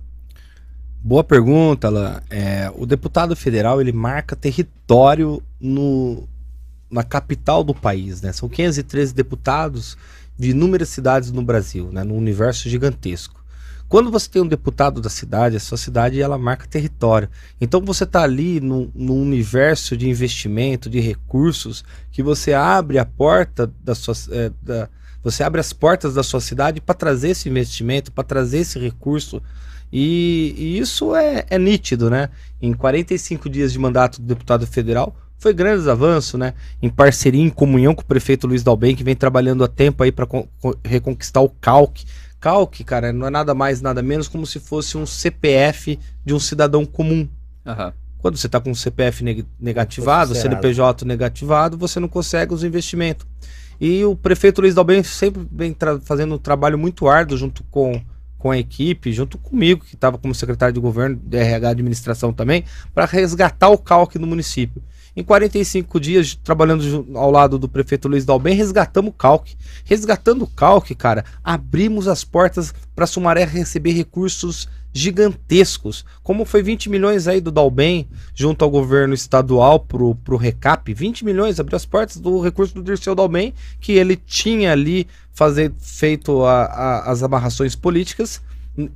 Boa 1.03 1.25
pergunta, 1.25 1.87
Alan. 1.87 2.21
É, 2.29 2.71
o 2.77 2.85
deputado 2.85 3.35
federal 3.35 3.81
ele 3.81 3.93
marca 3.93 4.37
território 4.37 5.43
no, 5.59 6.29
na 6.91 7.03
capital 7.03 7.65
do 7.65 7.75
país, 7.75 8.21
né? 8.21 8.33
São 8.35 8.51
513 8.51 9.15
deputados 9.15 9.97
de 10.39 10.51
inúmeras 10.51 10.91
cidades 10.91 11.33
no 11.33 11.41
Brasil, 11.41 11.91
né? 11.91 12.05
Num 12.05 12.19
universo 12.19 12.69
gigantesco. 12.69 13.40
Quando 13.91 14.09
você 14.09 14.31
tem 14.31 14.41
um 14.41 14.47
deputado 14.47 15.01
da 15.01 15.11
cidade, 15.11 15.57
a 15.57 15.61
sua 15.61 15.77
cidade 15.77 16.23
ela 16.23 16.39
marca 16.39 16.65
território. 16.65 17.29
Então 17.61 17.81
você 17.81 18.05
está 18.05 18.23
ali 18.23 18.61
no, 18.61 18.89
universo 18.95 19.97
de 19.97 20.09
investimento, 20.09 20.89
de 20.89 21.01
recursos, 21.01 21.85
que 22.13 22.23
você 22.23 22.55
abre 22.55 23.01
a 23.01 23.05
porta 23.05 23.69
da 23.83 23.93
sua. 23.97 24.15
É, 24.31 24.53
da, 24.63 24.89
você 25.25 25.43
abre 25.43 25.61
as 25.61 25.73
portas 25.73 26.15
da 26.15 26.23
sua 26.23 26.41
cidade 26.41 26.81
para 26.81 26.95
trazer 26.95 27.31
esse 27.31 27.49
investimento, 27.49 28.13
para 28.13 28.23
trazer 28.23 28.59
esse 28.59 28.79
recurso. 28.79 29.43
E, 29.93 30.55
e 30.57 30.79
isso 30.79 31.17
é, 31.17 31.45
é, 31.51 31.59
nítido, 31.59 32.09
né? 32.09 32.29
Em 32.63 32.73
45 32.73 33.51
dias 33.51 33.73
de 33.73 33.79
mandato 33.81 34.21
do 34.21 34.27
deputado 34.29 34.69
federal, 34.69 35.17
foi 35.37 35.53
grandes 35.53 35.89
avanços, 35.89 36.39
né? 36.39 36.55
Em 36.81 36.89
parceria, 36.89 37.43
em 37.43 37.51
comunhão 37.51 37.93
com 37.93 38.03
o 38.03 38.07
prefeito 38.07 38.47
Luiz 38.47 38.63
Dalben, 38.63 38.95
que 38.95 39.03
vem 39.03 39.17
trabalhando 39.17 39.65
há 39.65 39.69
tempo 39.69 40.05
aí 40.05 40.13
para 40.13 40.29
reconquistar 40.85 41.41
o 41.41 41.49
calque 41.49 42.05
Calque, 42.41 42.83
cara, 42.83 43.13
não 43.13 43.27
é 43.27 43.31
nada 43.31 43.55
mais, 43.55 43.83
nada 43.83 44.03
menos 44.03 44.27
como 44.27 44.47
se 44.47 44.59
fosse 44.59 44.97
um 44.97 45.05
CPF 45.05 45.99
de 46.25 46.33
um 46.33 46.41
cidadão 46.41 46.87
comum. 46.87 47.29
Uhum. 47.67 47.93
Quando 48.19 48.37
você 48.37 48.47
está 48.47 48.59
com 48.59 48.71
um 48.71 48.75
CPF 48.75 49.23
neg 49.23 49.47
negativado, 49.59 50.35
CNPJ 50.35 51.05
negativado, 51.05 51.77
você 51.77 52.01
não 52.01 52.09
consegue 52.09 52.55
os 52.55 52.65
investimentos. 52.65 53.27
E 53.81 54.05
o 54.05 54.15
prefeito 54.15 54.61
Luiz 54.61 54.75
Dalben 54.75 55.03
sempre 55.03 55.47
vem 55.51 55.77
fazendo 56.03 56.35
um 56.35 56.39
trabalho 56.39 56.79
muito 56.79 57.09
árduo 57.09 57.37
junto 57.37 57.63
com, 57.65 58.01
com 58.39 58.51
a 58.51 58.59
equipe, 58.59 59.13
junto 59.13 59.39
comigo, 59.39 59.85
que 59.85 59.95
estava 59.95 60.19
como 60.19 60.35
secretário 60.35 60.75
de 60.75 60.81
governo, 60.81 61.17
de 61.17 61.39
RH 61.39 61.69
administração 61.71 62.33
também, 62.33 62.65
para 62.95 63.07
resgatar 63.07 63.71
o 63.71 63.79
calque 63.79 64.19
no 64.19 64.27
município. 64.27 64.83
Em 65.21 65.23
45 65.23 66.01
dias, 66.01 66.35
trabalhando 66.35 67.07
ao 67.15 67.31
lado 67.31 67.59
do 67.59 67.69
prefeito 67.69 68.09
Luiz 68.09 68.25
Dalben, 68.25 68.57
resgatamos 68.57 69.11
o 69.11 69.13
calque. 69.13 69.55
Resgatando 69.85 70.45
o 70.45 70.47
calque, 70.47 70.95
cara, 70.95 71.27
abrimos 71.45 72.09
as 72.09 72.25
portas 72.25 72.73
para 72.95 73.07
Sumaré 73.07 73.45
receber 73.45 73.93
recursos 73.93 74.67
gigantescos, 74.95 76.07
como 76.23 76.47
foi 76.47 76.63
20 76.63 76.89
milhões 76.89 77.29
aí 77.29 77.39
do 77.39 77.51
Dalben 77.51 78.09
junto 78.35 78.65
ao 78.65 78.71
governo 78.71 79.13
estadual 79.13 79.81
pro, 79.81 80.15
pro 80.15 80.39
recap, 80.39 80.91
20 80.91 81.23
milhões, 81.23 81.61
abriu 81.61 81.77
as 81.77 81.85
portas 81.85 82.17
do 82.17 82.41
recurso 82.41 82.75
do 82.75 82.83
Dirceu 82.83 83.15
Dalben, 83.15 83.53
que 83.79 83.93
ele 83.93 84.17
tinha 84.17 84.73
ali 84.73 85.07
fazer, 85.35 85.71
feito 85.79 86.47
a, 86.47 86.63
a, 86.63 87.11
as 87.11 87.23
amarrações 87.23 87.77
políticas 87.77 88.41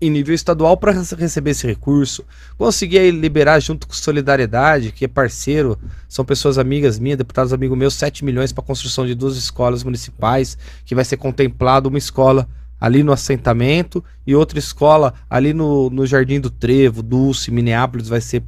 em 0.00 0.10
nível 0.10 0.34
estadual 0.34 0.76
para 0.76 0.92
receber 0.92 1.50
esse 1.50 1.66
recurso. 1.66 2.24
Consegui 2.56 3.10
liberar 3.10 3.60
junto 3.60 3.86
com 3.86 3.92
Solidariedade, 3.92 4.92
que 4.92 5.04
é 5.04 5.08
parceiro, 5.08 5.78
são 6.08 6.24
pessoas 6.24 6.58
amigas 6.58 6.98
minhas, 6.98 7.18
deputados 7.18 7.52
amigos 7.52 7.76
meus, 7.76 7.94
7 7.94 8.24
milhões 8.24 8.52
para 8.52 8.64
construção 8.64 9.06
de 9.06 9.14
duas 9.14 9.36
escolas 9.36 9.82
municipais, 9.82 10.56
que 10.84 10.94
vai 10.94 11.04
ser 11.04 11.16
contemplado 11.16 11.88
uma 11.88 11.98
escola 11.98 12.48
ali 12.80 13.02
no 13.02 13.12
assentamento 13.12 14.04
e 14.26 14.34
outra 14.34 14.58
escola 14.58 15.14
ali 15.28 15.54
no, 15.54 15.88
no 15.90 16.06
Jardim 16.06 16.40
do 16.40 16.50
Trevo, 16.50 17.02
Dulce, 17.02 17.50
Minneapolis, 17.50 18.08
vai 18.08 18.20
ser 18.20 18.42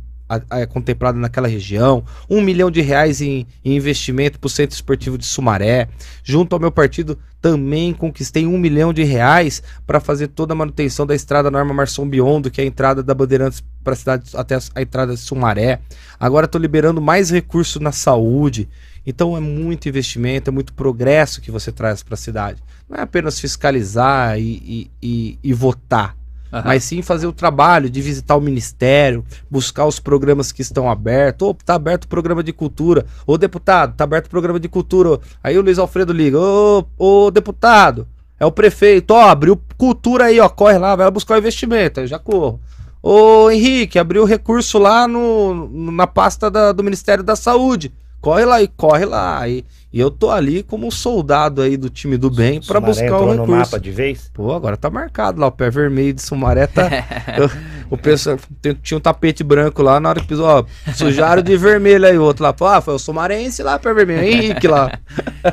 é 0.50 0.66
contemplado 0.66 1.18
naquela 1.18 1.46
região, 1.46 2.04
um 2.28 2.40
milhão 2.40 2.70
de 2.70 2.80
reais 2.80 3.20
em, 3.20 3.46
em 3.64 3.76
investimento 3.76 4.38
para 4.38 4.46
o 4.46 4.50
Centro 4.50 4.74
Esportivo 4.74 5.16
de 5.16 5.24
Sumaré. 5.24 5.88
Junto 6.24 6.54
ao 6.54 6.60
meu 6.60 6.72
partido, 6.72 7.18
também 7.40 7.92
conquistei 7.92 8.46
um 8.46 8.58
milhão 8.58 8.92
de 8.92 9.04
reais 9.04 9.62
para 9.86 10.00
fazer 10.00 10.28
toda 10.28 10.52
a 10.52 10.56
manutenção 10.56 11.06
da 11.06 11.14
estrada 11.14 11.50
Norma 11.50 11.72
Marçom 11.72 12.08
Biondo, 12.08 12.50
que 12.50 12.60
é 12.60 12.64
a 12.64 12.66
entrada 12.66 13.02
da 13.02 13.14
Bandeirantes 13.14 13.62
para 13.84 13.92
a 13.92 13.96
cidade 13.96 14.30
até 14.34 14.58
a 14.74 14.82
entrada 14.82 15.14
de 15.14 15.20
Sumaré. 15.20 15.78
Agora 16.18 16.46
estou 16.46 16.60
liberando 16.60 17.00
mais 17.00 17.30
recursos 17.30 17.80
na 17.80 17.92
saúde. 17.92 18.68
Então 19.06 19.36
é 19.36 19.40
muito 19.40 19.88
investimento, 19.88 20.50
é 20.50 20.52
muito 20.52 20.72
progresso 20.72 21.40
que 21.40 21.52
você 21.52 21.70
traz 21.70 22.02
para 22.02 22.14
a 22.14 22.18
cidade. 22.18 22.60
Não 22.88 22.98
é 22.98 23.02
apenas 23.02 23.38
fiscalizar 23.38 24.36
e, 24.40 24.42
e, 24.42 24.90
e, 25.00 25.38
e 25.40 25.52
votar 25.52 26.16
Uhum. 26.58 26.62
Mas 26.64 26.84
sim 26.84 27.02
fazer 27.02 27.26
o 27.26 27.32
trabalho 27.32 27.90
de 27.90 28.00
visitar 28.00 28.36
o 28.36 28.40
ministério, 28.40 29.24
buscar 29.50 29.86
os 29.86 29.98
programas 29.98 30.52
que 30.52 30.62
estão 30.62 30.90
abertos. 30.90 31.48
Ô, 31.48 31.54
tá 31.54 31.74
aberto 31.74 32.04
o 32.04 32.08
programa 32.08 32.42
de 32.42 32.52
cultura. 32.52 33.06
Ô, 33.26 33.36
deputado, 33.36 33.94
tá 33.96 34.04
aberto 34.04 34.26
o 34.26 34.30
programa 34.30 34.58
de 34.60 34.68
cultura. 34.68 35.18
Aí 35.42 35.58
o 35.58 35.62
Luiz 35.62 35.78
Alfredo 35.78 36.12
liga. 36.12 36.38
Ô, 36.38 36.84
ô 36.98 37.30
deputado, 37.30 38.06
é 38.38 38.46
o 38.46 38.52
prefeito. 38.52 39.12
Ó, 39.12 39.20
abriu 39.20 39.60
cultura 39.76 40.26
aí, 40.26 40.40
ó. 40.40 40.48
Corre 40.48 40.78
lá, 40.78 40.94
vai 40.96 41.06
lá 41.06 41.10
buscar 41.10 41.34
o 41.34 41.38
investimento. 41.38 42.00
Aí 42.00 42.04
eu 42.04 42.08
já 42.08 42.18
corro. 42.18 42.60
Ô, 43.02 43.50
Henrique, 43.50 43.98
abriu 43.98 44.24
recurso 44.24 44.78
lá 44.78 45.06
no, 45.06 45.92
na 45.92 46.06
pasta 46.06 46.50
da, 46.50 46.72
do 46.72 46.82
Ministério 46.82 47.22
da 47.22 47.36
Saúde. 47.36 47.92
Corre 48.20 48.44
lá 48.44 48.62
e 48.62 48.68
corre 48.68 49.04
lá. 49.04 49.48
E, 49.48 49.64
e 49.92 50.00
eu 50.00 50.10
tô 50.10 50.30
ali 50.30 50.62
como 50.62 50.86
um 50.86 50.90
soldado 50.90 51.62
aí 51.62 51.76
do 51.76 51.88
time 51.88 52.16
do 52.16 52.30
bem 52.30 52.60
para 52.60 52.80
buscar 52.80 53.18
o 53.18 53.30
recurso. 53.30 53.36
no 53.36 53.46
mapa 53.46 53.78
de 53.78 53.90
vez? 53.90 54.30
Pô, 54.34 54.52
agora 54.52 54.76
tá 54.76 54.90
marcado 54.90 55.40
lá, 55.40 55.46
o 55.46 55.52
pé 55.52 55.70
vermelho 55.70 56.14
de 56.14 56.22
Sumaré 56.22 56.66
tá... 56.66 56.88
eu, 57.38 57.50
o 57.90 57.96
pessoal, 57.96 58.38
tinha 58.82 58.98
um 58.98 59.00
tapete 59.00 59.44
branco 59.44 59.82
lá, 59.82 60.00
na 60.00 60.08
hora 60.08 60.20
que 60.20 60.26
pisou, 60.26 60.46
ó, 60.46 60.64
sujaram 60.94 61.42
de 61.42 61.56
vermelho 61.56 62.06
aí, 62.06 62.18
o 62.18 62.22
outro 62.22 62.42
lá, 62.42 62.54
ah, 62.58 62.80
foi 62.80 62.94
o 62.94 62.98
Sumarense 62.98 63.62
lá, 63.62 63.78
pé 63.78 63.94
vermelho, 63.94 64.24
Henrique 64.24 64.66
lá. 64.66 64.98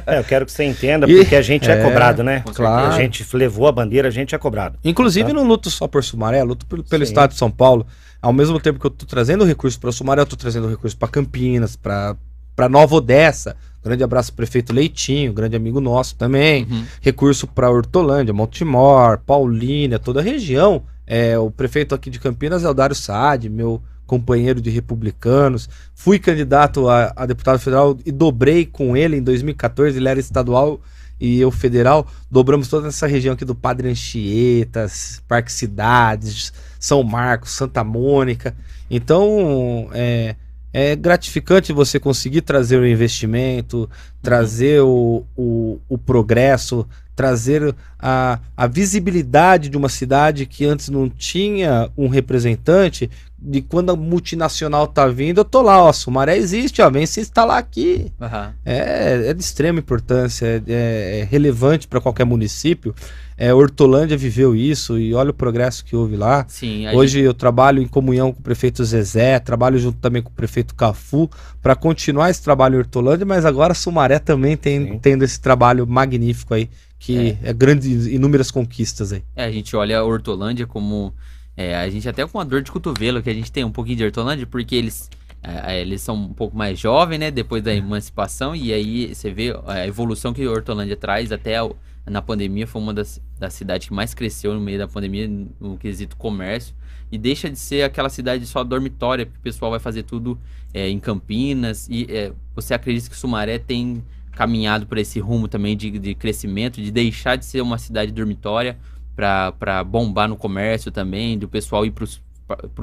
É, 0.08 0.19
eu 0.19 0.23
quero 0.23 0.45
que 0.45 0.52
você 0.52 0.63
entenda, 0.63 1.08
porque 1.08 1.36
e, 1.36 1.38
a 1.38 1.41
gente 1.41 1.69
é, 1.69 1.80
é 1.80 1.84
cobrado, 1.84 2.23
né? 2.23 2.43
Claro. 2.54 2.93
A 2.93 2.97
gente 2.99 3.26
levou 3.36 3.67
a 3.67 3.71
bandeira, 3.71 4.08
a 4.08 4.12
gente 4.12 4.34
é 4.34 4.38
cobrado. 4.38 4.80
Inclusive 4.84 5.28
tá? 5.28 5.34
não 5.34 5.47
luto 5.47 5.69
só 5.69 5.88
por 5.88 6.04
Sumaré, 6.04 6.43
luto 6.43 6.65
pelo, 6.65 6.84
pelo 6.84 7.04
estado 7.04 7.32
de 7.32 7.38
São 7.38 7.52
Paulo. 7.52 7.86
Ao 8.21 8.34
mesmo 8.34 8.60
tempo 8.60 8.80
que 8.80 8.86
eu 8.86 8.91
tô 8.91 9.06
trazendo 9.06 9.43
recurso 9.43 9.80
para 9.80 9.91
Sumaré, 9.91 10.21
eu 10.21 10.26
tô 10.26 10.36
trazendo 10.36 10.67
recurso 10.67 10.97
para 10.97 11.10
Campinas, 11.10 11.76
para 11.76 12.15
para 12.55 12.69
Nova 12.69 12.95
Odessa. 12.95 13.55
Grande 13.83 14.03
abraço 14.03 14.31
ao 14.31 14.35
prefeito 14.35 14.73
Leitinho, 14.73 15.33
grande 15.33 15.55
amigo 15.55 15.81
nosso 15.81 16.15
também. 16.15 16.65
Uhum. 16.69 16.85
Recurso 17.01 17.45
para 17.47 17.69
Hortolândia, 17.69 18.33
Montemor, 18.33 19.19
Paulínia, 19.25 19.99
toda 19.99 20.21
a 20.21 20.23
região. 20.23 20.83
É, 21.05 21.37
o 21.37 21.51
prefeito 21.51 21.93
aqui 21.93 22.09
de 22.09 22.19
Campinas 22.19 22.63
é 22.63 22.69
o 22.69 22.73
Dário 22.73 22.95
Saad, 22.95 23.49
meu 23.49 23.81
companheiro 24.05 24.61
de 24.61 24.69
republicanos. 24.69 25.69
Fui 25.93 26.17
candidato 26.17 26.87
a, 26.87 27.11
a, 27.15 27.25
deputado 27.25 27.59
federal 27.59 27.97
e 28.05 28.11
dobrei 28.11 28.65
com 28.65 28.95
ele 28.95 29.17
em 29.17 29.23
2014. 29.23 29.97
Ele 29.97 30.08
era 30.08 30.19
estadual 30.19 30.79
e 31.19 31.39
eu 31.39 31.51
federal. 31.51 32.08
Dobramos 32.29 32.67
toda 32.67 32.87
essa 32.87 33.08
região 33.08 33.33
aqui 33.33 33.43
do 33.43 33.56
Padre 33.56 33.89
Anchieta, 33.89 34.87
Parque 35.27 35.51
Cidades, 35.51 36.54
São 36.79 37.04
Marcos, 37.04 37.51
Santa 37.51 37.83
Mônica. 37.83 38.56
Então, 38.89 39.89
é, 39.93 40.35
é 40.74 40.96
gratificante 40.96 41.71
você 41.71 42.00
conseguir 42.00 42.42
trazer 42.42 42.80
o 42.80 42.88
investimento, 42.88 43.88
trazer 44.21 44.82
o, 44.82 45.24
o, 45.38 45.80
o 45.88 45.98
progresso, 46.00 46.88
trazer 47.15 47.76
a, 48.00 48.40
a 48.58 48.65
visibilidade 48.65 49.69
de 49.69 49.78
uma 49.78 49.88
cidade 49.88 50.48
que 50.48 50.65
antes 50.65 50.90
não 50.90 51.08
tinha 51.08 51.92
um 51.96 52.08
representante. 52.08 53.10
De 53.46 53.62
quando 53.62 53.91
a 53.91 53.96
multinacional 53.96 54.87
tá 54.87 55.06
vindo, 55.08 55.39
eu 55.39 55.46
tô 55.46 55.62
lá, 55.62 55.83
ó, 55.83 55.91
Sumaré 55.91 56.37
existe, 56.37 56.81
ó, 56.81 56.89
vem 56.89 57.06
se 57.06 57.19
instalar 57.19 57.58
aqui. 57.58 58.12
Uhum. 58.19 58.54
É, 58.63 59.27
é 59.27 59.33
de 59.33 59.44
extrema 59.44 59.79
importância, 59.79 60.63
é, 60.65 61.19
é 61.19 61.27
relevante 61.29 61.87
para 61.87 62.00
qualquer 62.00 62.25
município. 62.25 62.96
É, 63.37 63.54
Hortolândia 63.54 64.15
viveu 64.15 64.56
isso 64.56 64.98
e 64.98 65.13
olha 65.13 65.31
o 65.31 65.33
progresso 65.33 65.83
que 65.83 65.96
houve 65.96 66.15
lá. 66.15 66.46
Sim, 66.48 66.87
Hoje 66.89 67.13
gente... 67.13 67.25
eu 67.25 67.33
trabalho 67.33 67.81
em 67.81 67.87
comunhão 67.87 68.31
com 68.31 68.39
o 68.39 68.44
prefeito 68.44 68.83
Zezé, 68.85 69.39
trabalho 69.39 69.77
junto 69.79 69.98
também 69.98 70.21
com 70.21 70.29
o 70.29 70.33
prefeito 70.33 70.75
Cafu 70.75 71.29
para 71.62 71.75
continuar 71.75 72.29
esse 72.29 72.41
trabalho 72.41 72.75
em 72.75 72.77
Hortolândia, 72.79 73.25
mas 73.25 73.46
agora 73.46 73.73
Sumaré 73.73 74.19
também 74.19 74.56
tem 74.56 74.98
tendo 75.00 75.23
esse 75.23 75.41
trabalho 75.41 75.85
magnífico 75.87 76.54
aí, 76.54 76.69
que 77.00 77.37
é, 77.44 77.50
é 77.50 77.54
grandes, 77.54 78.08
inúmeras 78.08 78.52
conquistas 78.52 79.12
aí. 79.12 79.23
É, 79.35 79.46
a 79.46 79.52
gente 79.52 79.75
olha 79.75 80.00
a 80.00 80.04
Hortolândia 80.04 80.67
como. 80.67 81.13
É, 81.56 81.75
a 81.75 81.89
gente 81.89 82.08
até 82.10 82.25
com 82.25 82.37
uma 82.37 82.45
dor 82.45 82.62
de 82.62 82.71
cotovelo 82.71 83.21
que 83.21 83.29
a 83.29 83.33
gente 83.33 83.51
tem 83.51 83.63
um 83.63 83.71
pouquinho 83.71 83.97
de 83.97 84.06
Hortolândia, 84.06 84.47
porque 84.47 84.75
eles 84.75 85.10
é, 85.43 85.81
eles 85.81 86.01
são 86.01 86.15
um 86.15 86.33
pouco 86.33 86.56
mais 86.56 86.79
jovens, 86.79 87.19
né? 87.19 87.29
Depois 87.29 87.62
da 87.62 87.73
emancipação, 87.73 88.56
e 88.56 88.71
aí 88.71 89.13
você 89.13 89.29
vê 89.29 89.54
a 89.67 89.85
evolução 89.85 90.33
que 90.33 90.47
Hortolândia 90.47 90.95
traz 90.95 91.33
até 91.33 91.58
a, 91.58 91.69
na 92.06 92.21
pandemia. 92.21 92.65
Foi 92.65 92.81
uma 92.81 92.93
das, 92.93 93.21
das 93.37 93.54
cidades 93.54 93.89
que 93.89 93.93
mais 93.93 94.13
cresceu 94.13 94.54
no 94.54 94.62
meio 94.62 94.79
da 94.79 94.87
pandemia 94.87 95.29
no 95.60 95.77
quesito 95.77 96.15
comércio. 96.15 96.73
E 97.12 97.17
deixa 97.17 97.49
de 97.49 97.60
ser 97.60 97.83
aquela 97.83 98.10
cidade 98.10 98.45
só 98.45 98.63
dormitória, 98.63 99.25
porque 99.25 99.39
o 99.39 99.43
pessoal 99.43 99.69
vai 99.69 99.81
fazer 99.81 100.04
tudo 100.04 100.39
é, 100.73 100.87
em 100.89 100.99
Campinas. 100.99 101.87
E 101.89 102.08
é, 102.10 102.31
você 102.56 102.73
acredita 102.73 103.10
que 103.10 103.15
Sumaré 103.15 103.60
tem 103.60 104.01
caminhado 104.31 104.87
por 104.87 104.97
esse 104.97 105.19
rumo 105.19 105.49
também 105.49 105.75
de, 105.75 105.91
de 105.91 106.15
crescimento, 106.15 106.81
de 106.81 106.89
deixar 106.89 107.35
de 107.35 107.45
ser 107.45 107.62
uma 107.62 107.77
cidade 107.77 108.13
dormitória 108.13 108.79
para 109.15 109.83
bombar 109.83 110.27
no 110.27 110.35
comércio 110.35 110.91
também, 110.91 111.37
do 111.37 111.47
pessoal 111.47 111.85
ir 111.85 111.91
para 111.91 112.05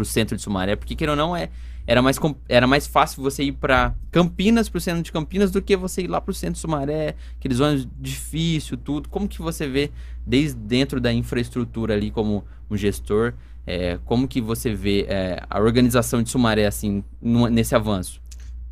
o 0.01 0.05
centro 0.05 0.37
de 0.37 0.43
Sumaré, 0.43 0.77
porque 0.77 0.95
queira 0.95 1.13
ou 1.13 1.17
não, 1.17 1.37
é, 1.37 1.51
era 1.87 2.01
mais, 2.01 2.19
era 2.49 2.67
mais 2.67 2.87
fácil 2.87 3.23
você 3.23 3.45
ir 3.45 3.53
para 3.53 3.95
Campinas, 4.11 4.69
pro 4.69 4.81
centro 4.81 5.03
de 5.03 5.11
Campinas, 5.11 5.51
do 5.51 5.61
que 5.61 5.77
você 5.77 6.03
ir 6.03 6.07
lá 6.09 6.21
pro 6.21 6.33
centro 6.33 6.55
de 6.55 6.61
Sumaré, 6.61 7.17
aqueles 7.39 7.59
ônibus 7.59 7.89
difícil, 7.99 8.77
tudo. 8.77 9.09
Como 9.09 9.27
que 9.27 9.43
você 9.43 9.67
vê, 9.67 9.91
desde 10.27 10.57
dentro 10.59 11.01
da 11.01 11.13
infraestrutura 11.13 11.95
ali, 11.95 12.11
como 12.11 12.45
um 12.71 12.77
gestor, 12.77 13.35
é, 13.67 13.99
como 14.05 14.29
que 14.29 14.41
você 14.41 14.73
vê 14.73 15.07
é, 15.09 15.43
a 15.49 15.61
organização 15.61 16.23
de 16.23 16.31
Sumaré, 16.31 16.67
assim, 16.67 17.03
nesse 17.21 17.75
avanço? 17.75 18.21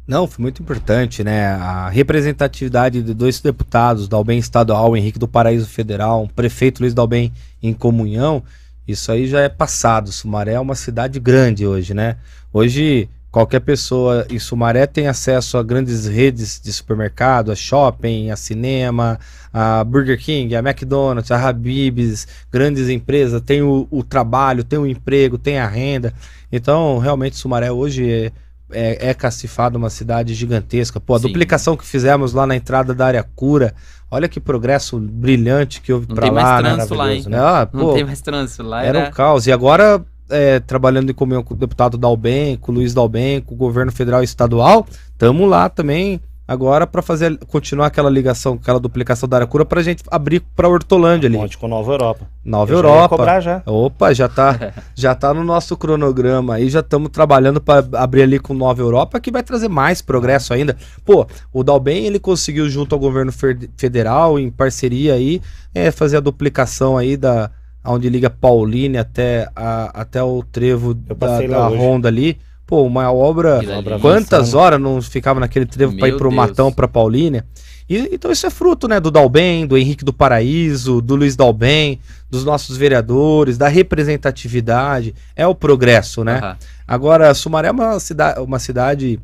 Não, 0.08 0.26
foi 0.26 0.40
muito 0.42 0.62
importante, 0.62 1.22
né? 1.22 1.48
A 1.48 1.90
representatividade 1.90 3.02
de 3.02 3.12
dois 3.12 3.40
deputados, 3.40 4.08
Dalben 4.08 4.38
Estadual, 4.38 4.96
Henrique 4.96 5.18
do 5.18 5.28
Paraíso 5.28 5.66
Federal, 5.66 6.22
um 6.22 6.26
prefeito 6.26 6.80
Luiz 6.80 6.94
Dalben 6.94 7.30
em 7.62 7.74
comunhão, 7.74 8.42
isso 8.86 9.12
aí 9.12 9.26
já 9.26 9.40
é 9.40 9.50
passado. 9.50 10.10
Sumaré 10.10 10.54
é 10.54 10.60
uma 10.60 10.74
cidade 10.74 11.20
grande 11.20 11.66
hoje, 11.66 11.92
né? 11.92 12.16
Hoje, 12.50 13.06
qualquer 13.30 13.60
pessoa 13.60 14.26
em 14.30 14.38
Sumaré 14.38 14.86
tem 14.86 15.08
acesso 15.08 15.58
a 15.58 15.62
grandes 15.62 16.06
redes 16.06 16.58
de 16.58 16.72
supermercado, 16.72 17.52
a 17.52 17.54
shopping, 17.54 18.30
a 18.30 18.36
cinema, 18.36 19.20
a 19.52 19.84
Burger 19.84 20.18
King, 20.18 20.56
a 20.56 20.60
McDonald's, 20.60 21.30
a 21.30 21.48
Habib's, 21.48 22.26
grandes 22.50 22.88
empresas, 22.88 23.42
tem 23.42 23.60
o, 23.60 23.86
o 23.90 24.02
trabalho, 24.02 24.64
tem 24.64 24.78
o 24.78 24.86
emprego, 24.86 25.36
tem 25.36 25.58
a 25.58 25.68
renda. 25.68 26.14
Então, 26.50 26.96
realmente, 26.96 27.36
Sumaré 27.36 27.70
hoje 27.70 28.10
é, 28.10 28.32
é, 28.70 29.10
é 29.10 29.14
cacifado 29.14 29.78
uma 29.78 29.90
cidade 29.90 30.34
gigantesca. 30.34 31.00
Pô, 31.00 31.14
a 31.14 31.18
Sim. 31.18 31.28
duplicação 31.28 31.76
que 31.76 31.86
fizemos 31.86 32.32
lá 32.32 32.46
na 32.46 32.56
entrada 32.56 32.94
da 32.94 33.06
área 33.06 33.22
cura, 33.34 33.74
olha 34.10 34.28
que 34.28 34.40
progresso 34.40 34.98
brilhante 34.98 35.80
que 35.80 35.92
houve 35.92 36.06
para 36.06 36.30
lá. 36.30 36.30
Não 36.30 36.34
tem 36.34 36.62
mais 36.62 36.74
trânsito 36.74 36.94
lá, 36.94 37.14
hein? 37.14 37.24
Né? 37.28 37.38
Ah, 37.38 37.66
pô, 37.66 37.78
não 37.78 37.94
tem 37.94 38.04
mais 38.04 38.20
trânsito 38.20 38.62
lá. 38.62 38.84
Era, 38.84 38.98
era 38.98 39.08
um 39.08 39.12
caos. 39.12 39.46
E 39.46 39.52
agora 39.52 40.04
é, 40.30 40.60
trabalhando 40.60 41.10
em 41.10 41.14
comunhão 41.14 41.42
com 41.42 41.54
o 41.54 41.56
deputado 41.56 41.96
Dalben, 41.96 42.56
com 42.56 42.72
o 42.72 42.74
Luiz 42.74 42.94
Dalben, 42.94 43.40
com 43.40 43.54
o 43.54 43.58
governo 43.58 43.92
federal 43.92 44.20
e 44.20 44.24
estadual, 44.24 44.86
estamos 45.12 45.48
lá 45.48 45.68
também 45.68 46.20
agora 46.48 46.86
para 46.86 47.02
fazer 47.02 47.36
continuar 47.46 47.88
aquela 47.88 48.08
ligação, 48.08 48.54
aquela 48.54 48.80
duplicação 48.80 49.28
da 49.28 49.36
Aracura 49.36 49.66
para 49.66 49.80
a 49.80 49.82
gente 49.82 50.02
abrir 50.10 50.40
para 50.56 50.66
Hortolândia 50.66 51.28
ali. 51.28 51.36
Monte 51.36 51.58
com 51.58 51.68
Nova 51.68 51.92
Europa. 51.92 52.26
Nova 52.42 52.72
Eu 52.72 52.78
Europa. 52.78 53.02
Já 53.02 53.08
cobrar 53.08 53.40
já. 53.40 53.62
Opa, 53.66 54.14
já 54.14 54.28
tá, 54.28 54.72
já 54.96 55.14
tá 55.14 55.34
no 55.34 55.44
nosso 55.44 55.76
cronograma 55.76 56.54
aí, 56.54 56.70
já 56.70 56.80
estamos 56.80 57.10
trabalhando 57.10 57.60
para 57.60 57.86
abrir 58.00 58.22
ali 58.22 58.38
com 58.38 58.54
Nova 58.54 58.80
Europa, 58.80 59.20
que 59.20 59.30
vai 59.30 59.42
trazer 59.42 59.68
mais 59.68 60.00
progresso 60.00 60.54
ainda. 60.54 60.74
Pô, 61.04 61.26
o 61.52 61.62
Dalben 61.62 62.06
ele 62.06 62.18
conseguiu 62.18 62.70
junto 62.70 62.94
ao 62.94 62.98
governo 62.98 63.30
federal 63.76 64.38
em 64.38 64.50
parceria 64.50 65.14
aí 65.14 65.42
é, 65.74 65.90
fazer 65.90 66.16
a 66.16 66.20
duplicação 66.20 66.96
aí 66.96 67.16
da 67.16 67.50
onde 67.84 68.08
liga 68.08 68.30
Pauline 68.30 68.98
até, 68.98 69.48
a, 69.54 70.00
até 70.00 70.22
o 70.22 70.42
trevo 70.42 70.94
da, 70.94 71.40
da 71.42 71.68
Honda 71.68 72.08
ali. 72.08 72.38
Pô, 72.68 72.82
uma 72.82 73.10
obra. 73.10 73.60
Quantas 73.98 74.52
horas 74.52 74.78
não 74.78 75.00
ficava 75.00 75.40
naquele 75.40 75.64
trevo 75.64 75.96
para 75.96 76.06
ir 76.06 76.18
pro 76.18 76.28
Deus. 76.28 76.34
Matão, 76.34 76.70
pra 76.70 76.86
Paulínia? 76.86 77.46
E, 77.88 78.10
então 78.12 78.30
isso 78.30 78.46
é 78.46 78.50
fruto, 78.50 78.86
né, 78.86 79.00
do 79.00 79.10
Dalben, 79.10 79.66
do 79.66 79.78
Henrique 79.78 80.04
do 80.04 80.12
Paraíso, 80.12 81.00
do 81.00 81.16
Luiz 81.16 81.34
Dalben, 81.34 81.98
dos 82.30 82.44
nossos 82.44 82.76
vereadores, 82.76 83.56
da 83.56 83.68
representatividade. 83.68 85.14
É 85.34 85.46
o 85.46 85.54
progresso, 85.54 86.22
né? 86.22 86.42
Uhum. 86.42 86.56
Agora, 86.86 87.32
Sumaré 87.32 87.68
é 87.68 87.72
uma, 87.72 87.98
cida 87.98 88.42
uma 88.42 88.58
cidade 88.58 89.18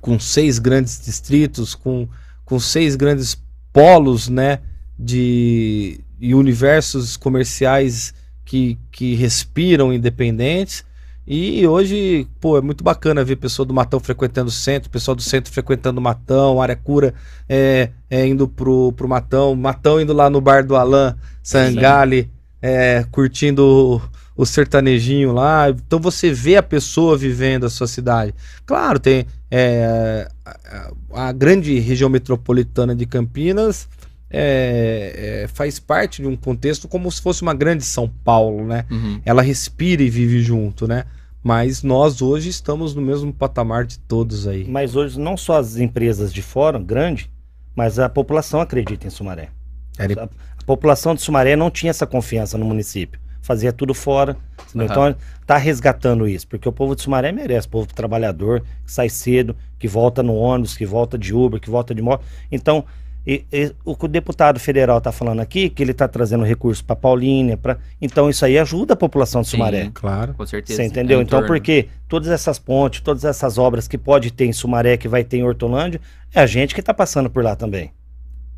com 0.00 0.18
seis 0.18 0.58
grandes 0.58 1.00
distritos, 1.00 1.76
com, 1.76 2.08
com 2.44 2.58
seis 2.58 2.96
grandes 2.96 3.40
polos, 3.72 4.28
né? 4.28 4.58
De, 4.98 6.00
e 6.18 6.34
universos 6.34 7.16
comerciais 7.16 8.12
que, 8.44 8.76
que 8.90 9.14
respiram 9.14 9.92
independentes. 9.92 10.84
E 11.26 11.66
hoje, 11.66 12.26
pô, 12.38 12.58
é 12.58 12.60
muito 12.60 12.84
bacana 12.84 13.24
ver 13.24 13.36
pessoa 13.36 13.64
do 13.64 13.72
Matão 13.72 13.98
frequentando 13.98 14.48
o 14.48 14.52
centro, 14.52 14.90
pessoal 14.90 15.14
do 15.14 15.22
centro 15.22 15.50
frequentando 15.50 15.98
o 15.98 16.02
Matão, 16.02 16.60
área 16.60 16.76
cura 16.76 17.14
é, 17.48 17.90
é, 18.10 18.26
indo 18.26 18.46
pro, 18.46 18.92
pro 18.92 19.08
Matão, 19.08 19.54
Matão 19.54 19.98
indo 19.98 20.12
lá 20.12 20.28
no 20.28 20.40
bar 20.40 20.66
do 20.66 20.76
Alain 20.76 21.14
Sangali, 21.42 22.30
é, 22.60 23.06
curtindo 23.10 24.02
o, 24.36 24.42
o, 24.42 24.44
sertanejinho 24.44 25.32
lá. 25.32 25.70
Então 25.70 25.98
você 25.98 26.30
vê 26.30 26.56
a 26.56 26.62
pessoa 26.62 27.16
vivendo 27.16 27.64
a 27.64 27.70
sua 27.70 27.86
cidade. 27.86 28.34
Claro, 28.66 28.98
tem 28.98 29.26
é, 29.50 30.28
a, 30.44 30.90
a 31.28 31.32
grande 31.32 31.78
região 31.78 32.10
metropolitana 32.10 32.94
de 32.94 33.06
Campinas 33.06 33.88
é, 34.34 35.42
é, 35.44 35.48
faz 35.48 35.78
parte 35.78 36.20
de 36.20 36.28
um 36.28 36.36
contexto 36.36 36.88
como 36.88 37.10
se 37.10 37.22
fosse 37.22 37.42
uma 37.42 37.54
grande 37.54 37.84
São 37.84 38.08
Paulo, 38.08 38.66
né? 38.66 38.84
Uhum. 38.90 39.20
Ela 39.24 39.42
respira 39.42 40.02
e 40.02 40.10
vive 40.10 40.40
junto, 40.40 40.88
né? 40.88 41.04
Mas 41.42 41.82
nós 41.82 42.22
hoje 42.22 42.48
estamos 42.48 42.94
no 42.94 43.02
mesmo 43.02 43.32
patamar 43.32 43.84
de 43.84 43.98
todos 43.98 44.48
aí. 44.48 44.66
Mas 44.68 44.96
hoje 44.96 45.20
não 45.20 45.36
só 45.36 45.58
as 45.58 45.76
empresas 45.76 46.32
de 46.32 46.42
fora, 46.42 46.78
grande, 46.78 47.30
mas 47.76 47.98
a 47.98 48.08
população 48.08 48.60
acredita 48.60 49.06
em 49.06 49.10
Sumaré. 49.10 49.50
A, 49.98 50.24
a, 50.24 50.64
população 50.64 51.14
de 51.14 51.22
Sumaré 51.22 51.54
não 51.54 51.70
tinha 51.70 51.90
essa 51.90 52.06
confiança 52.06 52.56
no 52.58 52.64
município. 52.64 53.20
Fazia 53.42 53.72
tudo 53.72 53.92
fora. 53.92 54.36
Uhum. 54.74 54.82
Então 54.82 55.14
tá 55.46 55.58
resgatando 55.58 56.26
isso, 56.26 56.48
porque 56.48 56.68
o 56.68 56.72
povo 56.72 56.96
de 56.96 57.02
Sumaré 57.02 57.30
merece, 57.30 57.66
o 57.66 57.70
povo 57.70 57.94
trabalhador, 57.94 58.62
que 58.84 58.90
sai 58.90 59.10
cedo, 59.10 59.54
que 59.78 59.86
volta 59.86 60.22
no 60.22 60.34
ônibus, 60.34 60.74
que 60.74 60.86
volta 60.86 61.18
de 61.18 61.34
Uber, 61.34 61.60
que 61.60 61.68
volta 61.68 61.94
de 61.94 62.00
moto. 62.00 62.24
Então, 62.50 62.84
e, 63.26 63.44
e, 63.50 63.72
o 63.84 63.96
que 63.96 64.04
o 64.04 64.08
deputado 64.08 64.60
federal 64.60 64.98
está 64.98 65.10
falando 65.10 65.40
aqui, 65.40 65.70
que 65.70 65.82
ele 65.82 65.92
está 65.92 66.06
trazendo 66.06 66.44
recursos 66.44 66.82
para 66.82 66.94
Paulínia, 66.94 67.56
pra... 67.56 67.78
então 68.00 68.28
isso 68.28 68.44
aí 68.44 68.58
ajuda 68.58 68.92
a 68.94 68.96
população 68.96 69.42
de 69.42 69.48
Sumaré. 69.48 69.84
Sim, 69.84 69.90
claro. 69.92 70.34
Com 70.34 70.44
certeza. 70.44 70.76
Você 70.76 70.86
entendeu? 70.86 71.20
É 71.20 71.22
então, 71.22 71.44
porque 71.46 71.88
todas 72.08 72.28
essas 72.28 72.58
pontes, 72.58 73.00
todas 73.00 73.24
essas 73.24 73.56
obras 73.56 73.88
que 73.88 73.96
pode 73.96 74.30
ter 74.30 74.44
em 74.44 74.52
Sumaré, 74.52 74.96
que 74.96 75.08
vai 75.08 75.24
ter 75.24 75.38
em 75.38 75.44
Hortolândia, 75.44 76.00
é 76.34 76.40
a 76.40 76.46
gente 76.46 76.74
que 76.74 76.80
está 76.80 76.92
passando 76.92 77.30
por 77.30 77.42
lá 77.42 77.56
também. 77.56 77.92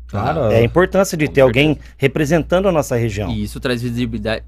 Claro. 0.07 0.51
É 0.51 0.59
a 0.59 0.63
importância 0.63 1.17
de 1.17 1.27
ter 1.27 1.41
alguém 1.41 1.77
representando 1.97 2.67
a 2.67 2.71
nossa 2.71 2.95
região. 2.95 3.29
E 3.29 3.43
isso 3.43 3.59
traz 3.59 3.81
visibilidade, 3.81 4.43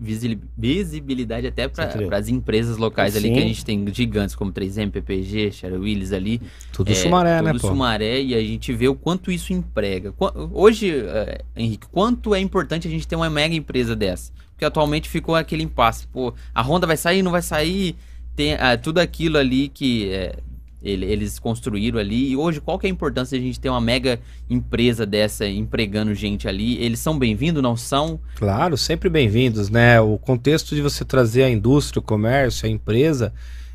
visibilidade 0.58 1.48
até 1.48 1.68
para 1.68 2.18
as 2.18 2.30
empresas 2.30 2.78
locais 2.78 3.14
Sim. 3.14 3.20
ali, 3.20 3.32
que 3.34 3.40
a 3.40 3.48
gente 3.48 3.66
tem 3.66 3.86
gigantes 3.94 4.36
como 4.36 4.54
3M, 4.54 4.90
PPG, 4.90 5.52
Sherry 5.52 5.76
Willis 5.76 6.14
ali. 6.14 6.42
Tudo 6.72 6.92
é, 6.92 6.96
Sumaré, 6.96 7.38
tudo 7.38 7.46
né? 7.46 7.52
Tudo 7.52 7.68
Sumaré, 7.68 8.22
e 8.22 8.34
a 8.34 8.40
gente 8.40 8.72
vê 8.72 8.88
o 8.88 8.96
quanto 8.96 9.32
isso 9.32 9.52
emprega. 9.52 10.14
Hoje, 10.54 10.94
uh, 10.96 11.44
Henrique, 11.56 11.88
quanto 11.92 12.34
é 12.34 12.40
importante 12.40 12.88
a 12.88 12.92
gente 12.92 13.06
ter 13.06 13.18
uma 13.18 13.30
mega 13.30 13.54
empresa 13.54 13.96
dessa? 13.96 14.32
Porque 14.52 14.64
atualmente 14.64 15.10
ficou 15.10 15.36
aquele 15.36 15.64
impasse. 15.64 16.08
Pô, 16.08 16.34
a 16.56 16.62
Honda 16.62 16.88
vai 16.88 16.96
sair, 16.96 17.22
não 17.22 17.32
vai 17.32 17.42
sair? 17.42 17.98
Tem 18.34 18.54
uh, 18.54 18.58
tudo 18.82 19.00
aquilo 19.00 19.38
ali 19.38 19.68
que 19.68 20.06
ele, 20.06 20.36
eles 20.82 21.38
construíram 21.40 22.00
ali. 22.00 22.32
E 22.32 22.38
hoje, 22.38 22.62
qual 22.62 22.80
que 22.80 22.88
é 22.88 22.90
a 22.90 22.94
importância 22.94 23.38
de 23.38 23.44
a 23.44 23.48
gente 23.48 23.60
ter 23.60 23.70
uma 23.70 23.82
mega 23.82 24.20
empresa 24.50 25.06
dessa 25.06 25.48
empregando 25.48 26.14
gente 26.14 26.48
ali? 26.48 26.82
Eles 26.82 27.00
são 27.00 27.18
bem-vindos, 27.18 27.62
não 27.62 27.76
são? 27.76 28.20
Claro, 28.36 28.78
sempre 28.78 29.10
bem-vindos, 29.10 29.70
né? 29.70 30.00
O 30.00 30.18
contexto 30.18 30.76
de 30.76 30.82
você 30.82 31.04
trazer 31.04 31.44
a 31.44 31.50
indústria, 31.50 32.00
o 32.00 32.04
comércio, 32.04 32.66
a 32.66 32.70
empresa, 32.70 33.34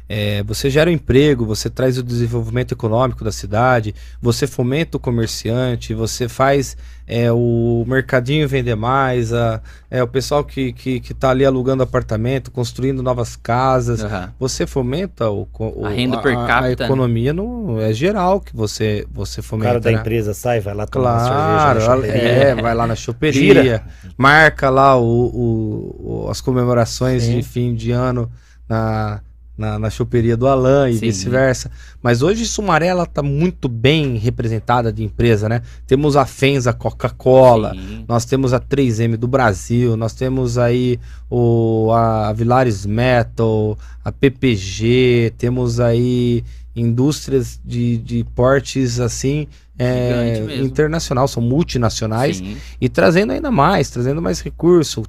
é, 0.08 0.42
você 0.42 0.68
gera 0.68 0.90
um 0.90 0.92
emprego, 0.92 1.46
você 1.46 1.70
traz 1.70 1.96
o 1.96 2.02
desenvolvimento 2.02 2.72
econômico 2.72 3.24
da 3.24 3.32
cidade, 3.32 3.94
você 4.20 4.46
fomenta 4.46 4.98
o 4.98 5.00
comerciante, 5.00 5.94
você 5.94 6.28
faz 6.28 6.76
é, 7.06 7.32
o 7.32 7.84
mercadinho 7.86 8.46
vender 8.46 8.74
mais, 8.74 9.32
a, 9.32 9.62
é, 9.90 10.02
o 10.02 10.08
pessoal 10.08 10.44
que, 10.44 10.74
que, 10.74 11.00
que 11.00 11.14
tá 11.14 11.30
ali 11.30 11.44
alugando 11.44 11.82
apartamento, 11.82 12.50
construindo 12.50 13.02
novas 13.02 13.34
casas. 13.34 14.02
Uhum. 14.02 14.28
Você 14.38 14.66
fomenta 14.66 15.30
o, 15.30 15.48
o, 15.58 15.86
a 15.86 15.90
renda 15.90 16.18
per 16.20 16.34
capita. 16.34 16.52
A, 16.52 16.58
a 16.58 16.62
né? 16.62 16.72
economia 16.72 17.32
no, 17.32 17.80
é 17.80 17.92
geral 17.94 18.40
que 18.40 18.54
você, 18.54 19.06
você 19.10 19.40
fomenta. 19.40 19.70
O 19.70 19.72
cara 19.72 19.80
da 19.80 19.90
né? 19.90 19.98
empresa 19.98 20.34
sai, 20.34 20.60
vai 20.60 20.74
lá 20.74 20.86
tomar 20.86 21.18
claro, 21.18 21.80
cerveja 21.80 22.18
é, 22.18 22.54
vai 22.54 22.74
lá 22.74 22.86
na 22.86 22.94
choperia, 22.94 23.82
marca 24.18 24.68
lá 24.68 24.98
o, 24.98 25.04
o, 25.04 26.28
as 26.30 26.42
comemorações 26.42 27.22
Sim. 27.22 27.36
de 27.36 27.42
fim 27.42 27.74
de 27.74 27.90
ano 27.90 28.30
na 28.68 29.20
na, 29.56 29.78
na 29.78 29.90
choperia 29.90 30.36
do 30.36 30.46
Alan 30.46 30.90
e 30.90 30.94
vice-versa. 30.94 31.70
Mas 32.02 32.22
hoje 32.22 32.46
Sumaré 32.46 32.86
ela 32.86 33.06
tá 33.06 33.22
muito 33.22 33.68
bem 33.68 34.16
representada 34.16 34.92
de 34.92 35.02
empresa, 35.02 35.48
né? 35.48 35.62
Temos 35.86 36.16
a 36.16 36.26
Fenza 36.26 36.72
Coca-Cola, 36.72 37.74
nós 38.08 38.24
temos 38.24 38.52
a 38.52 38.60
3M 38.60 39.16
do 39.16 39.28
Brasil, 39.28 39.96
nós 39.96 40.12
temos 40.12 40.58
aí 40.58 40.98
o 41.30 41.90
a 41.92 42.32
Vilares 42.32 42.84
Metal, 42.84 43.78
a 44.04 44.10
PPG, 44.10 45.34
temos 45.38 45.80
aí 45.80 46.44
indústrias 46.76 47.60
de, 47.64 47.96
de 47.98 48.24
portes 48.34 48.98
assim 48.98 49.46
é, 49.78 50.58
internacional, 50.60 51.26
são 51.26 51.42
multinacionais 51.42 52.38
Sim. 52.38 52.56
e 52.80 52.88
trazendo 52.88 53.32
ainda 53.32 53.50
mais, 53.50 53.90
trazendo 53.90 54.22
mais 54.22 54.40
recursos. 54.40 55.04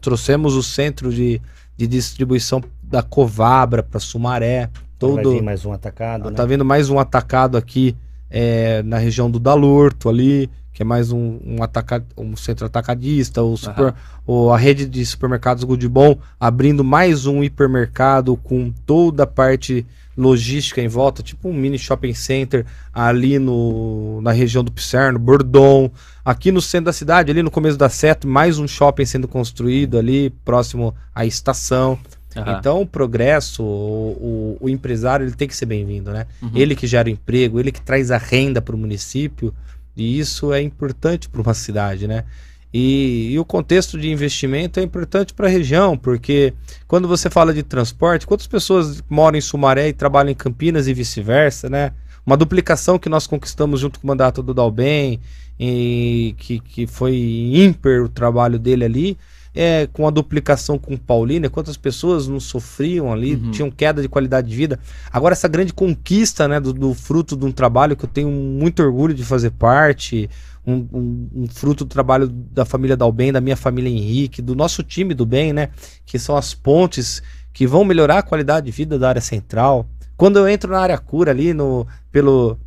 trouxemos 0.00 0.54
o 0.54 0.62
centro 0.62 1.12
de, 1.12 1.40
de 1.76 1.86
distribuição 1.86 2.62
da 2.90 3.02
Covabra 3.02 3.82
para 3.82 4.00
Sumaré. 4.00 4.68
Todo, 4.98 5.32
Vai 5.32 5.40
mais 5.40 5.64
um 5.64 5.72
atacado. 5.72 6.30
Tá 6.32 6.42
né? 6.42 6.48
vendo 6.48 6.64
mais 6.64 6.90
um 6.90 6.98
atacado 6.98 7.56
aqui 7.56 7.96
é, 8.28 8.82
na 8.82 8.98
região 8.98 9.30
do 9.30 9.38
Dalurto 9.38 10.08
ali, 10.08 10.50
que 10.72 10.82
é 10.82 10.84
mais 10.84 11.10
um, 11.10 11.38
um, 11.44 11.62
atacado, 11.62 12.04
um 12.16 12.36
centro 12.36 12.66
atacadista, 12.66 13.42
o 13.42 13.56
super, 13.56 13.94
uhum. 14.26 14.52
a 14.52 14.58
rede 14.58 14.86
de 14.86 15.04
supermercados 15.06 15.64
Goodbom 15.64 16.18
abrindo 16.38 16.84
mais 16.84 17.26
um 17.26 17.42
hipermercado 17.42 18.36
com 18.36 18.72
toda 18.84 19.22
a 19.22 19.26
parte 19.26 19.86
logística 20.16 20.82
em 20.82 20.88
volta, 20.88 21.22
tipo 21.22 21.48
um 21.48 21.52
mini 21.52 21.78
shopping 21.78 22.12
center 22.12 22.66
ali 22.92 23.38
no, 23.38 24.20
na 24.20 24.32
região 24.32 24.62
do 24.62 24.70
Pisserno, 24.70 25.18
Bordon, 25.18 25.90
aqui 26.24 26.52
no 26.52 26.60
centro 26.60 26.86
da 26.86 26.92
cidade, 26.92 27.30
ali 27.30 27.42
no 27.42 27.50
começo 27.50 27.78
da 27.78 27.88
seta, 27.88 28.28
mais 28.28 28.58
um 28.58 28.68
shopping 28.68 29.06
sendo 29.06 29.26
construído 29.26 29.98
ali 29.98 30.30
próximo 30.44 30.94
à 31.14 31.24
estação. 31.24 31.98
Uhum. 32.36 32.58
Então, 32.58 32.80
o 32.82 32.86
progresso, 32.86 33.62
o, 33.62 34.56
o, 34.60 34.66
o, 34.66 34.68
empresário, 34.68 35.26
ele 35.26 35.34
tem 35.34 35.48
que 35.48 35.56
ser 35.56 35.66
bem-vindo, 35.66 36.12
né? 36.12 36.26
Uhum. 36.40 36.50
Ele 36.54 36.76
que 36.76 36.86
gera 36.86 37.10
emprego, 37.10 37.58
ele 37.58 37.72
que 37.72 37.80
traz 37.80 38.10
a 38.10 38.18
renda 38.18 38.62
para 38.62 38.74
o 38.74 38.78
município, 38.78 39.52
e 39.96 40.18
isso 40.18 40.52
é 40.52 40.62
importante 40.62 41.28
para 41.28 41.42
uma 41.42 41.54
cidade, 41.54 42.06
né? 42.06 42.24
E, 42.72 43.32
e, 43.32 43.38
o 43.38 43.44
contexto 43.44 43.98
de 43.98 44.08
investimento 44.08 44.78
é 44.78 44.82
importante 44.82 45.34
para 45.34 45.48
a 45.48 45.50
região, 45.50 45.98
porque 45.98 46.54
quando 46.86 47.08
você 47.08 47.28
fala 47.28 47.52
de 47.52 47.64
transporte, 47.64 48.26
quantas 48.26 48.46
pessoas 48.46 49.02
moram 49.10 49.36
em 49.36 49.40
Sumaré 49.40 49.88
e 49.88 49.92
trabalham 49.92 50.30
em 50.30 50.36
Campinas 50.36 50.86
e 50.86 50.94
vice-versa, 50.94 51.68
né? 51.68 51.92
Uma 52.24 52.36
duplicação 52.36 52.96
que 52.96 53.08
nós 53.08 53.26
conquistamos 53.26 53.80
junto 53.80 53.98
com 53.98 54.06
o 54.06 54.08
mandato 54.08 54.40
do 54.40 54.54
Dalben, 54.54 55.18
e 55.62 56.34
que, 56.38 56.58
que 56.58 56.86
foi 56.86 57.16
ímpar 57.52 58.00
o 58.00 58.08
trabalho 58.08 58.58
dele 58.58 58.84
ali, 58.84 59.18
é, 59.54 59.88
com 59.92 60.06
a 60.06 60.10
duplicação 60.10 60.78
com 60.78 60.96
Paulínia, 60.96 61.50
quantas 61.50 61.76
pessoas 61.76 62.28
não 62.28 62.38
sofriam 62.38 63.12
ali, 63.12 63.34
uhum. 63.34 63.50
tinham 63.50 63.70
queda 63.70 64.00
de 64.00 64.08
qualidade 64.08 64.48
de 64.48 64.56
vida. 64.56 64.78
Agora, 65.12 65.32
essa 65.32 65.48
grande 65.48 65.72
conquista 65.72 66.46
né, 66.46 66.60
do, 66.60 66.72
do, 66.72 66.94
fruto 66.94 67.36
de 67.36 67.44
um 67.44 67.52
trabalho 67.52 67.96
que 67.96 68.04
eu 68.04 68.08
tenho 68.08 68.30
muito 68.30 68.82
orgulho 68.82 69.12
de 69.12 69.24
fazer 69.24 69.50
parte, 69.50 70.30
um, 70.66 70.86
um, 70.92 71.28
um 71.34 71.48
fruto 71.48 71.84
do 71.84 71.88
trabalho 71.88 72.28
da 72.28 72.64
família 72.64 72.96
Dalben, 72.96 73.32
da 73.32 73.40
minha 73.40 73.56
família 73.56 73.90
Henrique, 73.90 74.42
do 74.42 74.54
nosso 74.54 74.82
time 74.82 75.14
do 75.14 75.26
bem, 75.26 75.52
né? 75.52 75.70
Que 76.06 76.18
são 76.18 76.36
as 76.36 76.54
pontes 76.54 77.22
que 77.52 77.66
vão 77.66 77.84
melhorar 77.84 78.18
a 78.18 78.22
qualidade 78.22 78.66
de 78.66 78.72
vida 78.72 78.98
da 78.98 79.08
área 79.08 79.20
central. 79.20 79.88
Quando 80.16 80.38
eu 80.38 80.48
entro 80.48 80.70
na 80.70 80.78
área 80.78 80.98
cura 80.98 81.30
ali, 81.30 81.52
no, 81.52 81.86
pelo, 82.12 82.58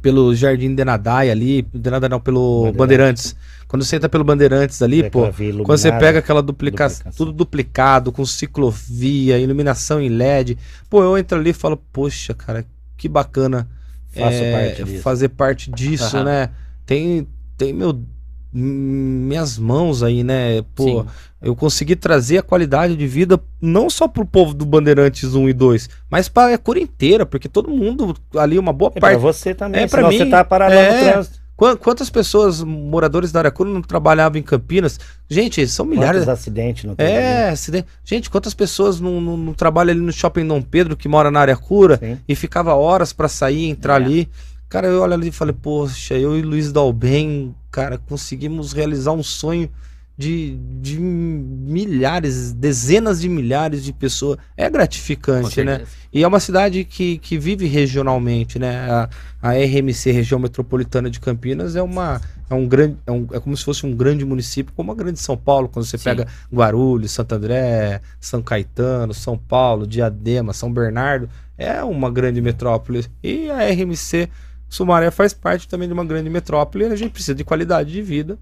pelo 0.00 0.34
Jardim 0.34 0.74
Denadai 0.74 1.30
ali, 1.30 1.62
Denadai 1.74 2.08
não, 2.08 2.20
pelo 2.20 2.72
Bandeirantes. 2.72 3.32
Bandeirantes 3.32 3.36
quando 3.70 3.84
você 3.84 3.94
entra 3.94 4.08
pelo 4.08 4.24
Bandeirantes 4.24 4.82
ali, 4.82 5.08
pô, 5.08 5.32
quando 5.64 5.78
você 5.78 5.92
pega 5.92 6.18
aquela 6.18 6.42
duplicação, 6.42 7.04
duplicação, 7.04 7.12
tudo 7.16 7.32
duplicado, 7.32 8.10
com 8.10 8.26
ciclovia, 8.26 9.38
iluminação 9.38 10.00
em 10.00 10.08
LED, 10.08 10.58
pô, 10.88 11.04
eu 11.04 11.16
entro 11.16 11.38
ali 11.38 11.50
e 11.50 11.52
falo, 11.52 11.76
poxa, 11.76 12.34
cara, 12.34 12.66
que 12.96 13.08
bacana 13.08 13.68
é, 14.12 14.74
parte 14.74 14.98
fazer 14.98 15.28
parte 15.28 15.70
disso, 15.70 16.18
né? 16.24 16.50
Tem, 16.84 17.28
tem 17.56 17.72
meu, 17.72 18.04
minhas 18.52 19.58
mãos 19.58 20.02
aí, 20.02 20.24
né? 20.24 20.62
Pô, 20.74 21.02
Sim. 21.02 21.06
eu 21.40 21.54
consegui 21.54 21.94
trazer 21.94 22.38
a 22.38 22.42
qualidade 22.42 22.96
de 22.96 23.06
vida 23.06 23.40
não 23.60 23.88
só 23.88 24.08
pro 24.08 24.26
povo 24.26 24.52
do 24.52 24.64
Bandeirantes 24.64 25.34
1 25.34 25.48
e 25.48 25.52
2, 25.52 25.88
mas 26.10 26.28
para 26.28 26.54
a 26.54 26.58
cor 26.58 26.76
inteira, 26.76 27.24
porque 27.24 27.48
todo 27.48 27.70
mundo 27.70 28.16
ali, 28.36 28.58
uma 28.58 28.72
boa 28.72 28.92
é 28.94 29.00
parte. 29.00 29.12
Pra 29.14 29.20
você 29.20 29.54
também, 29.54 29.82
é 29.82 29.86
para 29.86 30.08
mim. 30.08 30.18
você 30.18 30.26
tá 30.26 30.44
parado 30.44 30.74
é, 30.74 30.92
no 30.92 31.12
trânsito. 31.12 31.40
Quantas 31.78 32.08
pessoas, 32.08 32.62
moradores 32.62 33.30
da 33.30 33.40
área 33.40 33.50
Cura, 33.50 33.68
não 33.68 33.82
trabalhavam 33.82 34.38
em 34.38 34.42
Campinas? 34.42 34.98
Gente, 35.28 35.68
são 35.68 35.84
milhares. 35.84 36.22
Quantos 36.22 36.40
acidentes 36.40 36.84
não 36.84 36.94
tem? 36.94 37.06
É, 37.06 37.50
acidente. 37.50 37.86
Gente, 38.02 38.30
quantas 38.30 38.54
pessoas 38.54 38.98
não, 38.98 39.20
não, 39.20 39.36
não, 39.36 39.52
trabalham 39.52 39.90
ali 39.90 40.00
no 40.00 40.10
shopping 40.10 40.46
Dom 40.46 40.62
Pedro, 40.62 40.96
que 40.96 41.06
mora 41.06 41.30
na 41.30 41.38
área 41.38 41.54
Cura, 41.54 41.98
Sim. 41.98 42.18
e 42.26 42.34
ficava 42.34 42.74
horas 42.74 43.12
para 43.12 43.28
sair, 43.28 43.68
entrar 43.68 44.00
é. 44.00 44.04
ali. 44.04 44.28
Cara, 44.70 44.86
eu 44.86 45.02
olho 45.02 45.14
ali 45.14 45.28
e 45.28 45.32
falei, 45.32 45.54
poxa, 45.60 46.14
eu 46.14 46.38
e 46.38 46.42
Luiz 46.42 46.70
Dalben, 46.70 47.52
cara, 47.72 47.98
conseguimos 47.98 48.72
realizar 48.72 49.10
um 49.10 49.22
sonho 49.22 49.68
de, 50.16 50.56
de 50.80 51.00
milhares, 51.00 52.52
dezenas 52.52 53.20
de 53.20 53.28
milhares 53.28 53.82
de 53.82 53.92
pessoas. 53.92 54.38
É 54.56 54.70
gratificante, 54.70 55.64
né? 55.64 55.82
E 56.12 56.22
é 56.22 56.28
uma 56.28 56.38
cidade 56.38 56.84
que, 56.84 57.18
que 57.18 57.36
vive 57.36 57.66
regionalmente, 57.66 58.60
né? 58.60 58.88
A, 58.88 59.08
a 59.42 59.52
RMC, 59.54 60.12
região 60.12 60.38
metropolitana 60.38 61.10
de 61.10 61.18
Campinas, 61.18 61.74
é 61.74 61.82
uma 61.82 62.20
é 62.48 62.54
um 62.54 62.68
grande 62.68 62.96
é, 63.06 63.10
um, 63.10 63.26
é 63.32 63.40
como 63.40 63.56
se 63.56 63.64
fosse 63.64 63.84
um 63.84 63.96
grande 63.96 64.24
município, 64.24 64.72
como 64.76 64.92
a 64.92 64.94
grande 64.94 65.18
São 65.18 65.36
Paulo, 65.36 65.68
quando 65.68 65.84
você 65.84 65.98
Sim. 65.98 66.04
pega 66.04 66.28
Guarulhos, 66.52 67.10
Santo 67.10 67.34
André, 67.34 68.00
São 68.20 68.40
Caetano, 68.40 69.12
São 69.12 69.36
Paulo, 69.36 69.84
Diadema, 69.84 70.52
São 70.52 70.72
Bernardo, 70.72 71.28
é 71.58 71.82
uma 71.82 72.10
grande 72.10 72.40
metrópole. 72.40 73.04
E 73.22 73.50
a 73.50 73.68
RMC 73.68 74.28
Sumaré 74.70 75.10
faz 75.10 75.34
parte 75.34 75.68
também 75.68 75.86
de 75.86 75.92
uma 75.92 76.04
grande 76.04 76.30
metrópole, 76.30 76.84
e 76.84 76.86
a 76.86 76.96
gente 76.96 77.10
precisa 77.10 77.34
de 77.34 77.44
qualidade 77.44 77.92
de 77.92 78.00
vida 78.00 78.38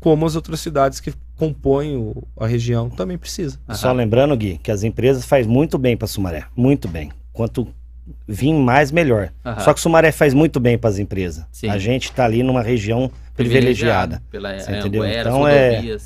como 0.00 0.26
as 0.26 0.34
outras 0.34 0.58
cidades 0.60 0.98
que 0.98 1.12
compõem 1.36 1.96
o, 1.96 2.26
a 2.36 2.46
região 2.46 2.90
também 2.90 3.16
precisa. 3.16 3.58
Só 3.70 3.92
lembrando, 3.92 4.36
Gui, 4.36 4.58
que 4.58 4.70
as 4.70 4.82
empresas 4.82 5.24
faz 5.24 5.46
muito 5.46 5.78
bem 5.78 5.96
para 5.96 6.08
Sumaré, 6.08 6.44
muito 6.56 6.88
bem. 6.88 7.12
Quanto 7.32 7.68
vir 8.26 8.52
mais, 8.52 8.90
melhor. 8.90 9.32
Só 9.60 9.72
que 9.72 9.80
Sumaré 9.80 10.10
faz 10.10 10.34
muito 10.34 10.58
bem 10.58 10.76
para 10.76 10.90
as 10.90 10.98
empresas. 10.98 11.44
Sim. 11.52 11.68
A 11.68 11.78
gente 11.78 12.04
está 12.04 12.24
ali 12.24 12.42
numa 12.42 12.62
região 12.62 13.10
privilegiada. 13.36 14.20
Pela, 14.30 14.58
você 14.58 14.72
é, 14.72 14.78
entendeu? 14.80 15.04
então 15.04 15.46
é 15.46 15.96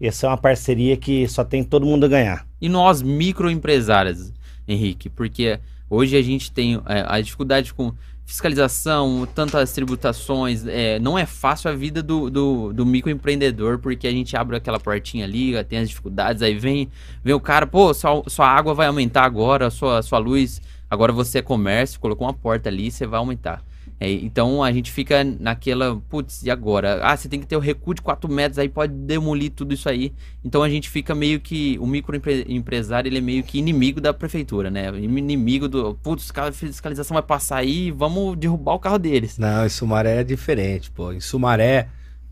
essa 0.00 0.26
é 0.26 0.30
uma 0.30 0.38
parceria 0.38 0.96
que 0.96 1.28
só 1.28 1.44
tem 1.44 1.62
todo 1.62 1.84
mundo 1.84 2.06
a 2.06 2.08
ganhar. 2.08 2.46
E 2.60 2.68
nós 2.68 3.02
microempresários, 3.02 4.32
Henrique, 4.66 5.10
porque 5.10 5.60
hoje 5.90 6.16
a 6.16 6.22
gente 6.22 6.50
tem 6.50 6.80
é, 6.86 7.04
a 7.06 7.20
dificuldade 7.20 7.74
com 7.74 7.92
fiscalização, 8.30 9.26
tantas 9.34 9.72
tributações. 9.72 10.64
É, 10.64 11.00
não 11.00 11.18
é 11.18 11.26
fácil 11.26 11.68
a 11.68 11.74
vida 11.74 12.00
do, 12.00 12.30
do, 12.30 12.72
do, 12.72 12.86
microempreendedor, 12.86 13.80
porque 13.80 14.06
a 14.06 14.10
gente 14.12 14.36
abre 14.36 14.56
aquela 14.56 14.78
portinha 14.78 15.24
ali, 15.24 15.52
tem 15.64 15.80
as 15.80 15.88
dificuldades, 15.88 16.40
aí 16.40 16.56
vem, 16.56 16.88
vem 17.24 17.34
o 17.34 17.40
cara, 17.40 17.66
pô, 17.66 17.92
sua, 17.92 18.22
sua 18.28 18.46
água 18.46 18.72
vai 18.72 18.86
aumentar 18.86 19.24
agora, 19.24 19.68
sua, 19.68 20.00
sua 20.00 20.20
luz, 20.20 20.62
agora 20.88 21.12
você 21.12 21.38
é 21.38 21.42
comércio, 21.42 21.98
colocou 21.98 22.24
uma 22.24 22.32
porta 22.32 22.68
ali, 22.68 22.88
você 22.88 23.04
vai 23.04 23.18
aumentar. 23.18 23.64
É, 24.00 24.10
então 24.10 24.64
a 24.64 24.72
gente 24.72 24.90
fica 24.90 25.22
naquela, 25.22 26.00
putz, 26.08 26.42
e 26.42 26.50
agora? 26.50 27.04
Ah, 27.04 27.14
você 27.14 27.28
tem 27.28 27.38
que 27.38 27.46
ter 27.46 27.56
o 27.56 27.60
recuo 27.60 27.92
de 27.92 28.00
4 28.00 28.32
metros, 28.32 28.58
aí 28.58 28.66
pode 28.66 28.94
demolir 28.94 29.50
tudo 29.50 29.74
isso 29.74 29.90
aí. 29.90 30.14
Então 30.42 30.62
a 30.62 30.70
gente 30.70 30.88
fica 30.88 31.14
meio 31.14 31.38
que, 31.38 31.78
o 31.78 31.86
microempresário, 31.86 33.10
ele 33.10 33.18
é 33.18 33.20
meio 33.20 33.42
que 33.42 33.58
inimigo 33.58 34.00
da 34.00 34.14
prefeitura, 34.14 34.70
né? 34.70 34.88
Inimigo 34.98 35.68
do, 35.68 35.94
putz, 35.96 36.32
a 36.34 36.50
fiscalização 36.50 37.14
vai 37.14 37.22
passar 37.22 37.58
aí, 37.58 37.90
vamos 37.90 38.38
derrubar 38.38 38.72
o 38.72 38.78
carro 38.78 38.98
deles. 38.98 39.36
Não, 39.36 39.66
em 39.66 39.68
Sumaré 39.68 40.20
é 40.20 40.24
diferente, 40.24 40.90
pô. 40.90 41.12
Em 41.12 41.20
Sumaré, 41.20 41.88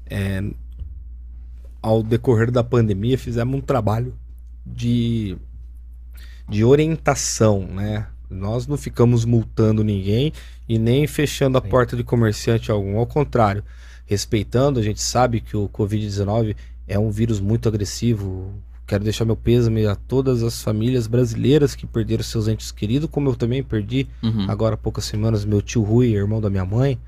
é, 0.09 0.43
ao 1.83 2.03
decorrer 2.03 2.51
da 2.51 2.65
pandemia, 2.65 3.19
fizemos 3.19 3.55
um 3.55 3.61
trabalho 3.61 4.15
de, 4.65 5.37
de 6.49 6.65
orientação, 6.65 7.67
né? 7.67 8.07
Nós 8.31 8.67
não 8.67 8.77
ficamos 8.77 9.25
multando 9.25 9.83
ninguém 9.83 10.33
e 10.69 10.79
nem 10.79 11.07
fechando 11.07 11.59
a 11.59 11.63
Sim. 11.63 11.69
porta 11.69 11.97
de 11.97 12.05
comerciante 12.05 12.71
algum. 12.71 12.99
Ao 12.99 13.07
contrário, 13.07 13.65
respeitando, 14.07 14.79
a 14.79 14.83
gente 14.83 15.03
sabe 15.03 15.41
que 15.41 15.57
o 15.57 15.69
Covid-19 15.69 16.55
é 16.87 16.99
um 16.99 17.11
vírus 17.11 17.41
muito 17.41 17.69
agressivo, 17.69 18.53
quero 18.87 19.05
deixar 19.05 19.25
meu 19.25 19.37
pêsame 19.37 19.87
a 19.87 19.95
todas 19.95 20.43
as 20.43 20.63
famílias 20.63 21.07
brasileiras 21.07 21.75
que 21.75 21.87
perderam 21.87 22.23
seus 22.25 22.49
entes 22.49 22.71
queridos, 22.73 23.09
como 23.11 23.29
eu 23.29 23.37
também 23.37 23.63
perdi 23.63 24.07
Uhum. 24.23 24.47
agora 24.51 24.75
há 24.75 24.79
poucas 24.79 25.05
semanas 25.05 25.45
meu 25.45 25.61
tio 25.61 25.83
Rui, 25.83 26.09
irmão 26.15 26.41
da 26.41 26.49
minha 26.51 26.65
mãe. 26.65 26.99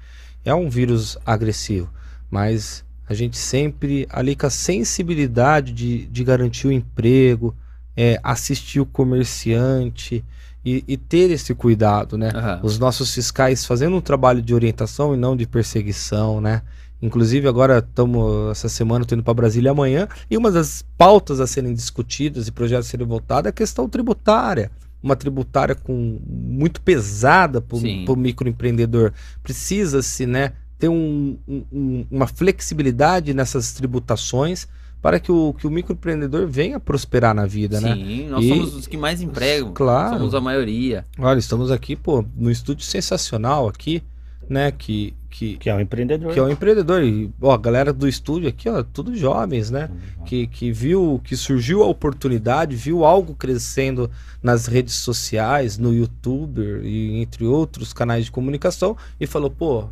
É 0.44 0.54
um 0.54 0.68
vírus 0.68 1.18
agressivo, 1.24 1.90
mas 2.30 2.84
a 3.08 3.14
gente 3.14 3.36
sempre 3.36 4.06
ali 4.10 4.36
com 4.36 4.46
a 4.46 4.50
sensibilidade 4.50 5.72
de, 5.72 6.06
de 6.06 6.24
garantir 6.24 6.66
o 6.68 6.72
emprego, 6.72 7.54
é, 7.96 8.20
assistir 8.22 8.80
o 8.80 8.86
comerciante 8.86 10.24
e, 10.64 10.84
e 10.86 10.96
ter 10.96 11.30
esse 11.30 11.54
cuidado, 11.54 12.18
né? 12.18 12.30
Aham. 12.34 12.60
Os 12.62 12.78
nossos 12.78 13.14
fiscais 13.14 13.64
fazendo 13.64 13.96
um 13.96 14.00
trabalho 14.00 14.42
de 14.42 14.54
orientação 14.54 15.14
e 15.14 15.16
não 15.16 15.36
de 15.36 15.46
perseguição, 15.46 16.40
né? 16.40 16.62
Inclusive, 17.02 17.48
agora 17.48 17.78
estamos, 17.78 18.50
essa 18.50 18.68
semana, 18.68 19.02
estou 19.04 19.16
indo 19.16 19.24
para 19.24 19.32
Brasília 19.32 19.70
amanhã, 19.70 20.06
e 20.30 20.36
uma 20.36 20.50
das 20.50 20.84
pautas 20.98 21.40
a 21.40 21.46
serem 21.46 21.72
discutidas 21.72 22.46
e 22.46 22.52
projetos 22.52 22.86
a 22.88 22.90
serem 22.90 23.06
votados 23.06 23.46
é 23.46 23.48
a 23.48 23.52
questão 23.52 23.88
tributária. 23.88 24.70
Uma 25.02 25.16
tributária 25.16 25.74
com 25.74 26.20
muito 26.28 26.82
pesada 26.82 27.58
para 27.62 27.78
o 27.78 28.16
microempreendedor. 28.16 29.14
Precisa-se 29.42 30.26
né, 30.26 30.52
ter 30.78 30.90
um- 30.90 31.38
um- 31.72 32.04
uma 32.10 32.26
flexibilidade 32.26 33.32
nessas 33.32 33.72
tributações 33.72 34.68
para 35.02 35.18
que 35.18 35.32
o, 35.32 35.54
que 35.54 35.66
o 35.66 35.70
microempreendedor 35.70 36.46
venha 36.46 36.78
prosperar 36.78 37.34
na 37.34 37.46
vida, 37.46 37.80
né? 37.80 37.94
Sim, 37.94 38.28
nós 38.28 38.44
E- 38.44 38.48
somos 38.48 38.74
os 38.74 38.86
que 38.86 38.96
mais 38.96 39.20
empregam. 39.22 39.72
Claro. 39.72 40.18
Somos 40.18 40.34
a 40.34 40.40
maioria. 40.40 41.06
Olha, 41.18 41.38
estamos 41.38 41.70
aqui, 41.70 41.96
pô, 41.96 42.24
num 42.36 42.50
estúdio 42.50 42.84
sensacional 42.84 43.66
aqui, 43.68 44.02
né? 44.48 44.70
Que, 44.70 45.14
que, 45.30 45.56
Que 45.56 45.70
é 45.70 45.74
um 45.74 45.80
empreendedor. 45.80 46.32
que 46.34 46.38
é 46.38 46.42
um 46.42 46.50
empreendedor. 46.50 47.02
E, 47.02 47.30
ó, 47.40 47.52
a 47.54 47.56
galera 47.56 47.92
do 47.92 48.06
estúdio 48.06 48.48
aqui, 48.48 48.68
ó, 48.68 48.82
tudo 48.82 49.16
jovens, 49.16 49.70
né? 49.70 49.88
Que, 50.26 50.46
que 50.46 50.70
viu 50.70 51.20
que 51.24 51.34
surgiu 51.36 51.82
a 51.82 51.86
oportunidade, 51.86 52.76
viu 52.76 53.04
algo 53.04 53.34
crescendo 53.34 54.10
nas 54.42 54.66
redes 54.66 54.96
sociais, 54.96 55.78
no 55.78 55.94
YouTube 55.94 56.60
e 56.82 57.22
entre 57.22 57.44
outros 57.46 57.92
canais 57.94 58.26
de 58.26 58.30
comunicação 58.30 58.96
e 59.18 59.26
falou, 59.26 59.50
pô, 59.50 59.84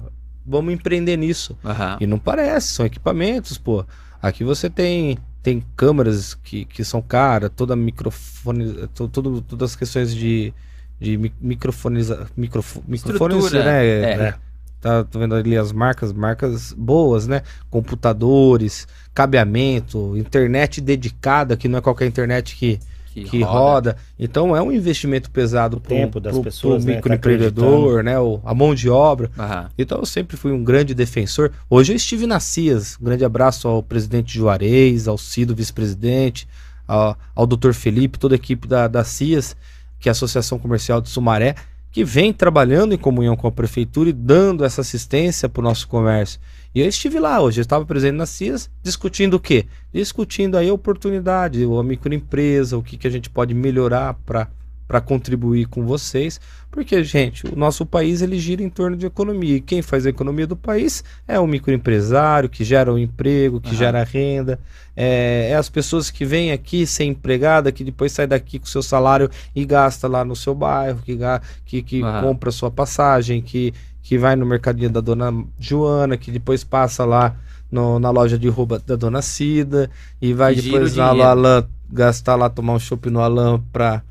vamos 0.44 0.74
empreender 0.74 1.16
nisso. 1.16 1.56
Aham. 1.64 1.96
E 2.00 2.06
não 2.06 2.18
parece, 2.18 2.68
são 2.72 2.84
equipamentos, 2.84 3.56
pô. 3.56 3.84
Aqui 4.22 4.44
você 4.44 4.68
tem 4.68 5.18
tem 5.42 5.62
câmeras 5.76 6.34
que, 6.34 6.64
que 6.64 6.84
são 6.84 7.00
caras, 7.00 7.50
toda 7.54 7.74
microfone, 7.76 8.86
to- 8.88 9.08
tudo, 9.08 9.40
todas 9.40 9.70
as 9.70 9.76
questões 9.76 10.14
de, 10.14 10.52
de 11.00 11.16
mi- 11.16 11.32
microfoniza, 11.40 12.26
microfo, 12.36 12.82
microfones, 12.86 13.36
né? 13.64 13.86
é. 13.86 14.02
É, 14.28 14.34
Tá, 14.80 15.04
vendo 15.12 15.34
ali 15.34 15.56
as 15.56 15.72
marcas, 15.72 16.12
marcas 16.12 16.72
boas, 16.72 17.26
né? 17.26 17.42
Computadores, 17.70 18.86
cabeamento, 19.12 20.16
internet 20.16 20.80
dedicada, 20.80 21.56
que 21.56 21.66
não 21.66 21.78
é 21.78 21.80
qualquer 21.82 22.06
internet 22.06 22.54
que, 22.54 22.78
que 23.24 23.42
roda. 23.42 23.96
Então 24.18 24.54
é 24.56 24.62
um 24.62 24.70
investimento 24.72 25.30
pesado 25.30 25.80
pro, 25.80 25.88
tempo 25.88 26.20
das 26.20 26.32
pro- 26.34 26.42
pessoas, 26.42 26.84
pro 26.84 26.92
né, 26.92 27.00
tá 27.00 27.10
microempreendedor, 27.10 28.02
né? 28.02 28.18
O, 28.18 28.40
a 28.44 28.54
mão 28.54 28.74
de 28.74 28.88
obra. 28.88 29.30
Aham. 29.38 29.68
Então 29.78 29.98
eu 29.98 30.06
sempre 30.06 30.36
fui 30.36 30.52
um 30.52 30.62
grande 30.62 30.94
defensor. 30.94 31.52
Hoje 31.68 31.92
eu 31.92 31.96
estive 31.96 32.26
na 32.26 32.40
CIAS. 32.40 32.96
Um 33.00 33.04
grande 33.04 33.24
abraço 33.24 33.68
ao 33.68 33.82
presidente 33.82 34.36
Juarez, 34.36 35.08
ao 35.08 35.16
Cido, 35.18 35.54
vice-presidente, 35.54 36.46
ao, 36.86 37.16
ao 37.34 37.46
doutor 37.46 37.74
Felipe, 37.74 38.18
toda 38.18 38.34
a 38.34 38.36
equipe 38.36 38.66
da, 38.66 38.88
da 38.88 39.04
CIAS, 39.04 39.56
que 40.00 40.08
é 40.08 40.10
a 40.10 40.12
Associação 40.12 40.58
Comercial 40.58 41.00
de 41.00 41.08
Sumaré, 41.08 41.54
que 41.90 42.04
vem 42.04 42.32
trabalhando 42.32 42.92
em 42.94 42.98
comunhão 42.98 43.36
com 43.36 43.46
a 43.46 43.52
prefeitura 43.52 44.10
e 44.10 44.12
dando 44.12 44.64
essa 44.64 44.82
assistência 44.82 45.48
para 45.48 45.60
o 45.60 45.64
nosso 45.64 45.88
comércio. 45.88 46.38
E 46.74 46.80
eu 46.80 46.86
estive 46.86 47.18
lá 47.18 47.40
hoje, 47.40 47.60
eu 47.60 47.62
estava 47.62 47.84
presente 47.84 48.14
na 48.16 48.26
CIAS, 48.26 48.70
discutindo 48.82 49.34
o 49.34 49.40
quê? 49.40 49.66
Discutindo 49.92 50.56
aí 50.56 50.68
a 50.68 50.74
oportunidade, 50.74 51.64
a 51.64 51.82
microempresa, 51.82 52.76
o 52.76 52.82
que, 52.82 52.96
que 52.96 53.06
a 53.06 53.10
gente 53.10 53.30
pode 53.30 53.54
melhorar 53.54 54.14
para 54.26 54.48
para 54.88 55.02
contribuir 55.02 55.66
com 55.66 55.84
vocês, 55.84 56.40
porque 56.70 57.04
gente, 57.04 57.46
o 57.46 57.54
nosso 57.54 57.84
país 57.84 58.22
ele 58.22 58.38
gira 58.38 58.62
em 58.62 58.70
torno 58.70 58.96
de 58.96 59.04
economia 59.04 59.56
e 59.56 59.60
quem 59.60 59.82
faz 59.82 60.06
a 60.06 60.08
economia 60.08 60.46
do 60.46 60.56
país 60.56 61.04
é 61.28 61.38
o 61.38 61.46
microempresário 61.46 62.48
que 62.48 62.64
gera 62.64 62.90
o 62.90 62.98
emprego, 62.98 63.60
que 63.60 63.68
Aham. 63.68 63.76
gera 63.76 64.02
renda, 64.02 64.58
é, 64.96 65.48
é 65.50 65.54
as 65.54 65.68
pessoas 65.68 66.10
que 66.10 66.24
vêm 66.24 66.52
aqui 66.52 66.86
sem 66.86 67.10
empregada, 67.10 67.70
que 67.70 67.84
depois 67.84 68.12
sai 68.12 68.26
daqui 68.26 68.58
com 68.58 68.64
seu 68.64 68.82
salário 68.82 69.30
e 69.54 69.62
gasta 69.66 70.08
lá 70.08 70.24
no 70.24 70.34
seu 70.34 70.54
bairro, 70.54 71.02
que, 71.04 71.18
que, 71.66 71.82
que 71.82 72.02
Aham. 72.02 72.22
compra 72.22 72.50
sua 72.50 72.70
passagem, 72.70 73.42
que, 73.42 73.74
que 74.02 74.16
vai 74.18 74.36
no 74.36 74.46
mercadinho 74.46 74.90
da 74.90 75.00
dona 75.00 75.32
Joana, 75.58 76.16
que 76.16 76.30
depois 76.30 76.64
passa 76.64 77.04
lá 77.04 77.36
no- 77.70 77.98
na 77.98 78.10
loja 78.10 78.38
de 78.38 78.48
roupa 78.48 78.78
da 78.78 78.96
dona 78.96 79.20
Cida 79.22 79.90
e 80.20 80.32
vai 80.32 80.54
depois 80.54 80.94
lá 80.96 81.14
no. 81.14 81.22
Alain 81.22 81.64
gastar 81.90 82.36
lá, 82.36 82.48
tomar 82.50 82.74
um 82.74 82.78
chopp 82.78 83.08
no 83.10 83.20
Alain 83.20 83.62
pra, 83.72 84.02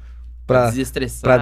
pra, 0.45 0.69
Desestressar. 0.69 1.21
pra 1.21 1.38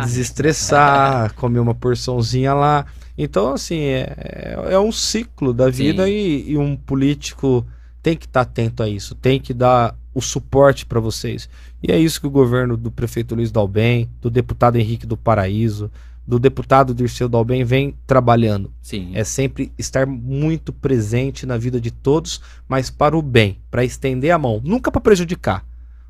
desestressar, 0.50 1.34
comer 1.36 1.60
uma 1.60 1.74
porçãozinha 1.76 2.54
lá. 2.54 2.86
Então, 3.18 3.54
assim, 3.54 3.80
é, 3.80 4.14
é- 4.18 4.74
é 4.74 4.80
um 4.80 4.92
ciclo 4.92 5.54
da 5.54 5.70
vida 5.70 6.10
e, 6.10 6.52
e 6.52 6.58
um 6.58 6.76
político 6.76 7.66
tem 8.04 8.16
que 8.16 8.26
estar 8.26 8.42
atento 8.42 8.84
a 8.84 8.90
isso, 8.90 9.16
tem 9.16 9.40
que 9.40 9.54
dar 9.54 9.96
o 10.14 10.22
suporte 10.22 10.86
para 10.86 11.00
vocês. 11.00 11.50
E 11.82 11.92
é 11.92 11.98
isso 12.00 12.20
que 12.22 12.28
o 12.28 12.32
governo 12.32 12.78
do 12.78 12.92
prefeito 12.92 13.34
Luiz 13.36 13.52
Dalbem, 13.52 14.10
do 14.22 14.30
deputado 14.30 14.76
Henrique 14.78 15.06
do 15.06 15.18
Paraíso, 15.18 15.90
do 16.28 16.40
deputado 16.40 16.94
Dirceu 16.94 17.30
Dalbem 17.30 17.64
vem 17.64 17.96
trabalhando. 18.08 18.72
Sim. 18.82 19.12
É 19.14 19.24
sempre 19.24 19.72
estar 19.78 20.08
muito 20.08 20.74
presente 20.74 21.46
na 21.46 21.58
vida 21.58 21.80
de 21.80 21.92
todos, 21.92 22.42
mas 22.68 22.90
para 22.90 23.16
o 23.16 23.22
bem, 23.22 23.60
para 23.70 23.86
estender 23.86 24.32
a 24.32 24.38
mão, 24.38 24.60
nunca 24.64 24.92
para 24.92 25.02
prejudicar. 25.02 25.64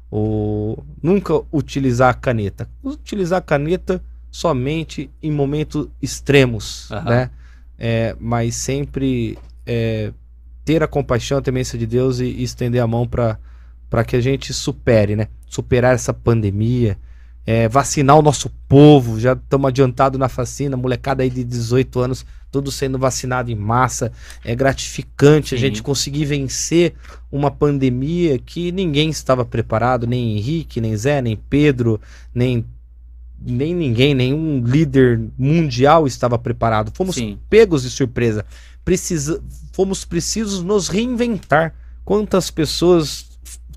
Ou 0.10 0.86
nunca 1.04 1.42
utilizar 1.52 2.10
a 2.10 2.14
caneta. 2.14 2.70
Utilizar 2.84 3.40
a 3.40 3.42
caneta 3.42 4.02
somente 4.32 5.10
em 5.22 5.32
momentos 5.32 5.88
extremos, 6.02 6.90
Aham. 6.92 7.10
né? 7.10 7.30
É, 7.78 8.16
mas 8.20 8.56
sempre 8.56 9.38
é, 9.66 10.14
ter 10.64 10.82
a 10.82 10.88
compaixão, 10.88 11.38
a 11.38 11.42
temência 11.42 11.78
de 11.78 11.86
Deus 11.86 12.20
e, 12.20 12.26
e 12.26 12.44
estender 12.44 12.82
a 12.82 12.88
mão 12.88 13.06
para 13.06 13.38
que 14.06 14.16
a 14.16 14.22
gente 14.22 14.54
supere, 14.54 15.16
né? 15.16 15.28
Superar 15.48 15.94
essa 15.94 16.14
pandemia, 16.14 16.98
é, 17.46 17.70
vacinar 17.70 18.18
o 18.18 18.22
nosso 18.22 18.50
povo, 18.68 19.20
já 19.20 19.34
estamos 19.34 19.68
adiantados 19.68 20.20
na 20.20 20.28
vacina, 20.28 20.76
molecada 20.76 21.22
aí 21.22 21.30
de 21.30 21.44
18 21.44 22.00
anos, 22.00 22.26
tudo 22.52 22.72
sendo 22.72 22.98
vacinado 22.98 23.52
em 23.52 23.56
massa. 23.56 24.12
É 24.44 24.56
gratificante 24.56 25.54
a 25.54 25.58
Sim. 25.58 25.62
gente 25.62 25.84
conseguir 25.84 26.26
vencer 26.26 26.96
uma 27.32 27.52
pandemia 27.52 28.40
que 28.40 28.72
ninguém 28.72 29.10
estava 29.10 29.46
preparado, 29.46 30.08
nem 30.08 30.38
Henrique, 30.38 30.82
nem 30.82 30.98
Zé, 30.98 31.22
nem 31.22 31.36
Pedro, 31.36 32.02
nem, 32.34 32.66
nem 33.40 33.76
ninguém, 33.76 34.16
nenhum 34.16 34.64
líder 34.66 35.22
mundial 35.38 36.08
estava 36.08 36.40
preparado. 36.40 36.92
Fomos 36.96 37.16
Sim. 37.16 37.38
pegos 37.50 37.84
de 37.84 37.92
surpresa. 37.92 38.44
Precisa, 38.84 39.42
fomos 39.72 40.04
precisos 40.04 40.64
nos 40.64 40.88
reinventar. 40.88 41.76
Quantas 42.04 42.50
pessoas 42.52 43.35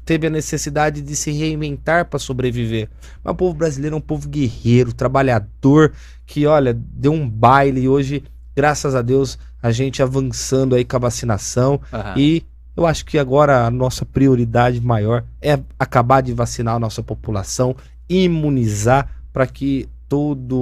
teve 0.09 0.26
a 0.26 0.30
necessidade 0.30 1.02
de 1.02 1.14
se 1.14 1.30
reinventar 1.30 2.06
para 2.06 2.18
sobreviver? 2.18 2.88
Mas 3.22 3.32
o 3.34 3.36
povo 3.36 3.52
brasileiro 3.52 3.94
é 3.94 3.98
um 3.98 4.00
povo 4.00 4.26
guerreiro, 4.26 4.90
trabalhador, 4.94 5.92
que 6.24 6.46
olha, 6.46 6.72
deu 6.72 7.12
um 7.12 7.28
baile 7.28 7.82
e 7.82 7.88
hoje, 7.90 8.24
graças 8.56 8.94
a 8.94 9.02
Deus, 9.02 9.38
a 9.62 9.70
gente 9.70 10.02
avançando 10.02 10.74
aí 10.74 10.82
com 10.82 10.96
a 10.96 11.00
vacinação 11.00 11.78
Aham. 11.92 12.14
e 12.16 12.42
eu 12.74 12.86
acho 12.86 13.04
que 13.04 13.18
agora 13.18 13.66
a 13.66 13.70
nossa 13.70 14.06
prioridade 14.06 14.80
maior 14.80 15.24
é 15.42 15.59
acabar 15.78 16.22
de 16.22 16.32
vacinar 16.32 16.76
a 16.76 16.78
nossa 16.78 17.02
população, 17.02 17.76
imunizar 18.09 19.11
para 19.30 19.46
que 19.46 19.86
toda 20.09 20.54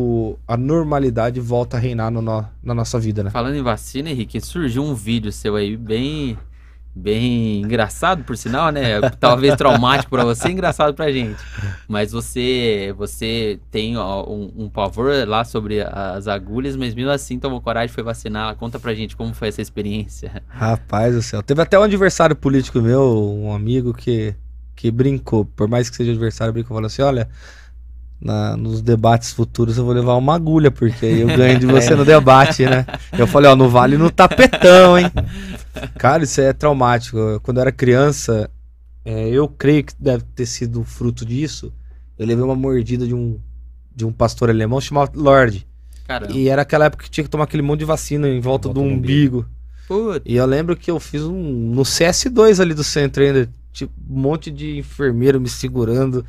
a 0.48 0.56
normalidade 0.56 1.38
volta 1.38 1.76
a 1.76 1.80
reinar 1.80 2.10
no- 2.10 2.20
na 2.20 2.74
nossa 2.74 2.98
vida, 2.98 3.22
né? 3.22 3.30
Falando 3.30 3.54
em 3.54 3.62
vacina, 3.62 4.10
Henrique, 4.10 4.40
surgiu 4.40 4.82
um 4.82 4.92
vídeo 4.92 5.30
seu 5.30 5.54
aí 5.54 5.76
bem 5.76 6.36
bem 6.98 7.60
engraçado, 7.60 8.24
por 8.24 8.36
sinal, 8.38 8.70
né? 8.70 9.00
Talvez 9.20 9.54
traumático 9.54 10.08
pra 10.10 10.24
você, 10.24 10.48
engraçado 10.48 10.94
pra 10.94 11.12
gente. 11.12 11.36
Mas 11.86 12.10
você 12.12 12.94
você 12.96 13.58
tem 13.70 13.98
ó, 13.98 14.24
um, 14.26 14.50
um 14.56 14.68
pavor 14.70 15.12
lá 15.28 15.44
sobre 15.44 15.82
as 15.82 16.26
agulhas, 16.26 16.74
mas 16.74 16.94
mesmo 16.94 17.10
assim 17.10 17.38
tomou 17.38 17.60
coragem, 17.60 17.94
foi 17.94 18.02
vacinar. 18.02 18.54
Conta 18.56 18.78
pra 18.78 18.94
gente 18.94 19.14
como 19.14 19.34
foi 19.34 19.48
essa 19.48 19.60
experiência. 19.60 20.42
Rapaz 20.48 21.14
do 21.14 21.22
céu. 21.22 21.42
Teve 21.42 21.60
até 21.60 21.78
um 21.78 21.82
adversário 21.82 22.34
político 22.34 22.80
meu, 22.80 23.38
um 23.42 23.52
amigo 23.52 23.92
que, 23.92 24.34
que 24.74 24.90
brincou, 24.90 25.44
por 25.44 25.68
mais 25.68 25.90
que 25.90 25.96
seja 25.96 26.10
adversário, 26.12 26.52
brincou 26.54 26.74
falou 26.74 26.86
assim: 26.86 27.02
olha, 27.02 27.28
na- 28.18 28.56
nos 28.56 28.80
debates 28.80 29.32
futuros 29.32 29.76
eu 29.76 29.84
vou 29.84 29.92
levar 29.92 30.14
uma 30.14 30.34
agulha, 30.34 30.70
porque 30.70 31.04
aí 31.04 31.20
eu 31.20 31.26
ganho 31.28 31.58
de 31.58 31.66
você 31.66 31.92
no 31.94 32.04
debate, 32.04 32.64
né? 32.64 32.86
Eu 33.18 33.26
falei, 33.26 33.50
ó, 33.50 33.54
no 33.54 33.68
vale 33.68 33.98
no 33.98 34.10
tapetão, 34.10 34.98
hein? 34.98 35.10
Cara, 35.98 36.24
isso 36.24 36.40
é 36.40 36.52
traumático. 36.52 37.18
Quando 37.42 37.58
eu 37.58 37.62
era 37.62 37.72
criança, 37.72 38.50
é, 39.04 39.28
eu 39.28 39.48
creio 39.48 39.84
que 39.84 39.92
deve 39.98 40.24
ter 40.34 40.46
sido 40.46 40.82
fruto 40.84 41.24
disso. 41.24 41.72
Eu 42.18 42.26
levei 42.26 42.44
uma 42.44 42.54
mordida 42.54 43.06
de 43.06 43.14
um, 43.14 43.38
de 43.94 44.04
um 44.04 44.12
pastor 44.12 44.50
alemão 44.50 44.80
chamado 44.80 45.20
Lorde. 45.20 45.66
Caramba. 46.06 46.32
E 46.32 46.48
era 46.48 46.62
aquela 46.62 46.84
época 46.86 47.04
que 47.04 47.10
tinha 47.10 47.24
que 47.24 47.30
tomar 47.30 47.44
aquele 47.44 47.62
monte 47.62 47.80
de 47.80 47.84
vacina 47.84 48.28
em 48.28 48.40
volta, 48.40 48.68
Volta 48.68 48.80
do 48.80 48.86
do 48.86 48.94
umbigo. 48.94 49.46
Putz, 49.88 50.22
E 50.24 50.36
eu 50.36 50.46
lembro 50.46 50.76
que 50.76 50.90
eu 50.90 50.98
fiz 51.00 51.22
um 51.22 51.42
no 51.72 51.82
CS2 51.82 52.60
ali 52.60 52.74
do 52.74 52.84
centro 52.84 53.22
ainda. 53.22 53.48
tipo, 53.72 53.92
um 54.08 54.20
monte 54.20 54.50
de 54.50 54.78
enfermeiro 54.78 55.40
me 55.40 55.48
segurando. 55.48 56.24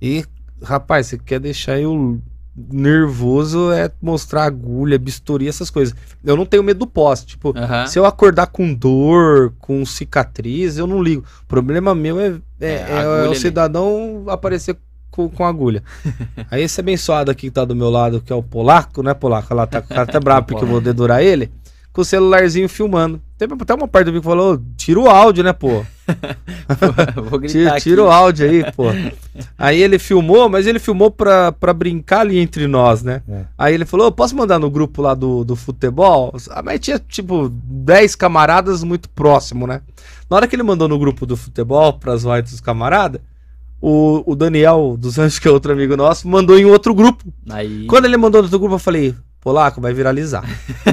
E, 0.00 0.24
rapaz, 0.62 1.06
você 1.06 1.18
quer 1.18 1.38
deixar 1.40 1.78
eu 1.78 2.20
nervoso 2.56 3.70
é 3.72 3.90
mostrar 4.02 4.44
agulha, 4.44 4.98
bisturi, 4.98 5.48
essas 5.48 5.70
coisas. 5.70 5.94
Eu 6.24 6.36
não 6.36 6.44
tenho 6.46 6.62
medo 6.62 6.80
do 6.80 6.86
pós. 6.86 7.24
Tipo, 7.24 7.52
se 7.88 7.98
eu 7.98 8.04
acordar 8.04 8.46
com 8.48 8.72
dor, 8.72 9.52
com 9.58 9.84
cicatriz, 9.86 10.76
eu 10.78 10.86
não 10.86 11.02
ligo. 11.02 11.24
O 11.42 11.46
problema 11.46 11.94
meu 11.94 12.20
é, 12.20 12.34
é, 12.60 12.68
É, 12.72 12.86
é 13.02 13.06
o 13.06 13.24
ali. 13.30 13.36
cidadão 13.36 14.24
aparecer 14.28 14.76
com, 15.10 15.28
com 15.28 15.44
agulha. 15.44 15.82
Aí 16.50 16.62
esse 16.62 16.80
abençoado 16.80 17.30
aqui 17.30 17.42
que 17.48 17.50
tá 17.50 17.64
do 17.64 17.74
meu 17.74 17.90
lado, 17.90 18.20
que 18.20 18.32
é 18.32 18.36
o 18.36 18.42
polaco, 18.42 19.02
né, 19.02 19.14
polaco? 19.14 19.54
Lá 19.54 19.66
tá, 19.66 19.80
cara 19.80 20.06
tá 20.06 20.18
bravo 20.20 20.46
porque 20.46 20.64
eu 20.64 20.68
vou 20.68 20.80
dedurar 20.80 21.22
ele. 21.22 21.50
Com 21.92 22.02
o 22.02 22.04
celularzinho 22.04 22.68
filmando. 22.68 23.20
Teve 23.36 23.54
até 23.54 23.74
uma 23.74 23.88
parte 23.88 24.04
do 24.06 24.12
vídeo 24.12 24.22
que 24.22 24.28
falou: 24.28 24.54
"Ô, 24.54 24.60
tira 24.76 25.00
o 25.00 25.08
áudio, 25.10 25.42
né, 25.42 25.52
pô? 25.52 25.84
Vou 27.30 27.38
gritar 27.38 27.52
Tira, 27.52 27.70
aqui. 27.72 27.82
tira 27.82 28.04
o 28.04 28.10
áudio 28.10 28.48
aí, 28.48 28.72
pô. 28.72 28.84
Aí 29.58 29.82
ele 29.82 29.98
filmou, 29.98 30.48
mas 30.48 30.66
ele 30.66 30.78
filmou 30.78 31.10
pra, 31.10 31.52
pra 31.52 31.72
brincar 31.72 32.20
ali 32.20 32.38
entre 32.38 32.66
nós, 32.66 33.02
né? 33.02 33.22
É. 33.28 33.44
Aí 33.56 33.74
ele 33.74 33.84
falou: 33.84 34.08
"Ô, 34.08 34.12
posso 34.12 34.36
mandar 34.36 34.58
no 34.58 34.70
grupo 34.70 35.02
lá 35.02 35.14
do, 35.14 35.44
do 35.44 35.56
futebol? 35.56 36.34
Ah, 36.50 36.62
mas 36.62 36.80
tinha, 36.80 36.98
tipo, 36.98 37.48
10 37.50 38.14
camaradas 38.16 38.82
muito 38.84 39.08
próximo, 39.08 39.66
né? 39.66 39.80
Na 40.28 40.36
hora 40.36 40.46
que 40.46 40.54
ele 40.54 40.62
mandou 40.62 40.88
no 40.88 40.98
grupo 40.98 41.26
do 41.26 41.36
futebol, 41.36 41.94
pras 41.94 42.22
vozes 42.22 42.50
dos 42.52 42.60
camaradas, 42.60 43.20
o, 43.80 44.22
o 44.30 44.36
Daniel 44.36 44.96
dos 44.98 45.18
Anjos, 45.18 45.38
que 45.38 45.48
é 45.48 45.50
outro 45.50 45.72
amigo 45.72 45.96
nosso, 45.96 46.28
mandou 46.28 46.58
em 46.58 46.64
outro 46.64 46.94
grupo. 46.94 47.24
Aí 47.48 47.86
Quando 47.86 48.04
ele 48.04 48.16
mandou 48.16 48.40
no 48.40 48.46
outro 48.46 48.58
grupo, 48.58 48.74
eu 48.74 48.78
falei: 48.78 49.14
Polaco, 49.40 49.80
vai 49.80 49.94
viralizar. 49.94 50.44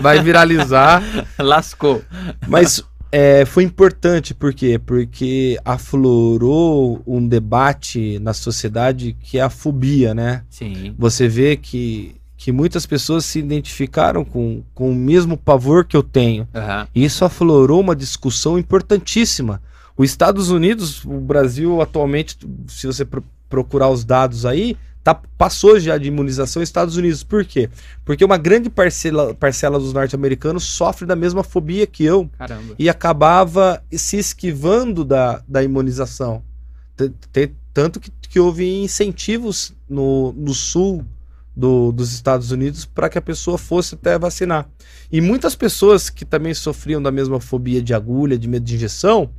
Vai 0.01 0.22
viralizar. 0.24 1.03
lascou. 1.38 2.01
Mas 2.47 2.84
é, 3.12 3.45
foi 3.45 3.64
importante, 3.64 4.34
por 4.34 4.53
quê? 4.53 4.80
Porque 4.80 5.58
aflorou 5.64 7.01
um 7.05 7.26
debate 7.26 8.20
na 8.20 8.34
sociedade 8.34 9.16
que 9.22 9.38
é 9.38 9.41
a 9.41 9.49
fobia, 9.49 10.14
né? 10.14 10.43
Sim. 10.49 10.93
Você 10.97 11.28
vê 11.28 11.55
que, 11.55 12.16
que 12.36 12.51
muitas 12.51 12.86
pessoas 12.86 13.26
se 13.26 13.39
identificaram 13.39 14.26
com, 14.26 14.64
com 14.74 14.91
o 14.91 14.95
mesmo 14.95 15.38
pavor 15.38 15.86
que 15.86 15.95
eu 15.95 16.03
tenho. 16.03 16.47
Aham. 16.53 16.88
E 16.93 17.05
isso 17.05 17.24
aflorou 17.24 17.80
uma 17.80 17.95
discussão 17.95 18.60
importantíssima. 18.60 19.62
Os 19.97 20.10
Estados 20.10 20.51
Unidos, 20.51 21.03
o 21.05 21.20
Brasil 21.20 21.82
atualmente, 21.82 22.38
se 22.68 22.86
você 22.86 23.05
procurar 23.50 23.89
os 23.89 24.04
dados 24.06 24.45
aí, 24.45 24.76
tá, 25.04 25.16
passou 25.38 25.80
já 25.80 25.98
de 25.98 26.08
imunização 26.08 26.60
nos 26.60 26.70
Estados 26.70 26.98
Unidos. 26.98 27.24
Por 27.24 27.45
quê? 27.45 27.70
Porque 28.04 28.24
uma 28.26 28.38
grande 28.38 28.70
parcela, 28.70 29.34
parcela 29.34 29.80
dos 29.80 29.93
norte-americanos 29.93 30.64
sofre 30.64 31.06
da 31.06 31.16
mesma 31.16 31.43
fobia 31.43 31.88
que 31.88 32.04
eu 32.04 32.30
Caramba. 32.38 32.76
e 32.78 32.89
acabava 32.89 33.82
se 33.91 34.18
esquivando 34.18 35.04
da, 35.06 35.41
da 35.48 35.64
imunização. 35.64 36.43
T- 36.95 37.12
t- 37.32 37.52
Tanto 37.74 38.00
que, 38.00 38.10
que 38.28 38.39
houve 38.39 38.66
incentivos 38.82 39.72
no, 39.88 40.34
no 40.34 40.52
sul 40.54 41.06
do- 41.56 41.91
dos 41.91 42.12
Estados 42.12 42.50
Unidos 42.52 42.86
para 42.86 43.08
que 43.08 43.20
a 43.20 43.22
pessoa 43.22 43.56
fosse 43.58 43.93
até 43.93 44.18
vacinar. 44.18 44.68
E 45.12 45.22
muitas 45.22 45.56
pessoas 45.56 46.10
que 46.10 46.26
também 46.26 46.56
sofriam 46.56 47.00
da 47.02 47.12
mesma 47.12 47.39
fobia 47.39 47.80
de 47.82 47.93
agulha, 47.93 48.36
de 48.36 48.48
medo 48.48 48.66
de 48.66 48.74
injeção, 48.76 49.30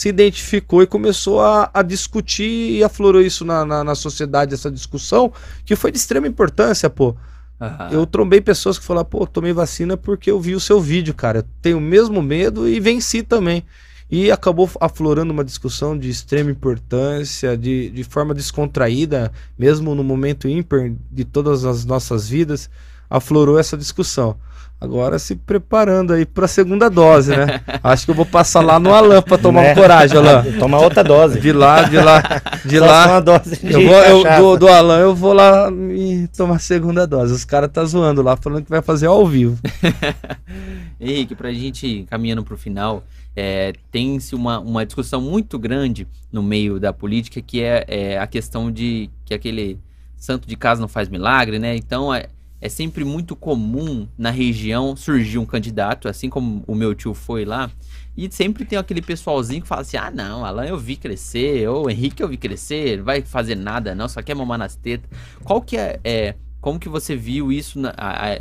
se 0.00 0.08
identificou 0.08 0.82
e 0.82 0.86
começou 0.86 1.42
a, 1.42 1.70
a 1.74 1.82
discutir 1.82 2.70
e 2.70 2.82
aflorou 2.82 3.20
isso 3.20 3.44
na, 3.44 3.66
na, 3.66 3.84
na 3.84 3.94
sociedade, 3.94 4.54
essa 4.54 4.70
discussão, 4.70 5.30
que 5.62 5.76
foi 5.76 5.92
de 5.92 5.98
extrema 5.98 6.26
importância, 6.26 6.88
pô. 6.88 7.14
Aham. 7.60 7.90
Eu 7.90 8.06
trombei 8.06 8.40
pessoas 8.40 8.78
que 8.78 8.84
falaram, 8.86 9.06
pô, 9.06 9.26
tomei 9.26 9.52
vacina 9.52 9.98
porque 9.98 10.30
eu 10.30 10.40
vi 10.40 10.54
o 10.54 10.60
seu 10.60 10.80
vídeo, 10.80 11.12
cara. 11.12 11.40
Eu 11.40 11.44
tenho 11.60 11.76
o 11.76 11.82
mesmo 11.82 12.22
medo 12.22 12.66
e 12.66 12.80
venci 12.80 13.22
também. 13.22 13.62
E 14.10 14.30
acabou 14.30 14.70
aflorando 14.80 15.34
uma 15.34 15.44
discussão 15.44 15.98
de 15.98 16.08
extrema 16.08 16.50
importância, 16.50 17.54
de, 17.54 17.90
de 17.90 18.02
forma 18.02 18.32
descontraída, 18.32 19.30
mesmo 19.58 19.94
no 19.94 20.02
momento 20.02 20.48
ímpar 20.48 20.92
de 21.12 21.26
todas 21.26 21.66
as 21.66 21.84
nossas 21.84 22.26
vidas, 22.26 22.70
aflorou 23.10 23.58
essa 23.58 23.76
discussão. 23.76 24.38
Agora 24.80 25.18
se 25.18 25.36
preparando 25.36 26.14
aí 26.14 26.24
para 26.24 26.46
a 26.46 26.48
segunda 26.48 26.88
dose, 26.88 27.36
né? 27.36 27.60
Acho 27.82 28.06
que 28.06 28.10
eu 28.12 28.14
vou 28.14 28.24
passar 28.24 28.62
lá 28.62 28.78
no 28.78 28.94
Alan 28.94 29.20
para 29.20 29.36
tomar 29.36 29.60
Né? 29.62 29.74
coragem, 29.74 30.16
Alan. 30.16 30.42
Toma 30.58 30.78
outra 30.80 31.04
dose. 31.04 31.38
De 31.38 31.52
lá, 31.52 31.82
de 31.82 31.98
lá, 31.98 32.22
de 32.64 32.78
Só 32.78 32.86
lá. 32.86 33.06
uma 33.08 33.20
dose 33.20 33.56
de 33.58 33.72
Eu 33.74 33.82
vou, 33.86 33.94
eu- 34.24 34.40
do, 34.40 34.56
do 34.60 34.68
Alan, 34.68 34.98
eu 35.00 35.14
vou 35.14 35.34
lá 35.34 35.70
e 35.70 36.26
tomar 36.34 36.56
a 36.56 36.58
segunda 36.58 37.06
dose. 37.06 37.30
Os 37.34 37.44
caras 37.44 37.70
tá 37.70 37.84
zoando 37.84 38.22
lá, 38.22 38.38
falando 38.38 38.64
que 38.64 38.70
vai 38.70 38.80
fazer 38.80 39.06
ao 39.06 39.26
vivo. 39.26 39.58
Henrique, 40.98 41.34
pra 41.34 41.52
gente 41.52 42.06
caminhando 42.08 42.42
pro 42.42 42.56
final, 42.56 43.04
é, 43.36 43.72
tem-se 43.90 44.34
uma, 44.34 44.58
uma 44.60 44.84
discussão 44.84 45.20
muito 45.20 45.58
grande 45.58 46.06
no 46.32 46.42
meio 46.42 46.78
da 46.80 46.92
política 46.92 47.40
que 47.40 47.62
é, 47.62 47.84
é 47.86 48.18
a 48.18 48.26
questão 48.26 48.70
de 48.70 49.10
que 49.24 49.34
aquele 49.34 49.78
santo 50.16 50.46
de 50.48 50.56
casa 50.56 50.80
não 50.80 50.88
faz 50.88 51.08
milagre, 51.08 51.58
né? 51.58 51.76
Então 51.76 52.14
é, 52.14 52.26
é 52.60 52.68
sempre 52.68 53.04
muito 53.04 53.34
comum 53.34 54.06
na 54.18 54.30
região 54.30 54.94
surgir 54.94 55.38
um 55.38 55.46
candidato, 55.46 56.08
assim 56.08 56.28
como 56.28 56.62
o 56.66 56.74
meu 56.74 56.94
tio 56.94 57.14
foi 57.14 57.44
lá, 57.44 57.70
e 58.16 58.30
sempre 58.30 58.64
tem 58.64 58.78
aquele 58.78 59.00
pessoalzinho 59.00 59.62
que 59.62 59.68
fala 59.68 59.80
assim: 59.82 59.96
ah, 59.96 60.10
não, 60.10 60.44
Alan 60.44 60.66
eu 60.66 60.78
vi 60.78 60.96
crescer, 60.96 61.68
ou 61.68 61.88
Henrique 61.90 62.22
eu 62.22 62.28
vi 62.28 62.36
crescer, 62.36 63.00
vai 63.02 63.22
fazer 63.22 63.54
nada, 63.54 63.94
não, 63.94 64.08
só 64.08 64.20
quer 64.22 64.34
mamar 64.34 64.58
nas 64.58 64.76
tetas. 64.76 65.08
Qual 65.42 65.60
que 65.62 65.76
é. 65.76 65.98
é 66.04 66.34
como 66.60 66.78
que 66.78 66.90
você 66.90 67.16
viu 67.16 67.50
isso 67.50 67.78
na- 67.80 67.94
a- 67.96 68.34
a- 68.34 68.40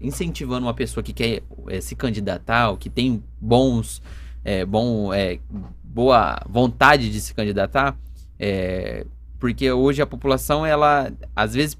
incentivando 0.00 0.64
uma 0.66 0.72
pessoa 0.72 1.04
que 1.04 1.12
quer 1.12 1.42
eh, 1.68 1.80
se 1.82 1.94
candidatar, 1.94 2.70
ou 2.70 2.78
que 2.78 2.88
tem 2.88 3.22
bons, 3.38 4.00
é, 4.42 4.64
bom, 4.64 5.12
é, 5.12 5.38
boa 5.84 6.40
vontade 6.48 7.10
de 7.10 7.20
se 7.20 7.34
candidatar, 7.34 7.98
é, 8.38 9.04
porque 9.38 9.70
hoje 9.70 10.00
a 10.00 10.06
população, 10.06 10.64
ela 10.64 11.12
às 11.36 11.52
vezes 11.52 11.78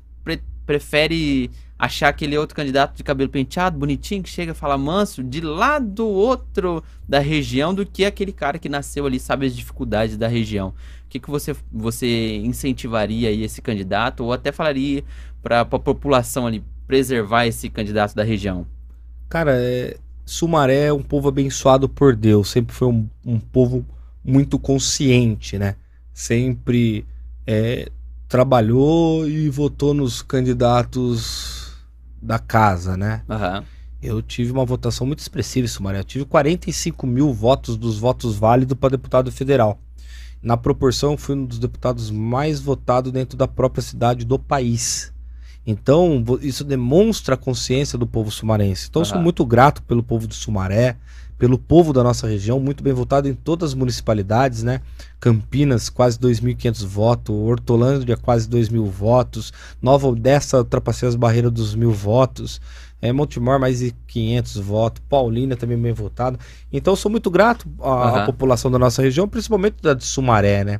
prefere 0.70 1.50
achar 1.76 2.10
aquele 2.10 2.38
outro 2.38 2.54
candidato 2.54 2.96
de 2.96 3.02
cabelo 3.02 3.28
penteado, 3.28 3.76
bonitinho, 3.76 4.22
que 4.22 4.28
chega 4.28 4.52
e 4.52 4.54
fala 4.54 4.78
manso, 4.78 5.20
de 5.20 5.40
lá 5.40 5.80
do 5.80 6.06
outro 6.06 6.80
da 7.08 7.18
região, 7.18 7.74
do 7.74 7.84
que 7.84 8.04
aquele 8.04 8.30
cara 8.30 8.56
que 8.56 8.68
nasceu 8.68 9.04
ali, 9.04 9.18
sabe 9.18 9.46
as 9.46 9.56
dificuldades 9.56 10.16
da 10.16 10.28
região. 10.28 10.68
O 10.68 11.08
que, 11.08 11.18
que 11.18 11.28
você, 11.28 11.56
você 11.72 12.36
incentivaria 12.36 13.30
aí 13.30 13.42
esse 13.42 13.60
candidato, 13.60 14.22
ou 14.22 14.32
até 14.32 14.52
falaria 14.52 15.02
para 15.42 15.62
a 15.62 15.64
população 15.64 16.46
ali 16.46 16.62
preservar 16.86 17.46
esse 17.46 17.68
candidato 17.68 18.14
da 18.14 18.22
região? 18.22 18.64
Cara, 19.28 19.56
é, 19.56 19.96
Sumaré 20.24 20.84
é 20.86 20.92
um 20.92 21.02
povo 21.02 21.28
abençoado 21.28 21.88
por 21.88 22.14
Deus. 22.14 22.48
Sempre 22.48 22.76
foi 22.76 22.86
um, 22.86 23.08
um 23.26 23.40
povo 23.40 23.84
muito 24.24 24.56
consciente, 24.56 25.58
né? 25.58 25.74
Sempre 26.14 27.04
é, 27.44 27.90
trabalhou 28.30 29.28
e 29.28 29.50
votou 29.50 29.92
nos 29.92 30.22
candidatos 30.22 31.72
da 32.22 32.38
casa, 32.38 32.96
né? 32.96 33.22
Aham. 33.28 33.64
Eu 34.00 34.22
tive 34.22 34.52
uma 34.52 34.64
votação 34.64 35.04
muito 35.04 35.18
expressiva 35.18 35.64
em 35.64 35.68
Sumaré. 35.68 35.98
Eu 35.98 36.04
tive 36.04 36.24
45 36.24 37.08
mil 37.08 37.34
votos 37.34 37.76
dos 37.76 37.98
votos 37.98 38.36
válidos 38.36 38.78
para 38.78 38.90
deputado 38.90 39.32
federal. 39.32 39.80
Na 40.40 40.56
proporção, 40.56 41.18
fui 41.18 41.34
um 41.34 41.44
dos 41.44 41.58
deputados 41.58 42.10
mais 42.10 42.60
votados 42.60 43.10
dentro 43.10 43.36
da 43.36 43.48
própria 43.48 43.82
cidade 43.82 44.24
do 44.24 44.38
país. 44.38 45.12
Então, 45.66 46.24
isso 46.40 46.62
demonstra 46.62 47.34
a 47.34 47.38
consciência 47.38 47.98
do 47.98 48.06
povo 48.06 48.30
sumarense. 48.30 48.86
Então, 48.88 49.02
eu 49.02 49.06
sou 49.06 49.20
muito 49.20 49.44
grato 49.44 49.82
pelo 49.82 50.04
povo 50.04 50.28
de 50.28 50.36
Sumaré, 50.36 50.96
pelo 51.40 51.58
povo 51.58 51.90
da 51.94 52.04
nossa 52.04 52.28
região, 52.28 52.60
muito 52.60 52.84
bem 52.84 52.92
votado 52.92 53.26
em 53.26 53.32
todas 53.32 53.70
as 53.70 53.74
municipalidades, 53.74 54.62
né? 54.62 54.82
Campinas, 55.18 55.88
quase 55.88 56.18
2.500 56.18 56.84
votos. 56.86 57.34
Hortolândia, 57.34 58.14
quase 58.14 58.46
2.000 58.46 58.84
votos. 58.84 59.50
Nova 59.80 60.06
Odessa, 60.06 60.58
ultrapassei 60.58 61.08
as 61.08 61.16
barreiras 61.16 61.50
dos 61.50 61.74
mil 61.74 61.92
votos. 61.92 62.60
É, 63.00 63.10
Montemor, 63.10 63.58
mais 63.58 63.78
de 63.78 63.94
500 64.06 64.56
votos. 64.58 65.02
Paulínia, 65.08 65.56
também 65.56 65.78
bem 65.78 65.94
votado. 65.94 66.38
Então, 66.70 66.92
eu 66.92 66.96
sou 66.96 67.10
muito 67.10 67.30
grato 67.30 67.66
à, 67.80 67.88
à 67.90 68.08
Aham. 68.18 68.26
população 68.26 68.70
da 68.70 68.78
nossa 68.78 69.00
região, 69.00 69.26
principalmente 69.26 69.76
da 69.82 69.94
de 69.94 70.04
Sumaré, 70.04 70.62
né? 70.62 70.78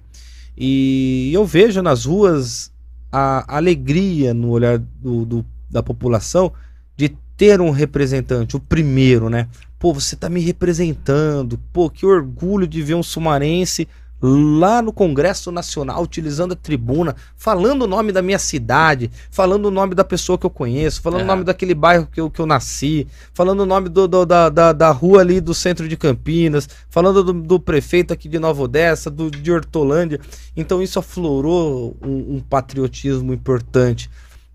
E 0.56 1.30
eu 1.32 1.46
vejo 1.46 1.80
nas 1.80 2.04
ruas 2.04 2.70
a 3.10 3.56
alegria 3.56 4.34
no 4.34 4.50
olhar 4.50 4.78
do, 4.78 5.24
do- 5.24 5.46
da 5.70 5.82
população 5.82 6.52
de 6.98 7.08
ter 7.34 7.62
um 7.62 7.70
representante, 7.70 8.56
o 8.56 8.60
primeiro, 8.60 9.30
né? 9.30 9.48
Pô, 9.80 9.92
você 9.94 10.14
tá 10.14 10.28
me 10.28 10.40
representando. 10.40 11.58
Pô, 11.72 11.88
que 11.90 12.04
orgulho 12.06 12.68
de 12.68 12.82
ver 12.82 12.94
um 12.94 13.02
sumarense 13.02 13.88
lá 14.22 14.82
no 14.82 14.92
Congresso 14.92 15.50
Nacional, 15.50 16.02
utilizando 16.02 16.52
a 16.52 16.54
tribuna, 16.56 17.16
falando 17.34 17.84
o 17.84 17.86
nome 17.86 18.12
da 18.12 18.20
minha 18.20 18.38
cidade, 18.38 19.10
falando 19.30 19.64
o 19.64 19.70
nome 19.70 19.94
da 19.94 20.04
pessoa 20.04 20.36
que 20.36 20.44
eu 20.44 20.50
conheço, 20.50 21.00
falando 21.00 21.20
o 21.22 21.24
É. 21.24 21.26
nome 21.26 21.42
daquele 21.44 21.72
bairro 21.74 22.06
que 22.12 22.20
eu, 22.20 22.30
que 22.30 22.38
eu 22.38 22.44
nasci, 22.44 23.06
falando 23.32 23.60
o 23.60 23.64
nome 23.66 23.88
do, 23.88 24.06
do- 24.06 24.26
da, 24.26 24.50
da, 24.50 24.74
da 24.74 24.90
rua 24.90 25.20
ali 25.22 25.40
do 25.40 25.54
centro 25.54 25.88
de 25.88 25.96
Campinas, 25.96 26.68
falando 26.90 27.24
do, 27.24 27.32
do 27.32 27.58
prefeito 27.58 28.12
aqui 28.12 28.28
de 28.28 28.38
Nova 28.38 28.62
Odessa, 28.62 29.10
do, 29.10 29.30
de 29.30 29.50
Hortolândia. 29.50 30.20
Então 30.54 30.82
isso 30.82 30.98
aflorou 30.98 31.96
um, 32.02 32.36
um 32.36 32.40
patriotismo 32.40 33.32
importante. 33.32 34.10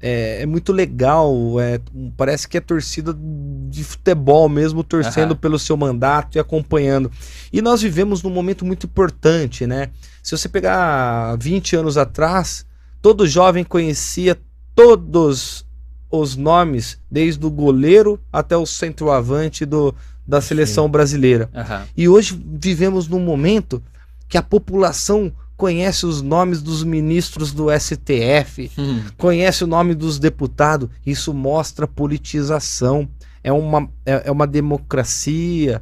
É, 0.07 0.43
é 0.43 0.45
muito 0.45 0.71
legal. 0.71 1.59
É, 1.59 1.81
parece 2.15 2.47
que 2.47 2.57
é 2.57 2.61
torcida 2.61 3.11
de 3.69 3.83
futebol 3.83 4.47
mesmo, 4.47 4.83
torcendo 4.83 5.31
uhum. 5.31 5.37
pelo 5.37 5.57
seu 5.57 5.75
mandato 5.75 6.37
e 6.37 6.39
acompanhando. 6.39 7.11
E 7.51 7.59
nós 7.59 7.81
vivemos 7.81 8.21
num 8.21 8.29
momento 8.29 8.63
muito 8.63 8.85
importante, 8.85 9.65
né? 9.65 9.89
Se 10.21 10.37
você 10.37 10.47
pegar 10.47 11.35
20 11.39 11.75
anos 11.75 11.97
atrás, 11.97 12.67
todo 13.01 13.27
jovem 13.27 13.63
conhecia 13.63 14.37
todos 14.75 15.65
os 16.11 16.35
nomes, 16.35 16.99
desde 17.09 17.43
o 17.43 17.49
goleiro 17.49 18.19
até 18.31 18.55
o 18.55 18.65
centroavante 18.65 19.65
do, 19.65 19.93
da 20.25 20.39
seleção 20.39 20.85
Sim. 20.85 20.91
brasileira. 20.91 21.49
Uhum. 21.51 21.85
E 21.97 22.07
hoje 22.07 22.39
vivemos 22.61 23.07
num 23.07 23.19
momento 23.19 23.81
que 24.29 24.37
a 24.37 24.43
população 24.43 25.33
conhece 25.57 26.05
os 26.05 26.21
nomes 26.21 26.61
dos 26.61 26.83
ministros 26.83 27.51
do 27.51 27.67
STF, 27.71 28.71
hum. 28.77 29.01
conhece 29.17 29.63
o 29.63 29.67
nome 29.67 29.95
dos 29.95 30.19
deputados. 30.19 30.89
Isso 31.05 31.33
mostra 31.33 31.87
politização. 31.87 33.07
É 33.43 33.51
uma, 33.51 33.89
é, 34.05 34.23
é 34.25 34.31
uma 34.31 34.47
democracia 34.47 35.81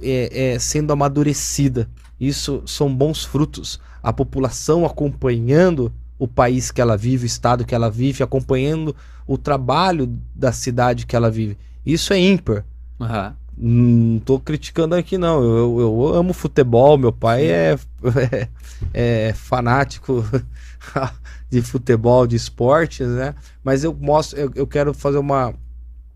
é, 0.00 0.52
é, 0.52 0.58
sendo 0.58 0.92
amadurecida. 0.92 1.88
Isso 2.20 2.62
são 2.66 2.94
bons 2.94 3.24
frutos. 3.24 3.80
A 4.02 4.12
população 4.12 4.84
acompanhando 4.86 5.92
o 6.18 6.28
país 6.28 6.70
que 6.70 6.80
ela 6.80 6.96
vive, 6.96 7.24
o 7.24 7.26
estado 7.26 7.64
que 7.64 7.74
ela 7.74 7.90
vive, 7.90 8.22
acompanhando 8.22 8.94
o 9.26 9.36
trabalho 9.36 10.18
da 10.34 10.52
cidade 10.52 11.06
que 11.06 11.16
ela 11.16 11.30
vive. 11.30 11.58
Isso 11.84 12.12
é 12.12 12.18
ímpar. 12.18 12.64
Uhum. 13.00 13.32
Não 13.56 14.18
tô 14.18 14.40
criticando 14.40 14.94
aqui, 14.94 15.16
não. 15.16 15.42
Eu, 15.42 15.80
eu 15.80 16.14
amo 16.14 16.32
futebol. 16.32 16.98
Meu 16.98 17.12
pai 17.12 17.46
é, 17.46 17.78
é, 18.32 18.48
é, 18.92 19.32
fanático 19.32 20.24
de 21.48 21.62
futebol, 21.62 22.26
de 22.26 22.36
esportes, 22.36 23.06
né? 23.06 23.34
Mas 23.62 23.84
eu 23.84 23.94
mostro, 23.94 24.38
eu, 24.38 24.50
eu 24.54 24.66
quero 24.66 24.92
fazer 24.92 25.18
uma, 25.18 25.54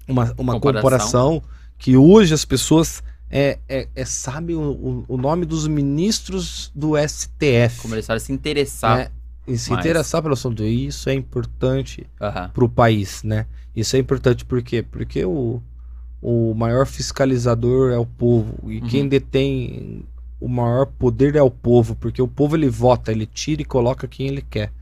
uma, 0.07 0.35
uma 0.37 0.61
comparação. 0.61 0.81
comparação. 0.83 1.43
que 1.79 1.97
hoje 1.97 2.35
as 2.35 2.45
pessoas 2.45 3.03
é, 3.31 3.59
é, 3.69 3.89
é 3.95 4.05
sabem 4.05 4.57
o, 4.57 5.05
o, 5.07 5.17
nome 5.17 5.47
dos 5.47 5.67
ministros 5.69 6.73
do 6.75 6.95
STF. 6.97 7.83
Começaram 7.83 8.17
a 8.17 8.21
se 8.21 8.33
interessar. 8.33 9.01
É, 9.01 9.11
e 9.47 9.57
se 9.57 9.71
mais. 9.71 9.85
interessar 9.85 10.23
pelo 10.23 10.35
assunto. 10.35 10.65
Isso 10.65 11.09
é 11.09 11.15
importante 11.15 12.07
uhum. 12.21 12.49
para 12.49 12.65
o 12.65 12.69
país, 12.69 13.23
né? 13.23 13.47
Isso 13.77 13.95
é 13.95 13.99
importante 13.99 14.45
por 14.45 14.61
quê? 14.61 14.83
Porque 14.83 15.25
o 15.25 15.63
o 16.21 16.55
maior 16.55 16.87
fiscalizador 16.87 17.93
é 17.93 17.99
o 17.99 18.07
povo 18.07 18.55
e 18.65 18.81
uhum. 18.81 18.89
quem 18.89 19.09
detém 19.09 20.05
o 20.41 20.49
maior 20.49 20.87
poder 20.87 21.35
é 21.37 21.43
o 21.43 21.51
povo, 21.51 21.95
porque 21.97 22.23
o 22.23 22.29
povo 22.29 22.57
ele 22.57 22.69
vota, 22.69 23.11
ele 23.11 23.27
tira 23.27 23.63
e 23.63 23.65
coloca 23.65 24.07
quem 24.07 24.29
ele 24.29 24.43
quer. 24.43 24.73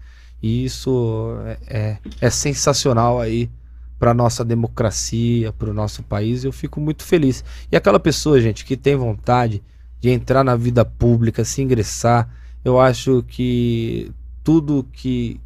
E 0.43 0.65
isso 0.65 1.35
é, 1.47 1.59
é, 1.67 1.99
é 2.21 2.31
sensacional 2.31 3.21
aí 3.21 3.51
para 3.99 4.13
nossa 4.13 4.45
democracia, 4.45 5.53
para 5.53 5.71
o 5.71 5.75
nosso 5.75 6.03
país. 6.03 6.45
Eu 6.45 6.53
fico 6.53 6.79
muito 6.79 7.03
feliz. 7.03 7.43
E 7.73 7.77
aquela 7.77 7.99
pessoa, 7.99 8.39
gente, 8.39 8.67
que 8.67 8.77
tem 8.77 8.97
vontade 8.97 9.63
de 9.99 10.11
entrar 10.11 10.45
na 10.45 10.55
vida 10.55 10.85
pública, 10.85 11.43
se 11.43 11.63
ingressar, 11.63 12.29
eu 12.63 12.79
acho 12.79 13.25
que 13.27 14.13
tudo 14.45 14.87
que 14.93 15.41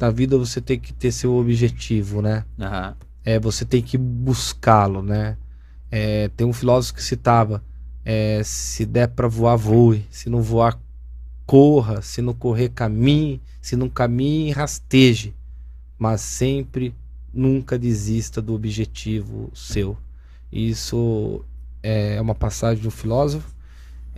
na 0.00 0.10
vida 0.10 0.38
você 0.38 0.58
tem 0.58 0.80
que 0.80 0.94
ter 0.94 1.12
seu 1.12 1.34
objetivo, 1.36 2.22
né? 2.22 2.44
Uhum 2.58 3.09
é, 3.30 3.38
você 3.38 3.64
tem 3.64 3.80
que 3.80 3.96
buscá-lo, 3.96 5.02
né? 5.02 5.36
É, 5.88 6.28
tem 6.36 6.46
um 6.46 6.52
filósofo 6.52 6.94
que 6.94 7.02
citava: 7.02 7.62
é, 8.04 8.42
se 8.44 8.84
der 8.84 9.08
para 9.08 9.28
voar, 9.28 9.56
voe. 9.56 10.04
Se 10.10 10.28
não 10.28 10.42
voar, 10.42 10.78
corra. 11.46 12.02
Se 12.02 12.20
não 12.20 12.34
correr, 12.34 12.70
caminhe. 12.70 13.40
Se 13.62 13.76
não 13.76 13.88
caminhe, 13.88 14.50
rasteje. 14.50 15.34
Mas 15.96 16.20
sempre, 16.22 16.94
nunca 17.32 17.78
desista 17.78 18.42
do 18.42 18.54
objetivo 18.54 19.50
seu. 19.54 19.96
Isso 20.50 21.44
é 21.82 22.20
uma 22.20 22.34
passagem 22.34 22.82
de 22.82 22.88
um 22.88 22.90
filósofo. 22.90 23.54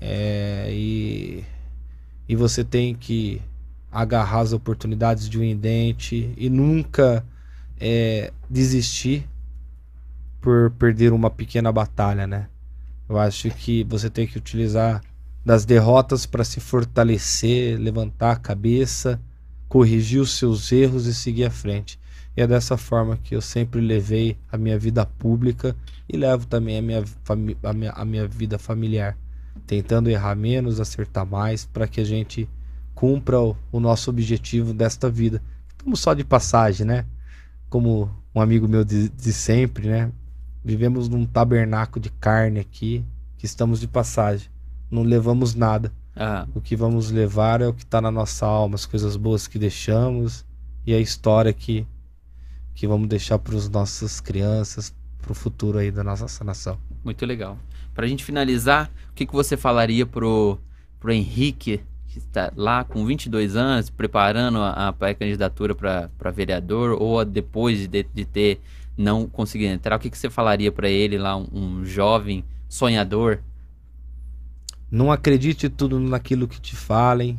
É, 0.00 0.68
e, 0.72 1.44
e 2.26 2.34
você 2.34 2.64
tem 2.64 2.94
que 2.94 3.42
agarrar 3.90 4.40
as 4.40 4.54
oportunidades 4.54 5.28
de 5.28 5.38
um 5.38 5.44
indente 5.44 6.32
e 6.34 6.48
nunca 6.48 7.22
é, 7.84 8.32
desistir 8.48 9.28
por 10.40 10.70
perder 10.70 11.12
uma 11.12 11.28
pequena 11.28 11.72
batalha, 11.72 12.28
né? 12.28 12.46
Eu 13.08 13.18
acho 13.18 13.50
que 13.50 13.82
você 13.82 14.08
tem 14.08 14.24
que 14.24 14.38
utilizar 14.38 15.02
das 15.44 15.64
derrotas 15.64 16.24
para 16.24 16.44
se 16.44 16.60
fortalecer, 16.60 17.76
levantar 17.80 18.30
a 18.30 18.36
cabeça, 18.36 19.20
corrigir 19.68 20.20
os 20.20 20.38
seus 20.38 20.70
erros 20.70 21.06
e 21.06 21.14
seguir 21.14 21.44
à 21.44 21.50
frente. 21.50 21.98
E 22.36 22.40
é 22.40 22.46
dessa 22.46 22.76
forma 22.76 23.16
que 23.16 23.34
eu 23.34 23.40
sempre 23.40 23.80
levei 23.80 24.38
a 24.50 24.56
minha 24.56 24.78
vida 24.78 25.04
pública 25.04 25.74
e 26.08 26.16
levo 26.16 26.46
também 26.46 26.78
a 26.78 26.82
minha, 26.82 27.04
a 27.62 27.72
minha, 27.72 27.90
a 27.90 28.04
minha 28.04 28.28
vida 28.28 28.60
familiar, 28.60 29.18
tentando 29.66 30.08
errar 30.08 30.36
menos, 30.36 30.78
acertar 30.78 31.26
mais, 31.26 31.64
para 31.64 31.88
que 31.88 32.00
a 32.00 32.04
gente 32.04 32.48
cumpra 32.94 33.40
o, 33.40 33.56
o 33.72 33.80
nosso 33.80 34.08
objetivo 34.08 34.72
desta 34.72 35.10
vida. 35.10 35.42
Estamos 35.68 35.98
só 35.98 36.14
de 36.14 36.22
passagem, 36.22 36.86
né? 36.86 37.04
Como 37.72 38.10
um 38.34 38.40
amigo 38.42 38.68
meu 38.68 38.84
de, 38.84 39.08
de 39.08 39.32
sempre, 39.32 39.88
né? 39.88 40.12
Vivemos 40.62 41.08
num 41.08 41.24
tabernáculo 41.24 42.02
de 42.02 42.10
carne 42.10 42.60
aqui, 42.60 43.02
que 43.38 43.46
estamos 43.46 43.80
de 43.80 43.88
passagem. 43.88 44.50
Não 44.90 45.02
levamos 45.02 45.54
nada. 45.54 45.90
Uhum. 46.14 46.52
O 46.56 46.60
que 46.60 46.76
vamos 46.76 47.10
levar 47.10 47.62
é 47.62 47.66
o 47.66 47.72
que 47.72 47.82
está 47.82 47.98
na 47.98 48.10
nossa 48.10 48.44
alma, 48.44 48.74
as 48.74 48.84
coisas 48.84 49.16
boas 49.16 49.48
que 49.48 49.58
deixamos 49.58 50.44
e 50.86 50.92
a 50.92 51.00
história 51.00 51.50
que, 51.50 51.86
que 52.74 52.86
vamos 52.86 53.08
deixar 53.08 53.38
para 53.38 53.56
as 53.56 53.70
nossas 53.70 54.20
crianças, 54.20 54.94
para 55.22 55.32
o 55.32 55.34
futuro 55.34 55.78
aí 55.78 55.90
da 55.90 56.04
nossa 56.04 56.44
nação. 56.44 56.76
Muito 57.02 57.24
legal. 57.24 57.56
Para 57.94 58.04
a 58.04 58.08
gente 58.08 58.22
finalizar, 58.22 58.92
o 59.10 59.14
que, 59.14 59.24
que 59.24 59.32
você 59.32 59.56
falaria 59.56 60.04
pro, 60.04 60.58
pro 61.00 61.10
Henrique 61.10 61.80
que 62.12 62.18
está 62.18 62.52
lá 62.54 62.84
com 62.84 63.06
22 63.06 63.56
anos, 63.56 63.88
preparando 63.88 64.58
a, 64.58 64.88
a 64.88 64.92
pré-candidatura 64.92 65.74
para 65.74 66.30
vereador, 66.30 67.00
ou 67.00 67.24
depois 67.24 67.88
de, 67.88 68.02
de, 68.02 68.24
ter 68.26 68.60
não 68.94 69.26
conseguido 69.26 69.72
entrar, 69.72 69.96
o 69.96 69.98
que, 69.98 70.10
que 70.10 70.18
você 70.18 70.28
falaria 70.28 70.70
para 70.70 70.90
ele 70.90 71.16
lá, 71.16 71.34
um, 71.34 71.48
um, 71.50 71.84
jovem 71.86 72.44
sonhador? 72.68 73.38
Não 74.90 75.10
acredite 75.10 75.70
tudo 75.70 75.98
naquilo 75.98 76.46
que 76.46 76.60
te 76.60 76.76
falem, 76.76 77.38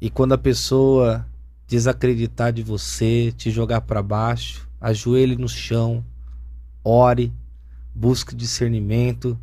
e 0.00 0.08
quando 0.08 0.32
a 0.32 0.38
pessoa 0.38 1.26
desacreditar 1.68 2.50
de 2.50 2.62
você, 2.62 3.30
te 3.36 3.50
jogar 3.50 3.82
para 3.82 4.02
baixo, 4.02 4.66
ajoelhe 4.80 5.36
no 5.36 5.48
chão, 5.48 6.02
ore, 6.82 7.30
busque 7.94 8.34
discernimento 8.34 9.38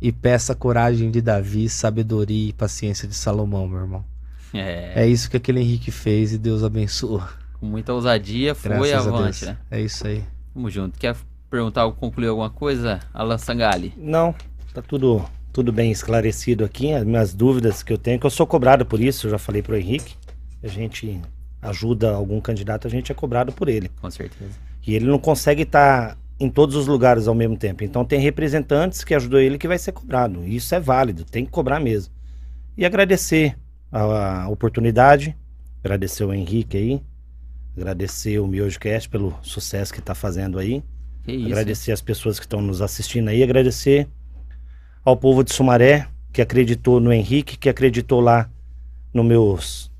e 0.00 0.12
peça 0.12 0.52
a 0.52 0.56
coragem 0.56 1.10
de 1.10 1.20
Davi, 1.20 1.68
sabedoria 1.68 2.50
e 2.50 2.52
paciência 2.52 3.08
de 3.08 3.14
Salomão, 3.14 3.66
meu 3.68 3.80
irmão. 3.80 4.04
É, 4.52 5.02
é 5.02 5.06
isso 5.06 5.30
que 5.30 5.36
aquele 5.36 5.60
Henrique 5.60 5.90
fez 5.90 6.32
e 6.32 6.38
Deus 6.38 6.62
abençoou. 6.62 7.22
Com 7.58 7.66
muita 7.66 7.92
ousadia, 7.92 8.54
foi 8.54 8.70
Graças 8.70 9.06
avante, 9.06 9.44
né? 9.46 9.56
É 9.70 9.80
isso 9.80 10.06
aí. 10.06 10.22
Tamo 10.52 10.70
junto. 10.70 10.98
Quer 10.98 11.16
perguntar 11.50 11.86
ou 11.86 11.92
concluir 11.92 12.28
alguma 12.28 12.50
coisa, 12.50 13.00
Alan 13.12 13.38
Sangali? 13.38 13.92
Não, 13.96 14.34
tá 14.72 14.82
tudo, 14.82 15.24
tudo 15.52 15.72
bem 15.72 15.90
esclarecido 15.90 16.64
aqui. 16.64 16.92
As 16.92 17.04
minhas 17.04 17.34
dúvidas 17.34 17.82
que 17.82 17.92
eu 17.92 17.98
tenho, 17.98 18.20
que 18.20 18.26
eu 18.26 18.30
sou 18.30 18.46
cobrado 18.46 18.86
por 18.86 19.00
isso, 19.00 19.26
eu 19.26 19.30
já 19.32 19.38
falei 19.38 19.62
pro 19.62 19.76
Henrique. 19.76 20.14
A 20.62 20.68
gente 20.68 21.20
ajuda 21.60 22.12
algum 22.12 22.40
candidato, 22.40 22.86
a 22.86 22.90
gente 22.90 23.10
é 23.10 23.14
cobrado 23.14 23.52
por 23.52 23.68
ele. 23.68 23.90
Com 24.00 24.10
certeza. 24.10 24.52
E 24.86 24.94
ele 24.94 25.06
não 25.06 25.18
consegue 25.18 25.62
estar 25.62 26.10
tá 26.10 26.16
em 26.38 26.50
todos 26.50 26.74
os 26.74 26.86
lugares 26.86 27.28
ao 27.28 27.34
mesmo 27.34 27.56
tempo. 27.56 27.84
Então 27.84 28.04
tem 28.04 28.20
representantes 28.20 29.04
que 29.04 29.14
ajudou 29.14 29.40
ele 29.40 29.58
que 29.58 29.68
vai 29.68 29.78
ser 29.78 29.92
cobrado. 29.92 30.44
Isso 30.44 30.74
é 30.74 30.80
válido, 30.80 31.24
tem 31.24 31.44
que 31.44 31.50
cobrar 31.50 31.80
mesmo. 31.80 32.12
E 32.76 32.84
agradecer 32.84 33.56
a, 33.90 34.42
a 34.42 34.48
oportunidade, 34.48 35.36
agradecer 35.82 36.24
o 36.24 36.32
Henrique 36.32 36.76
aí, 36.76 37.02
agradecer 37.76 38.38
o 38.40 38.46
Miojocast 38.46 39.08
pelo 39.08 39.38
sucesso 39.42 39.92
que 39.92 40.00
está 40.00 40.14
fazendo 40.14 40.58
aí. 40.58 40.82
Que 41.22 41.46
agradecer 41.46 41.92
as 41.92 42.02
pessoas 42.02 42.38
que 42.38 42.44
estão 42.44 42.60
nos 42.60 42.82
assistindo 42.82 43.28
aí, 43.28 43.42
agradecer 43.42 44.08
ao 45.04 45.16
povo 45.16 45.42
de 45.42 45.54
Sumaré 45.54 46.08
que 46.32 46.42
acreditou 46.42 47.00
no 47.00 47.12
Henrique, 47.12 47.56
que 47.56 47.68
acreditou 47.68 48.20
lá 48.20 48.50
nos 49.12 49.24
meus 49.24 49.92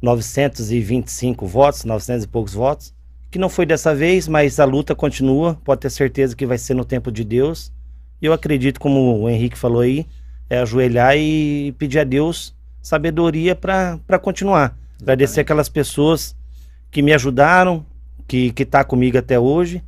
925 0.00 1.46
votos, 1.46 1.84
900 1.84 2.24
e 2.24 2.28
poucos 2.28 2.54
votos 2.54 2.95
que 3.36 3.40
não 3.40 3.50
foi 3.50 3.66
dessa 3.66 3.94
vez, 3.94 4.26
mas 4.26 4.58
a 4.58 4.64
luta 4.64 4.94
continua. 4.94 5.60
Pode 5.62 5.82
ter 5.82 5.90
certeza 5.90 6.34
que 6.34 6.46
vai 6.46 6.56
ser 6.56 6.72
no 6.72 6.86
tempo 6.86 7.12
de 7.12 7.22
Deus. 7.22 7.70
E 8.20 8.24
eu 8.24 8.32
acredito, 8.32 8.80
como 8.80 9.20
o 9.20 9.28
Henrique 9.28 9.58
falou 9.58 9.82
aí, 9.82 10.06
é 10.48 10.58
ajoelhar 10.60 11.14
e 11.18 11.74
pedir 11.76 11.98
a 11.98 12.04
Deus 12.04 12.54
sabedoria 12.80 13.54
para 13.54 14.18
continuar. 14.22 14.74
Agradecer 15.02 15.42
aquelas 15.42 15.68
pessoas 15.68 16.34
que 16.90 17.02
me 17.02 17.12
ajudaram, 17.12 17.84
que 18.26 18.52
que 18.52 18.64
tá 18.64 18.82
comigo 18.82 19.18
até 19.18 19.38
hoje 19.38 19.84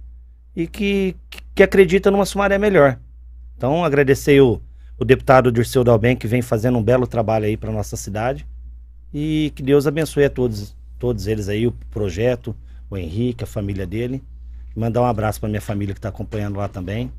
e 0.55 0.67
que, 0.67 1.17
que 1.55 1.63
acredita 1.63 2.11
numa 2.11 2.27
Sumaré 2.27 2.59
melhor. 2.59 2.99
Então, 3.57 3.83
agradecer 3.83 4.43
o, 4.43 4.61
o 4.99 5.07
deputado 5.07 5.51
Dirceu 5.51 5.83
Dalben, 5.83 6.17
que 6.17 6.27
vem 6.27 6.43
fazendo 6.43 6.77
um 6.77 6.83
belo 6.83 7.07
trabalho 7.07 7.47
aí 7.47 7.57
para 7.57 7.73
nossa 7.73 7.97
cidade. 7.97 8.47
E 9.15 9.51
que 9.55 9.63
Deus 9.63 9.87
abençoe 9.87 10.27
a 10.27 10.31
todos, 10.31 10.77
todos 10.99 11.27
eles 11.27 11.49
aí, 11.49 11.67
o 11.67 11.73
projeto, 11.91 12.55
o 12.91 12.97
Henrique, 12.97 13.45
a 13.45 13.47
família 13.47 13.87
dele. 13.87 14.23
Mandar 14.77 15.03
um 15.03 15.07
abraço 15.07 15.41
para 15.41 15.49
minha 15.49 15.61
família 15.61 15.95
que 15.95 15.99
está 15.99 16.09
acompanhando 16.09 16.57
lá 16.57 16.69
também. 16.69 17.13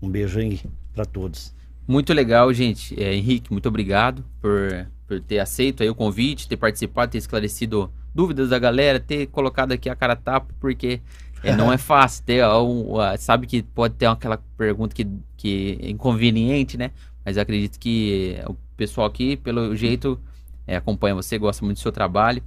Um 0.00 0.08
beijo 0.08 0.38
aí 0.38 0.60
para 0.94 1.04
todos. 1.04 1.54
Muito 1.86 2.12
legal, 2.12 2.52
gente. 2.52 3.00
É, 3.00 3.14
Henrique, 3.14 3.52
muito 3.52 3.68
obrigado 3.68 4.24
por, 4.40 4.86
por 5.06 5.20
ter 5.20 5.38
aceito 5.38 5.82
aí 5.82 5.88
o 5.88 5.94
convite, 5.94 6.48
ter 6.48 6.56
participado, 6.56 7.12
ter 7.12 7.18
esclarecido 7.18 7.90
dúvidas 8.14 8.50
da 8.50 8.58
galera, 8.58 8.98
ter 8.98 9.26
colocado 9.28 9.72
aqui 9.72 9.88
a 9.88 9.94
cara 9.94 10.16
tapa, 10.16 10.52
porque 10.58 11.00
é, 11.42 11.54
não 11.54 11.72
é 11.72 11.78
fácil 11.78 12.24
ter. 12.24 12.44
Um, 12.46 12.94
sabe 13.18 13.46
que 13.46 13.62
pode 13.62 13.94
ter 13.94 14.06
aquela 14.06 14.38
pergunta 14.56 14.94
que, 14.94 15.06
que 15.36 15.78
é 15.80 15.90
inconveniente, 15.90 16.76
né? 16.76 16.90
Mas 17.24 17.38
acredito 17.38 17.78
que 17.78 18.36
o 18.46 18.54
pessoal 18.76 19.06
aqui, 19.06 19.36
pelo 19.36 19.74
jeito, 19.74 20.20
é, 20.66 20.76
acompanha 20.76 21.14
você, 21.14 21.38
gosta 21.38 21.64
muito 21.64 21.78
do 21.78 21.80
seu 21.80 21.92
trabalho. 21.92 22.42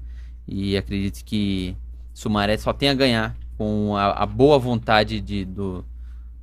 E 0.48 0.76
acredito 0.76 1.24
que 1.24 1.76
Sumaré 2.14 2.58
só 2.58 2.74
tem 2.74 2.90
a 2.90 2.94
ganhar 2.94 3.36
com 3.58 3.96
a, 3.96 4.24
a 4.24 4.26
boa 4.26 4.58
vontade 4.58 5.20
de, 5.20 5.46
do, 5.46 5.86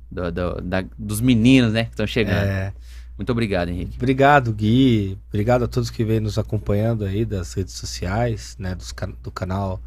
do, 0.09 0.31
do 0.31 0.61
da, 0.61 0.83
dos 0.97 1.21
meninos, 1.21 1.73
né? 1.73 1.85
Que 1.85 1.91
estão 1.91 2.07
chegando. 2.07 2.45
É. 2.45 2.73
Muito 3.17 3.31
obrigado, 3.31 3.69
Henrique. 3.69 3.97
Obrigado, 3.97 4.53
Gui. 4.53 5.17
Obrigado 5.29 5.63
a 5.65 5.67
todos 5.67 5.89
que 5.89 6.03
vêm 6.03 6.19
nos 6.19 6.37
acompanhando 6.37 7.03
aí 7.03 7.25
das 7.25 7.53
redes 7.53 7.73
sociais, 7.73 8.55
né? 8.59 8.75
Dos, 8.75 8.93
do 9.23 9.31
canal 9.31 9.81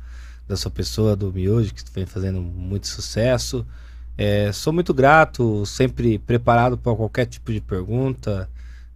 da 0.48 0.56
sua 0.56 0.70
pessoa, 0.70 1.14
do 1.14 1.32
Miojo, 1.32 1.72
que 1.72 1.82
vem 1.94 2.06
fazendo 2.06 2.40
muito 2.40 2.88
sucesso. 2.88 3.64
É, 4.18 4.50
sou 4.52 4.72
muito 4.72 4.92
grato, 4.92 5.64
sempre 5.64 6.18
preparado 6.18 6.76
para 6.76 6.94
qualquer 6.94 7.26
tipo 7.26 7.52
de 7.52 7.60
pergunta. 7.60 8.50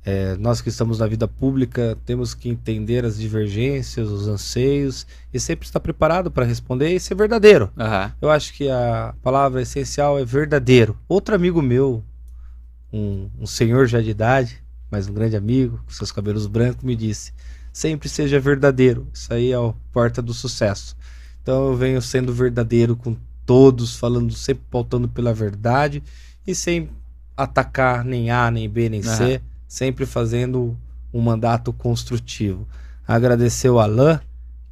É, 0.06 0.36
nós 0.36 0.60
que 0.60 0.68
estamos 0.68 0.98
na 0.98 1.06
vida 1.06 1.26
pública 1.26 1.96
temos 2.04 2.34
que 2.34 2.50
entender 2.50 3.06
as 3.06 3.16
divergências, 3.16 4.10
os 4.10 4.28
anseios 4.28 5.06
e 5.32 5.40
sempre 5.40 5.66
estar 5.66 5.80
preparado 5.80 6.30
para 6.30 6.44
responder 6.44 6.94
e 6.94 7.00
ser 7.00 7.14
verdadeiro. 7.14 7.72
Uhum. 7.74 8.12
Eu 8.20 8.30
acho 8.30 8.52
que 8.52 8.68
a 8.68 9.14
palavra 9.22 9.62
essencial 9.62 10.18
é 10.18 10.24
verdadeiro. 10.24 10.98
Outro 11.08 11.34
amigo 11.34 11.62
meu, 11.62 12.04
um, 12.92 13.30
um 13.40 13.46
senhor 13.46 13.86
já 13.86 14.02
de 14.02 14.10
idade, 14.10 14.62
mas 14.90 15.08
um 15.08 15.14
grande 15.14 15.36
amigo, 15.36 15.80
com 15.86 15.90
seus 15.90 16.12
cabelos 16.12 16.46
brancos, 16.46 16.84
me 16.84 16.94
disse: 16.94 17.32
sempre 17.72 18.06
seja 18.06 18.38
verdadeiro. 18.38 19.08
Isso 19.10 19.32
aí 19.32 19.52
é 19.52 19.56
a 19.56 19.72
porta 19.90 20.20
do 20.20 20.34
sucesso. 20.34 20.94
Então 21.42 21.68
eu 21.68 21.76
venho 21.76 22.02
sendo 22.02 22.30
verdadeiro 22.30 22.94
com 22.94 23.16
todos, 23.46 23.96
falando 23.96 24.34
sempre 24.34 24.64
pautando 24.70 25.08
pela 25.08 25.32
verdade 25.32 26.02
e 26.46 26.54
sem 26.54 26.90
atacar 27.34 28.04
nem 28.04 28.30
A, 28.30 28.50
nem 28.50 28.68
B, 28.68 28.90
nem 28.90 29.00
uhum. 29.00 29.16
C 29.16 29.40
sempre 29.74 30.06
fazendo 30.06 30.78
um 31.12 31.20
mandato 31.20 31.72
construtivo. 31.72 32.64
Agradecer 33.06 33.68
o 33.68 33.80
Alain, 33.80 34.20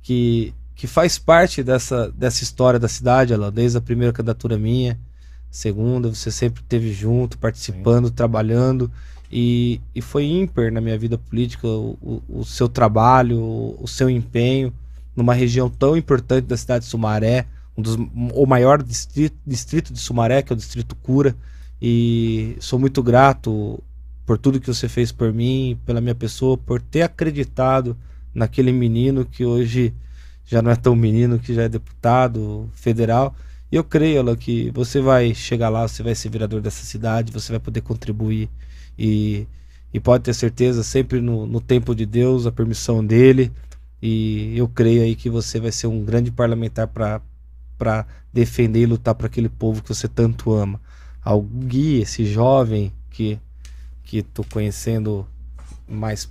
que, 0.01 0.55
que 0.77 0.87
faz 0.87 1.19
parte 1.19 1.61
dessa, 1.61 2.09
dessa 2.13 2.45
história 2.45 2.79
da 2.79 2.87
cidade, 2.87 3.35
Alain, 3.35 3.51
desde 3.51 3.77
a 3.77 3.81
primeira 3.81 4.13
candidatura 4.13 4.57
minha, 4.57 4.97
segunda, 5.51 6.09
você 6.09 6.31
sempre 6.31 6.63
esteve 6.63 6.93
junto, 6.93 7.37
participando, 7.37 8.07
Sim. 8.07 8.15
trabalhando. 8.15 8.89
E, 9.31 9.81
e 9.93 10.01
foi 10.01 10.25
ímpar 10.25 10.71
na 10.71 10.81
minha 10.81 10.97
vida 10.97 11.19
política 11.19 11.67
o, 11.67 11.99
o, 12.01 12.41
o 12.41 12.45
seu 12.45 12.69
trabalho, 12.69 13.41
o, 13.41 13.79
o, 13.83 13.89
seu 13.89 14.09
empenho 14.09 14.73
numa 15.17 15.35
região 15.35 15.69
tão 15.69 15.97
importante 15.97 16.47
da 16.47 16.57
cidade 16.57 16.85
de 16.85 16.91
Sumaré, 16.91 17.47
um 17.77 17.83
dos, 17.83 17.97
o 18.35 18.47
maior 18.47 18.81
distrito, 18.81 19.37
distrito 19.45 19.93
de 19.93 19.99
Sumaré, 19.99 20.43
que 20.43 20.53
é 20.53 20.55
o 20.55 20.57
Distrito 20.57 20.95
Cura. 20.95 21.35
E 21.81 22.57
sou 22.61 22.79
muito 22.79 23.03
grato 23.03 23.83
por 24.25 24.39
tudo 24.39 24.61
que 24.61 24.67
você 24.67 24.89
fez 24.89 25.11
por 25.13 25.33
mim, 25.33 25.79
pela 25.85 26.01
minha 26.01 26.15
pessoa, 26.15 26.57
por 26.57 26.81
ter 26.81 27.03
acreditado 27.03 27.97
naquele 28.35 28.73
menino 28.73 29.25
que 29.25 29.45
hoje 29.45 29.95
já 30.45 30.63
não 30.63 30.71
é 30.71 30.77
tão 30.77 30.95
menino, 30.95 31.39
que 31.39 31.55
já 31.55 31.63
é 31.63 31.69
deputado 31.69 32.69
federal. 32.73 33.35
E 33.71 33.77
eu 33.77 33.85
creio, 33.85 34.19
ela 34.19 34.37
que 34.37 34.71
você 34.71 35.01
vai 35.01 35.35
chegar 35.35 35.69
lá, 35.69 35.87
você 35.89 36.03
vai 36.03 36.15
ser 36.15 36.29
vereador 36.29 36.61
dessa 36.61 36.85
cidade, 36.85 37.33
você 37.33 37.53
vai 37.53 37.61
poder 37.61 37.81
contribuir 37.81 38.49
e, 38.99 39.47
e 39.93 39.99
pode 39.99 40.25
ter 40.25 40.35
certeza, 40.35 40.83
sempre 40.83 41.21
no, 41.21 41.47
no 41.47 41.61
tempo 41.61 41.95
de 41.95 42.05
Deus, 42.05 42.47
a 42.47 42.53
permissão 42.53 43.05
dele. 43.05 43.51
E 44.01 44.53
eu 44.57 44.69
creio 44.69 45.03
aí 45.03 45.15
que 45.15 45.31
você 45.31 45.59
vai 45.61 45.73
ser 45.73 45.87
um 45.87 46.05
grande 46.05 46.31
parlamentar 46.31 46.89
para 46.89 48.07
defender 48.33 48.81
e 48.81 48.87
lutar 48.87 49.15
para 49.15 49.27
aquele 49.27 49.49
povo 49.49 49.83
que 49.83 49.89
você 49.89 50.09
tanto 50.09 50.53
ama. 50.53 50.81
Ao 51.25 51.41
Gui, 51.41 52.01
esse 52.01 52.27
jovem 52.27 52.93
que 53.11 53.39
que 54.13 54.19
estou 54.19 54.45
conhecendo 54.53 55.27
mais, 55.89 56.31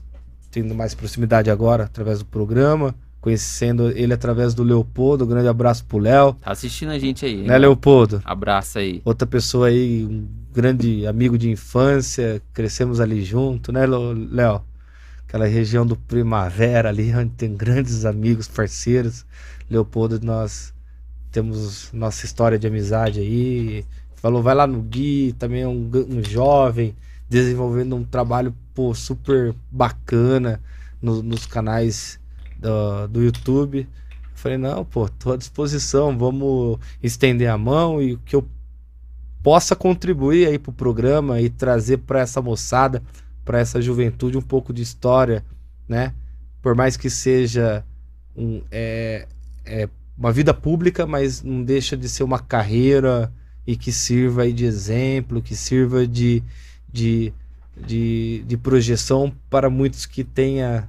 tendo 0.52 0.76
mais 0.76 0.94
proximidade 0.94 1.50
agora 1.50 1.86
através 1.86 2.20
do 2.20 2.26
programa, 2.26 2.94
conhecendo 3.20 3.90
ele 3.90 4.14
através 4.14 4.54
do 4.54 4.62
Leopoldo. 4.62 5.26
Um 5.26 5.28
grande 5.28 5.48
abraço 5.48 5.84
pro 5.86 5.98
Léo. 5.98 6.34
Tá 6.34 6.52
assistindo 6.52 6.92
a 6.92 7.00
gente 7.00 7.26
aí. 7.26 7.42
Né, 7.42 7.58
Leopoldo? 7.58 8.22
Abraço 8.24 8.78
aí. 8.78 9.02
Outra 9.04 9.26
pessoa 9.26 9.70
aí, 9.70 10.06
um 10.06 10.28
grande 10.54 11.08
amigo 11.08 11.40
de 11.40 11.50
infância, 11.50 12.40
crescemos 12.54 13.00
ali 13.00 13.24
junto, 13.24 13.72
né, 13.72 13.88
Léo? 13.88 14.62
Aquela 15.28 15.48
região 15.48 15.84
do 15.84 15.96
Primavera 15.96 16.90
ali, 16.90 17.12
onde 17.18 17.32
tem 17.32 17.56
grandes 17.56 18.06
amigos, 18.06 18.48
parceiros. 18.48 19.26
Leopoldo, 19.68 20.20
nós 20.24 20.72
temos 21.32 21.92
nossa 21.92 22.28
história 22.28 22.60
de 22.60 22.68
amizade 22.68 23.22
aí. 23.22 23.84
Falou, 24.18 24.44
vai 24.44 24.54
lá 24.54 24.68
no 24.68 24.84
Gui, 24.84 25.34
também 25.40 25.64
é 25.64 25.68
um, 25.68 25.90
um 26.10 26.24
jovem 26.24 26.96
desenvolvendo 27.32 27.96
um 27.96 28.04
trabalho 28.04 28.54
pô, 28.74 28.94
super 28.94 29.56
bacana 29.72 30.62
no, 31.02 31.24
nos 31.24 31.46
canais 31.46 32.20
do, 32.60 33.08
do 33.08 33.24
YouTube. 33.24 33.88
Eu 33.88 33.88
falei, 34.36 34.58
não, 34.58 34.84
pô, 34.84 35.08
tô 35.08 35.32
à 35.32 35.38
disposição, 35.38 36.18
vamos 36.18 36.78
estender 37.02 37.50
a 37.50 37.58
mão 37.58 38.02
e 38.02 38.18
que 38.18 38.36
eu 38.36 38.46
possa 39.42 39.78
contribuir 39.78 40.46
aí 40.46 40.60
pro 40.60 40.74
programa 40.74 41.40
e 41.40 41.50
trazer 41.50 42.00
para 42.00 42.20
essa 42.20 42.42
moçada, 42.42 43.02
para 43.46 43.60
essa 43.60 43.82
juventude 43.82 44.38
um 44.38 44.42
pouco 44.42 44.74
de 44.74 44.82
história, 44.82 45.42
né? 45.88 46.14
Por 46.62 46.76
mais 46.76 46.98
que 46.98 47.10
seja 47.10 47.82
um, 48.36 48.62
é, 48.70 49.26
é 49.66 49.88
uma 50.18 50.34
vida 50.34 50.54
pública, 50.54 51.08
mas 51.08 51.42
não 51.42 51.64
deixa 51.64 51.96
de 51.96 52.10
ser 52.10 52.24
uma 52.24 52.40
carreira 52.40 53.32
e 53.66 53.78
que 53.78 53.92
sirva 53.92 54.42
aí 54.42 54.52
de 54.52 54.66
exemplo, 54.66 55.42
que 55.42 55.56
sirva 55.56 56.06
de, 56.06 56.44
de, 56.92 57.34
de, 57.76 58.44
de 58.46 58.58
projeção 58.58 59.34
para 59.50 59.70
muitos 59.70 60.06
que 60.06 60.24
tenha 60.24 60.88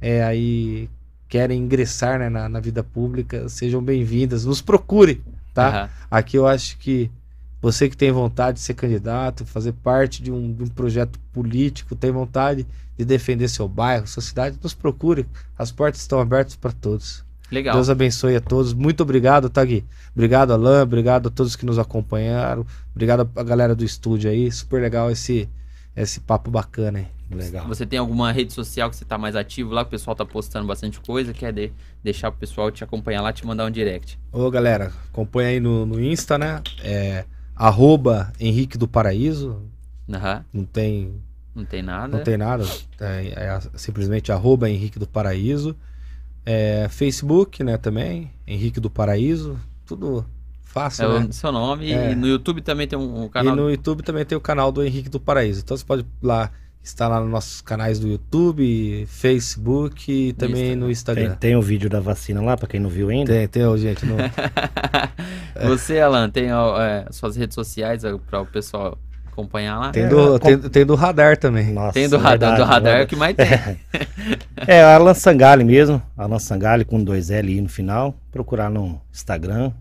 é, 0.00 0.22
aí 0.22 0.88
querem 1.28 1.60
ingressar 1.60 2.18
né, 2.18 2.28
na, 2.28 2.48
na, 2.48 2.60
vida 2.60 2.82
pública, 2.82 3.48
sejam 3.48 3.82
bem-vindas. 3.82 4.44
Nos 4.44 4.62
procure, 4.62 5.22
tá? 5.52 5.84
Uhum. 5.84 5.88
Aqui 6.10 6.38
eu 6.38 6.46
acho 6.46 6.78
que 6.78 7.10
você 7.60 7.88
que 7.88 7.96
tem 7.96 8.10
vontade 8.10 8.58
de 8.58 8.64
ser 8.64 8.74
candidato, 8.74 9.44
fazer 9.44 9.72
parte 9.72 10.22
de 10.22 10.30
um, 10.30 10.52
de 10.52 10.62
um 10.62 10.68
projeto 10.68 11.18
político, 11.32 11.94
tem 11.94 12.10
vontade 12.10 12.66
de 12.96 13.04
defender 13.04 13.48
seu 13.48 13.68
bairro, 13.68 14.06
sua 14.06 14.22
cidade, 14.22 14.58
nos 14.62 14.74
procure. 14.74 15.26
As 15.58 15.70
portas 15.70 16.00
estão 16.00 16.20
abertas 16.20 16.56
para 16.56 16.72
todos. 16.72 17.24
Legal. 17.50 17.74
Deus 17.74 17.88
abençoe 17.88 18.36
a 18.36 18.40
todos. 18.40 18.74
Muito 18.74 19.02
obrigado, 19.02 19.48
Tagui. 19.48 19.84
Obrigado, 20.14 20.52
Alain. 20.52 20.82
Obrigado 20.82 21.28
a 21.28 21.30
todos 21.30 21.56
que 21.56 21.64
nos 21.64 21.78
acompanharam. 21.78 22.66
Obrigado 22.90 23.28
a 23.34 23.42
galera 23.42 23.74
do 23.74 23.84
estúdio 23.84 24.30
aí. 24.30 24.50
Super 24.52 24.82
legal 24.82 25.10
esse, 25.10 25.48
esse 25.96 26.20
papo 26.20 26.50
bacana 26.50 26.98
aí. 26.98 27.06
Legal. 27.30 27.66
Você 27.68 27.84
tem 27.84 27.98
alguma 27.98 28.32
rede 28.32 28.52
social 28.52 28.88
que 28.88 28.96
você 28.96 29.04
tá 29.04 29.18
mais 29.18 29.36
ativo 29.36 29.70
lá, 29.72 29.82
que 29.84 29.88
o 29.88 29.90
pessoal 29.90 30.16
tá 30.16 30.24
postando 30.24 30.66
bastante 30.66 30.98
coisa, 31.00 31.32
quer 31.34 31.52
de, 31.52 31.70
deixar 32.02 32.30
o 32.30 32.32
pessoal 32.32 32.70
te 32.70 32.82
acompanhar 32.82 33.20
lá, 33.20 33.32
te 33.32 33.46
mandar 33.46 33.66
um 33.66 33.70
direct? 33.70 34.18
Ô, 34.32 34.50
galera, 34.50 34.92
acompanha 35.10 35.50
aí 35.50 35.60
no, 35.60 35.84
no 35.84 36.02
Insta, 36.02 36.38
né? 36.38 36.62
É 36.82 37.24
arroba 37.54 38.32
Henrique 38.40 38.78
do 38.78 38.88
Paraíso. 38.88 39.62
Uhum. 40.08 40.44
Não 40.52 40.64
tem... 40.64 41.20
Não 41.54 41.64
tem 41.64 41.82
nada. 41.82 42.16
Não 42.16 42.24
tem 42.24 42.36
nada. 42.36 42.64
É, 43.00 43.32
é 43.34 43.60
simplesmente 43.74 44.30
arroba 44.30 44.70
Henrique 44.70 44.98
do 44.98 45.08
Paraíso. 45.08 45.76
É, 46.50 46.88
Facebook, 46.88 47.62
né, 47.62 47.76
também, 47.76 48.30
Henrique 48.46 48.80
do 48.80 48.88
Paraíso, 48.88 49.58
tudo 49.84 50.24
fácil, 50.62 51.04
é 51.04 51.18
né? 51.20 51.26
o 51.28 51.32
seu 51.32 51.52
nome 51.52 51.92
é. 51.92 52.12
e 52.12 52.14
no 52.14 52.26
YouTube 52.26 52.62
também 52.62 52.88
tem 52.88 52.98
um, 52.98 53.24
um, 53.24 53.28
canal. 53.28 53.52
E 53.52 53.56
no 53.56 53.70
YouTube 53.70 54.02
também 54.02 54.24
tem 54.24 54.38
o 54.38 54.40
canal 54.40 54.72
do 54.72 54.82
Henrique 54.82 55.10
do 55.10 55.20
Paraíso. 55.20 55.60
Então 55.62 55.76
você 55.76 55.84
pode 55.84 56.06
lá 56.22 56.50
estar 56.82 57.06
lá 57.06 57.20
nos 57.20 57.30
nossos 57.30 57.60
canais 57.60 58.00
do 58.00 58.08
YouTube, 58.08 59.04
Facebook 59.08 60.10
e 60.10 60.32
também 60.32 60.74
no 60.74 60.90
Instagram. 60.90 61.32
Tem, 61.32 61.50
tem 61.50 61.56
o 61.56 61.60
vídeo 61.60 61.90
da 61.90 62.00
vacina 62.00 62.40
lá, 62.40 62.56
para 62.56 62.66
quem 62.66 62.80
não 62.80 62.88
viu 62.88 63.10
ainda? 63.10 63.30
Tem, 63.30 63.46
tem, 63.46 63.76
gente. 63.76 64.06
Não... 64.06 64.16
Você, 65.68 66.00
Alan, 66.00 66.30
tem 66.30 66.46
é, 66.46 67.06
suas 67.10 67.36
redes 67.36 67.54
sociais 67.54 68.04
para 68.26 68.40
o 68.40 68.46
pessoal 68.46 68.96
acompanhar 69.38 69.78
lá? 69.78 69.90
Tem 69.90 70.08
do, 70.08 70.36
é, 70.36 70.38
tem, 70.38 70.58
tem, 70.58 70.86
do 70.86 70.94
radar 70.94 71.36
também. 71.36 71.72
Nossa, 71.72 71.92
tem 71.92 72.08
do 72.08 72.16
radar, 72.16 72.50
verdade, 72.50 72.56
do 72.56 72.64
radar 72.64 73.00
é 73.00 73.04
o 73.04 73.06
que 73.06 73.16
mais 73.16 73.36
tem. 73.36 73.46
É, 74.66 74.78
é 74.78 74.82
Alan 74.82 75.14
Sangali 75.14 75.64
mesmo, 75.64 76.02
Alan 76.16 76.40
Sangali 76.40 76.84
com 76.84 77.02
dois 77.02 77.30
L 77.30 77.48
aí 77.48 77.60
no 77.60 77.68
final. 77.68 78.14
Procurar 78.30 78.68
no 78.68 79.00
Instagram, 79.12 79.72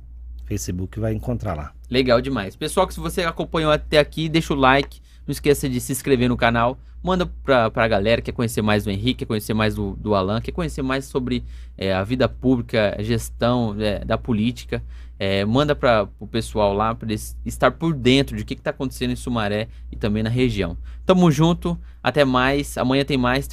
Facebook 0.45 0.99
vai 0.99 1.13
encontrar 1.13 1.55
lá. 1.55 1.71
Legal 1.89 2.21
demais. 2.21 2.55
Pessoal, 2.55 2.85
que 2.85 2.93
se 2.93 2.99
você 2.99 3.23
acompanhou 3.23 3.71
até 3.71 3.97
aqui, 3.97 4.29
deixa 4.29 4.53
o 4.53 4.57
like, 4.57 5.01
Não 5.25 5.31
esqueça 5.31 5.67
de 5.67 5.81
se 5.81 5.91
inscrever 5.91 6.29
no 6.29 6.37
canal. 6.37 6.77
Manda 7.03 7.25
pra, 7.25 7.71
pra 7.71 7.87
galera 7.87 8.21
que 8.21 8.31
quer 8.31 8.35
conhecer 8.35 8.61
mais 8.61 8.83
do 8.83 8.91
Henrique, 8.91 9.19
quer 9.19 9.25
conhecer 9.25 9.53
mais 9.53 9.75
do, 9.75 9.95
do 9.95 10.13
Alan, 10.13 10.41
quer 10.41 10.51
conhecer 10.51 10.81
mais 10.81 11.05
sobre 11.05 11.43
é, 11.77 11.93
a 11.93 12.03
vida 12.03 12.27
pública, 12.29 12.95
a 12.97 13.01
gestão 13.01 13.75
é, 13.79 14.03
da 14.03 14.17
política. 14.17 14.83
É, 15.19 15.43
manda 15.45 15.75
para 15.75 16.07
o 16.19 16.27
pessoal 16.27 16.73
lá 16.73 16.93
para 16.93 17.07
eles 17.07 17.35
estar 17.45 17.71
por 17.71 17.93
dentro 17.93 18.35
de 18.35 18.43
o 18.43 18.45
que 18.45 18.53
está 18.53 18.69
acontecendo 18.69 19.11
em 19.11 19.15
Sumaré 19.15 19.67
e 19.91 19.95
também 19.95 20.21
na 20.21 20.29
região. 20.29 20.77
Tamo 21.05 21.31
junto, 21.31 21.77
até 22.03 22.23
mais. 22.23 22.77
Amanhã 22.77 23.03
tem 23.03 23.17
mais, 23.17 23.47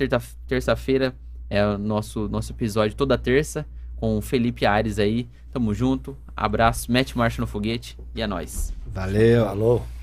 terça-feira 0.47 1.15
é 1.49 1.65
o 1.65 1.79
nosso, 1.79 2.29
nosso 2.29 2.53
episódio 2.53 2.97
toda 2.97 3.17
terça 3.17 3.67
com 3.97 4.19
o 4.19 4.21
Felipe 4.21 4.67
Ares 4.67 4.99
aí. 4.99 5.29
Tamo 5.53 5.73
junto, 5.73 6.17
abraço, 6.37 6.91
mete 6.91 7.17
marcha 7.17 7.41
no 7.41 7.47
foguete 7.47 7.97
e 8.15 8.21
é 8.21 8.27
nóis. 8.27 8.73
Valeu. 8.87 9.45
Falou. 9.45 9.94